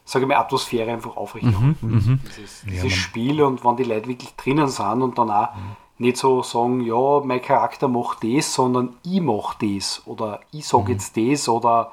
[0.05, 1.75] sage ich mal, Atmosphäre einfach aufrechterhalten.
[1.81, 2.19] Mhm, mhm.
[2.25, 5.86] Dieses, dieses ja, Spiel und wenn die Leute wirklich drinnen sind und dann auch mhm
[5.97, 10.83] nicht so sagen, ja, mein Charakter macht das, sondern ich mache das oder ich sage
[10.85, 10.91] mhm.
[10.91, 11.91] jetzt das oder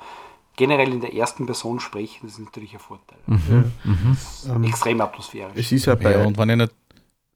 [0.56, 3.18] generell in der ersten Person sprechen, das ist natürlich ein Vorteil.
[3.26, 3.72] Mhm.
[3.84, 4.64] Mhm.
[4.64, 5.56] Extrem atmosphärisch.
[5.56, 6.12] Es ist ja bei.
[6.12, 6.72] Ja, und wenn ich nicht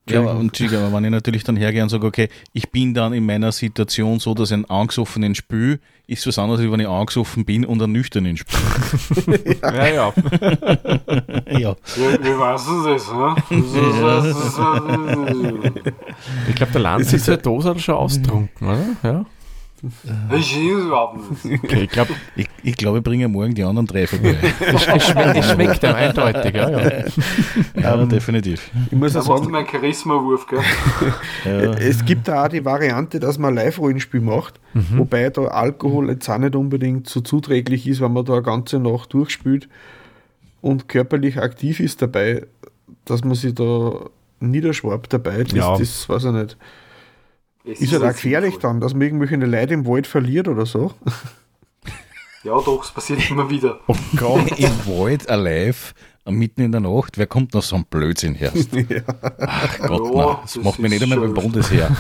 [0.09, 3.51] ja, und wenn ich natürlich dann hergehe und sage, okay, ich bin dann in meiner
[3.53, 7.65] Situation so, dass ich einen angesoffenen spüle, ist was anderes, als wenn ich angesoffen bin
[7.65, 9.59] und einen nüchternen spüle.
[9.63, 10.13] ja, ja.
[11.59, 11.77] ja.
[11.77, 13.11] weißt du das?
[13.49, 13.57] He?
[16.49, 18.97] ich glaube, der Lanz ist ja Dose schon austrunken, oder?
[19.03, 19.27] Ja.
[20.37, 21.65] Ich überhaupt nicht.
[21.65, 24.37] Okay, ich glaube, ich, ich, glaub, ich bringe morgen die anderen drei vorbei.
[24.61, 26.71] Es schmeckt, schmeckt einem eindeutig, ja.
[26.71, 27.05] Ja,
[27.81, 28.71] ja um, definitiv.
[28.91, 30.61] Ich muss da sagen, mein Charisma-Wurf, gell?
[31.45, 31.73] ja.
[31.75, 34.99] Es gibt da auch die Variante, dass man Live-Rollenspiel macht, mhm.
[34.99, 38.79] wobei da Alkohol jetzt auch nicht unbedingt so zuträglich ist, wenn man da eine ganze
[38.79, 39.69] Nacht durchspielt
[40.61, 42.47] und körperlich aktiv ist dabei,
[43.05, 44.07] dass man sich da
[44.41, 45.45] niederschwabt dabei.
[45.45, 45.77] Das, ja.
[45.77, 46.57] das weiß ich nicht.
[47.65, 48.71] Es ist ja da gefährlich sinnvoll.
[48.71, 50.93] dann, dass man irgendwelche Leute im Wald verliert oder so?
[52.45, 53.81] Ja, doch, es passiert immer wieder.
[53.89, 55.93] Oh Gott, im Wald alive,
[56.27, 58.53] mitten in der Nacht, wer kommt noch so ein Blödsinn her?
[58.73, 59.03] Ja.
[59.41, 61.91] Ach Gott, ja, na, das, das macht mir nicht einmal beim Bundesheer.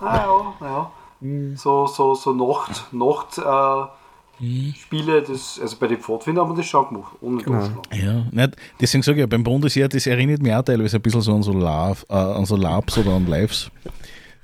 [0.00, 1.56] ah, ja, ja.
[1.56, 3.95] So, so, so Nacht, Nacht äh, Mhm.
[4.38, 7.68] Spiele, das, also bei den Pfadfindern haben wir das schon gemacht, ohne genau.
[7.92, 11.22] Ja, nicht, deswegen sage ich ja, beim Bundesheer, das erinnert mich auch teilweise ein bisschen
[11.22, 13.70] so an so, Lab, äh, an so Labs oder an Lives.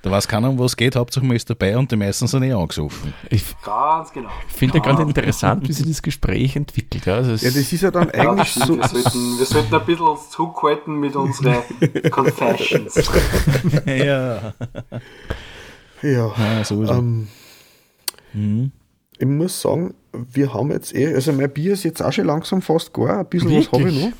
[0.00, 2.52] Da weiß keiner, um was geht, Hauptsache man ist dabei und die meisten sind eh
[2.52, 3.14] angesoffen.
[3.30, 4.30] Ich Ganz genau.
[4.48, 7.06] finde ja gerade interessant, wie sich das Gespräch entwickelt.
[7.06, 8.76] Ja, also ja das ist ja dann eigentlich so.
[8.76, 11.58] Wir sollten, wir sollten ein bisschen uns zurückhalten mit unseren
[12.10, 12.94] Confessions.
[13.86, 14.54] ja.
[16.02, 16.92] Ja, ja so ist
[18.32, 18.72] mhm
[19.22, 22.60] ich muss sagen, wir haben jetzt eh, also mein Bier ist jetzt auch schon langsam
[22.60, 23.72] fast gar, ein bisschen Wirklich?
[23.72, 24.12] was habe ich noch.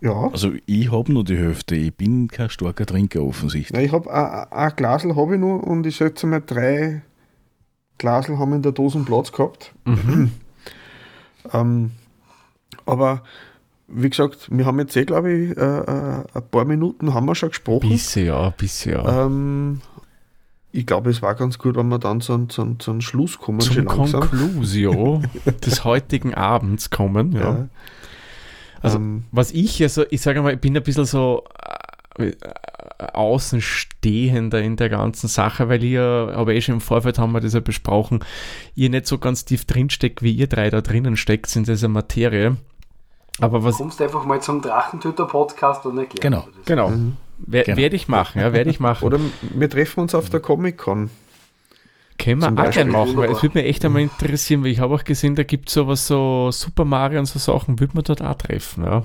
[0.00, 0.30] Ja.
[0.32, 3.74] Also ich habe nur die Hälfte, ich bin kein starker Trinker offensichtlich.
[3.74, 7.02] Nein, ich habe ein, Glasel habe ich noch und ich schätze mal drei
[7.98, 9.74] Glasel haben in der Dose Platz gehabt.
[9.84, 10.30] Mhm.
[11.52, 11.90] ähm,
[12.86, 13.24] aber
[13.88, 17.34] wie gesagt, wir haben jetzt eh, glaube ich, äh, äh, ein paar Minuten haben wir
[17.34, 17.90] schon gesprochen.
[17.90, 19.26] Bisschen, ja, bisschen, ja.
[19.26, 19.82] Ähm,
[20.72, 23.60] ich glaube, es war ganz gut, wenn wir dann zu, zu, zu einem Schluss kommen,
[23.60, 23.84] Zum.
[23.86, 25.22] Konklusio
[25.64, 27.40] des heutigen Abends kommen, ja.
[27.40, 27.68] Ja.
[28.80, 31.44] Also, Ähm, was ich, also ich sage mal, ich bin ein bisschen so
[32.18, 32.34] äh, äh,
[33.12, 37.54] Außenstehender in der ganzen Sache, weil ihr, aber eh schon im Vorfeld haben wir das
[37.54, 38.20] ja besprochen,
[38.74, 42.56] ihr nicht so ganz tief drinsteckt, wie ihr drei da drinnen steckt in dieser Materie.
[43.40, 46.40] Aber was, Kommst einfach mal zum Drachentöter-Podcast und erklärst Genau.
[46.42, 46.66] du das.
[46.66, 46.92] genau,
[47.38, 47.76] wer- Genau.
[47.76, 49.04] werde ich machen, ja, werde ich machen.
[49.04, 49.18] oder
[49.54, 51.10] wir treffen uns auf der Comic-Con.
[52.18, 54.92] Können wir auch gerne machen, weil es würde mich echt einmal interessieren, weil ich habe
[54.94, 58.22] auch gesehen, da gibt es sowas, so Super Mario und so Sachen, würde man dort
[58.22, 59.04] auch treffen, ja.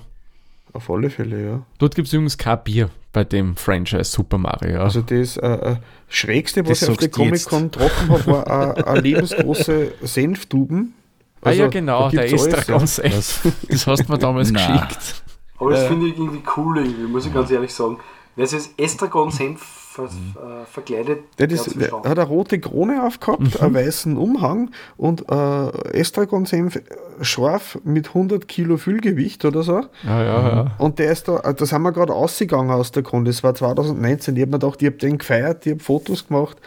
[0.73, 1.61] Auf alle Fälle, ja.
[1.77, 4.71] Dort gibt es übrigens kein Bier bei dem Franchise Super Mario.
[4.71, 4.79] Ja.
[4.79, 5.75] Also das äh, äh,
[6.09, 7.09] Schrägste, was Das ich auf der.
[7.09, 10.95] Comic-Con getroffen habe, war eine- lebensgroße Senftuben.
[11.43, 12.87] ah ja, Also, genau, da der alles, Estragon ja.
[12.87, 13.47] Senf.
[13.69, 15.23] Das hast du mir damals geschickt.
[15.59, 15.87] Aber das Äh.
[15.89, 17.99] finde ich irgendwie cool, irgendwie, muss ich ganz ehrlich sagen.
[18.35, 23.75] Sich als Estragon-Senf ver äh, verkleidet, Der, ist, der hat eine rote Krone aufgehabt, einen
[23.75, 26.81] weißen Umhang und äh, Estragon-Senf
[27.21, 29.81] scharf mit 100 Kilo Füllgewicht oder so.
[30.03, 30.71] Ja, ja, ja.
[30.79, 33.53] Und der ist da, äh, da sind wir gerade ausgegangen aus der Con, das war
[33.53, 34.35] 2019.
[34.35, 36.57] Ich habe mir gedacht, ich habe den gefeiert, ich habe Fotos gemacht,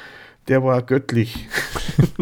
[0.48, 1.48] der war göttlich.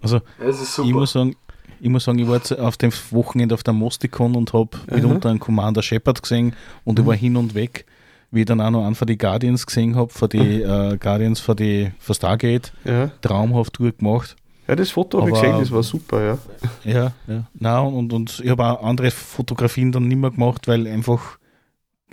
[0.00, 1.36] Also das ist ich muss sagen,
[1.80, 5.28] ich muss sagen, ich war jetzt auf dem Wochenende auf der Mosticon und habe mitunter
[5.28, 6.54] einen Commander Shepard gesehen
[6.84, 7.84] und ich war hin und weg,
[8.30, 11.40] wie ich dann auch noch einen von die Guardians gesehen habe, von die äh, Guardians
[11.40, 14.36] von die von Stargate, Ja, traumhaft durchgemacht.
[14.66, 16.38] ja das Foto habe ich gesehen, das war super, ja.
[16.84, 17.44] Ja, ja.
[17.54, 21.38] Nein, und, und ich habe auch andere Fotografien dann nicht mehr gemacht, weil einfach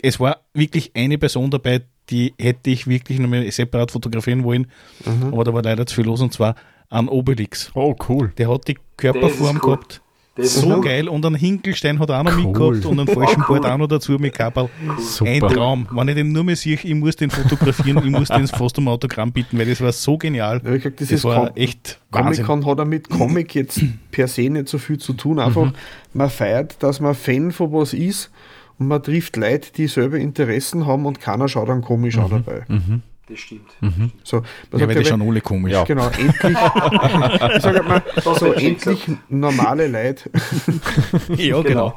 [0.02, 4.68] es war wirklich eine Person dabei, die hätte ich wirklich noch mal separat fotografieren wollen,
[5.06, 5.34] Mhm.
[5.34, 6.56] aber da war leider zu viel los und zwar
[6.90, 7.72] an Obelix.
[7.74, 8.32] Oh, cool.
[8.38, 9.76] Der hat die Körperform cool.
[9.76, 10.02] gehabt.
[10.38, 12.44] Das So geil und einen Hinkelstein hat er auch noch Cool.
[12.74, 13.60] mitgehabt und einen falschen Oh, cool.
[13.62, 14.68] Board auch noch dazu mit Kabel.
[14.86, 15.48] Ein Super.
[15.48, 15.88] Traum.
[15.92, 18.88] Wenn ich den nur mehr sehe, ich muss den fotografieren, ich muss den fast um
[18.90, 20.62] Autogramm bitten, weil das war so genial.
[20.66, 22.46] ja ich glaub, das, Das ist war Com echt Wahnsinn.
[22.46, 23.82] Comic-Con hat er mit Comic jetzt
[24.12, 25.40] per se nicht so viel zu tun.
[25.40, 25.72] Einfach,
[26.14, 28.30] man feiert, dass man Fan von was ist
[28.78, 32.64] und man trifft Leute, die selber Interessen haben und keiner schaut dann komisch an dabei.
[33.28, 33.72] Das stimmt.
[34.24, 35.74] So, man Ja, weil die ja, schauen alle komisch.
[35.74, 35.84] Ja.
[35.84, 40.30] Genau, endlich, ich sage mal, so endlich normale Leute.
[41.36, 41.96] ja, genau.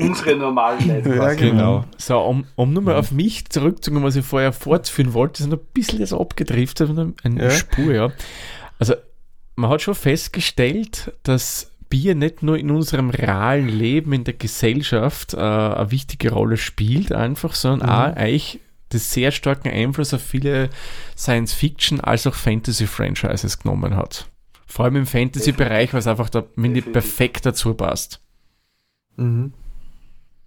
[0.00, 1.08] Unsere normalen Leute.
[1.08, 1.50] Ja, genau.
[1.50, 1.84] Genau.
[1.96, 5.58] So, um, um nur mal auf mich zurückzukommen, was ich vorher fortführen wollte, ist noch
[5.58, 7.50] ein bisschen das abgedriftet, eine, eine Ja.
[7.50, 8.12] Spur, ja.
[8.78, 8.94] Also,
[9.56, 15.32] man hat schon festgestellt, dass Bier nicht nur in unserem realen Leben, in der Gesellschaft
[15.32, 18.60] äh, eine wichtige Rolle spielt, einfach, sondern auch eigentlich
[18.90, 20.70] das sehr starken Einfluss auf viele
[21.16, 24.26] Science-Fiction- als auch Fantasy-Franchises genommen hat.
[24.66, 28.20] Vor allem im Fantasy-Bereich, was einfach da, finde ich, perfekt dazu passt.
[29.16, 29.52] Mhm.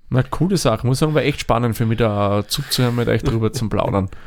[0.09, 0.85] Na, coole Sache.
[0.85, 4.09] Muss sagen, war echt spannend für mich da zuzuhören, mit euch drüber zum Plaudern.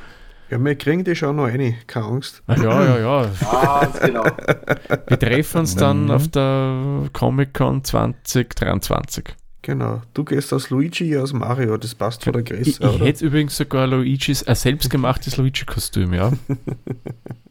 [0.50, 2.42] Ja, wir kriegen die schon noch eine, keine Angst.
[2.46, 3.30] Ah, Ja, ja, ja.
[3.80, 4.24] Ganz genau.
[5.06, 9.24] Wir treffen uns dann auf der Comic-Con 2023.
[9.64, 10.02] Genau.
[10.12, 13.06] Du gehst aus Luigi, ich aus Mario, das passt von der Ich, Größe, ich oder?
[13.06, 16.30] hätte übrigens sogar Luigis, ein selbstgemachtes Luigi-Kostüm, ja.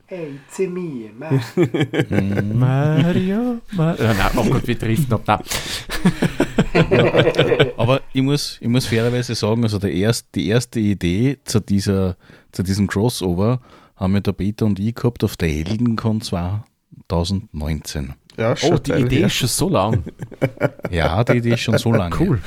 [0.05, 1.41] Hey, me, man.
[2.59, 4.03] Mario, Mario.
[4.03, 5.23] Ja, nein, oh Gott, wir driften ab.
[5.25, 5.39] Nein.
[7.77, 12.15] Aber ich muss, ich muss fairerweise sagen, also der erst, die erste Idee zu, dieser,
[12.51, 13.59] zu diesem Crossover
[13.95, 18.13] haben wir der Peter und ich gehabt auf der Heldencon 2019.
[18.37, 19.27] Ja, Oh, die Idee her.
[19.27, 20.03] ist schon so lang.
[20.91, 22.15] Ja, die Idee ist schon so lange.
[22.19, 22.39] Cool.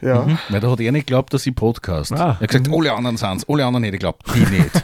[0.00, 0.38] Ja, Mhm.
[0.48, 2.12] Weil da hat er nicht geglaubt, dass ich Podcast.
[2.12, 2.16] Ah.
[2.16, 4.72] Er hat gesagt, alle anderen sind's, alle anderen hätte ich geglaubt, die nicht.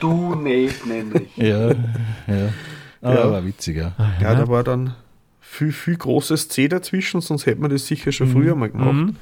[0.00, 1.28] Du nicht, nämlich.
[1.36, 1.74] ja, ja.
[3.00, 3.30] Aber Ja.
[3.32, 3.92] war witzig, ja.
[4.20, 4.94] ja, da war dann
[5.40, 9.14] viel, viel großes C dazwischen, sonst hätte man das sicher schon früher mal gemacht.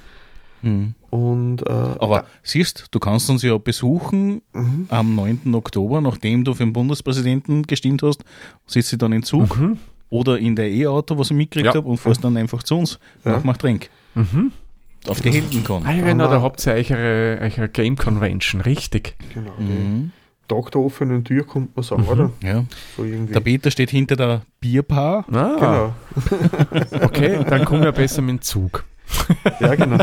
[0.63, 0.71] Mhm.
[0.71, 0.95] Mhm.
[1.11, 4.87] Und äh, Aber siehst, du kannst uns ja besuchen Mhm.
[4.89, 5.55] am 9.
[5.55, 8.25] Oktober, nachdem du für den Bundespräsidenten gestimmt hast,
[8.67, 9.79] sitzt du dann in Zug Mhm.
[10.09, 11.81] oder in der E-Auto, was ich mitgekriegt Ja.
[11.81, 13.33] habe, und fährst dann einfach zu uns Ja.
[13.33, 13.91] nach Machtrink.
[14.15, 14.53] Mhm.
[15.09, 15.85] Auf die Heldencon.
[15.85, 19.17] Ah, ja, genau, da habt ihr euch eure, eure Game Convention, richtig.
[19.35, 20.13] genau, Mhm.
[20.49, 22.31] Tag der offenen Tür, kommt man sagen, oder?
[22.43, 22.65] Ja.
[22.97, 23.05] So.
[23.05, 25.25] Der Peter steht hinter der Bierbar.
[25.33, 25.95] Ah, genau.
[27.05, 28.85] okay, dann kommen wir besser mit dem Zug.
[29.61, 29.99] Ja, genau.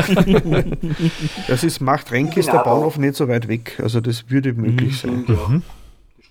[1.48, 2.62] das ist Macht Renk ist der.
[2.62, 3.78] Bahnhof nicht so weit weg.
[3.82, 5.22] Also das würde möglich sein.
[5.24, 5.62] Stimmt,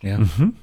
[0.01, 0.09] ja.
[0.11, 0.17] Ja.
[0.19, 0.53] Mhm.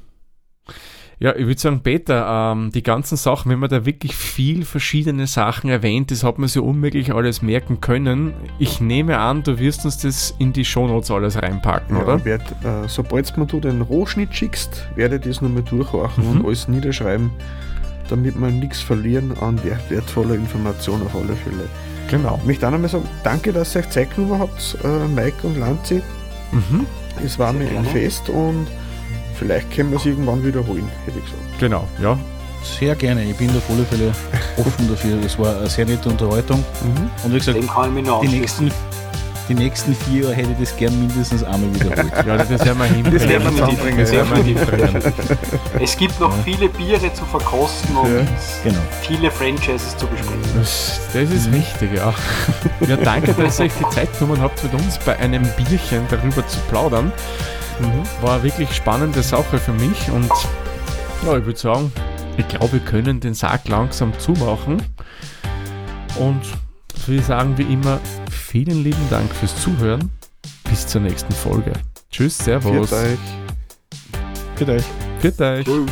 [1.19, 5.27] Ja, ich würde sagen, Peter, ähm, die ganzen Sachen, wenn man da wirklich viel verschiedene
[5.27, 8.35] Sachen erwähnt, das hat man sich unmöglich alles merken können.
[8.59, 12.25] Ich nehme an, du wirst uns das in die Shownotes alles reinpacken, Ja, oder?
[12.27, 16.31] werd, äh, sobald mir du den Rohschnitt schickst, werde ich das nochmal durchhorchen Mhm.
[16.41, 17.31] und alles niederschreiben.
[18.09, 21.65] damit wir nichts verlieren an wertvoller Information auf alle Fälle.
[22.11, 22.39] Genau.
[22.43, 25.59] Ich möchte auch nochmal sagen, danke, dass ihr euch Zeit genommen habt, äh, Mike und
[25.59, 26.03] Lanzi.
[26.53, 26.87] Mhm.
[27.25, 27.85] Es war mir ein.
[27.87, 28.67] Fest und
[29.35, 31.59] vielleicht können wir es irgendwann wiederholen, hätte ich gesagt.
[31.59, 32.19] Genau, ja.
[32.63, 34.13] Sehr gerne, ich bin auf alle Fälle
[34.57, 35.17] offen dafür.
[35.23, 36.65] Das war eine sehr nette Unterhaltung.
[37.25, 37.71] Und wie gesagt, mich
[38.23, 38.73] die nächsten,
[39.49, 42.13] die nächsten vier Jahre hätte ich das gern mindestens einmal wiederholt.
[42.27, 43.13] Ja, das werden wir hinkriegen.
[43.19, 45.03] Das werden wir Das werden wir hinkriegen.
[45.81, 48.25] Es gibt noch viele Biere zu verkosten und Ja.
[48.65, 48.79] Genau.
[49.03, 50.43] viele Franchises zu besprechen.
[50.57, 52.13] Das, das ist richtig, ja.
[52.89, 56.47] Ja, danke, dass ihr euch die Zeit genommen habt, mit uns bei einem Bierchen darüber
[56.47, 57.13] zu plaudern.
[58.23, 60.31] War eine wirklich spannende Sache für mich und
[61.25, 61.93] ja, ich würde sagen,
[62.37, 64.83] ich glaube, wir können den Sack langsam zumachen.
[66.19, 66.41] Und
[67.07, 68.01] wir sagen wie immer,
[68.65, 70.11] vielen lieben Dank fürs Zuhören.
[70.71, 71.75] Bis zur nächsten Folge.
[72.11, 72.89] Tschüss, Servus.
[72.89, 73.19] Viert euch.
[74.55, 74.85] Für euch.
[75.21, 75.65] Viert euch.
[75.67, 75.91] Tschüss.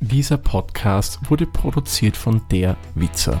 [0.00, 3.40] Dieser Podcast wurde produziert von Der Witzer.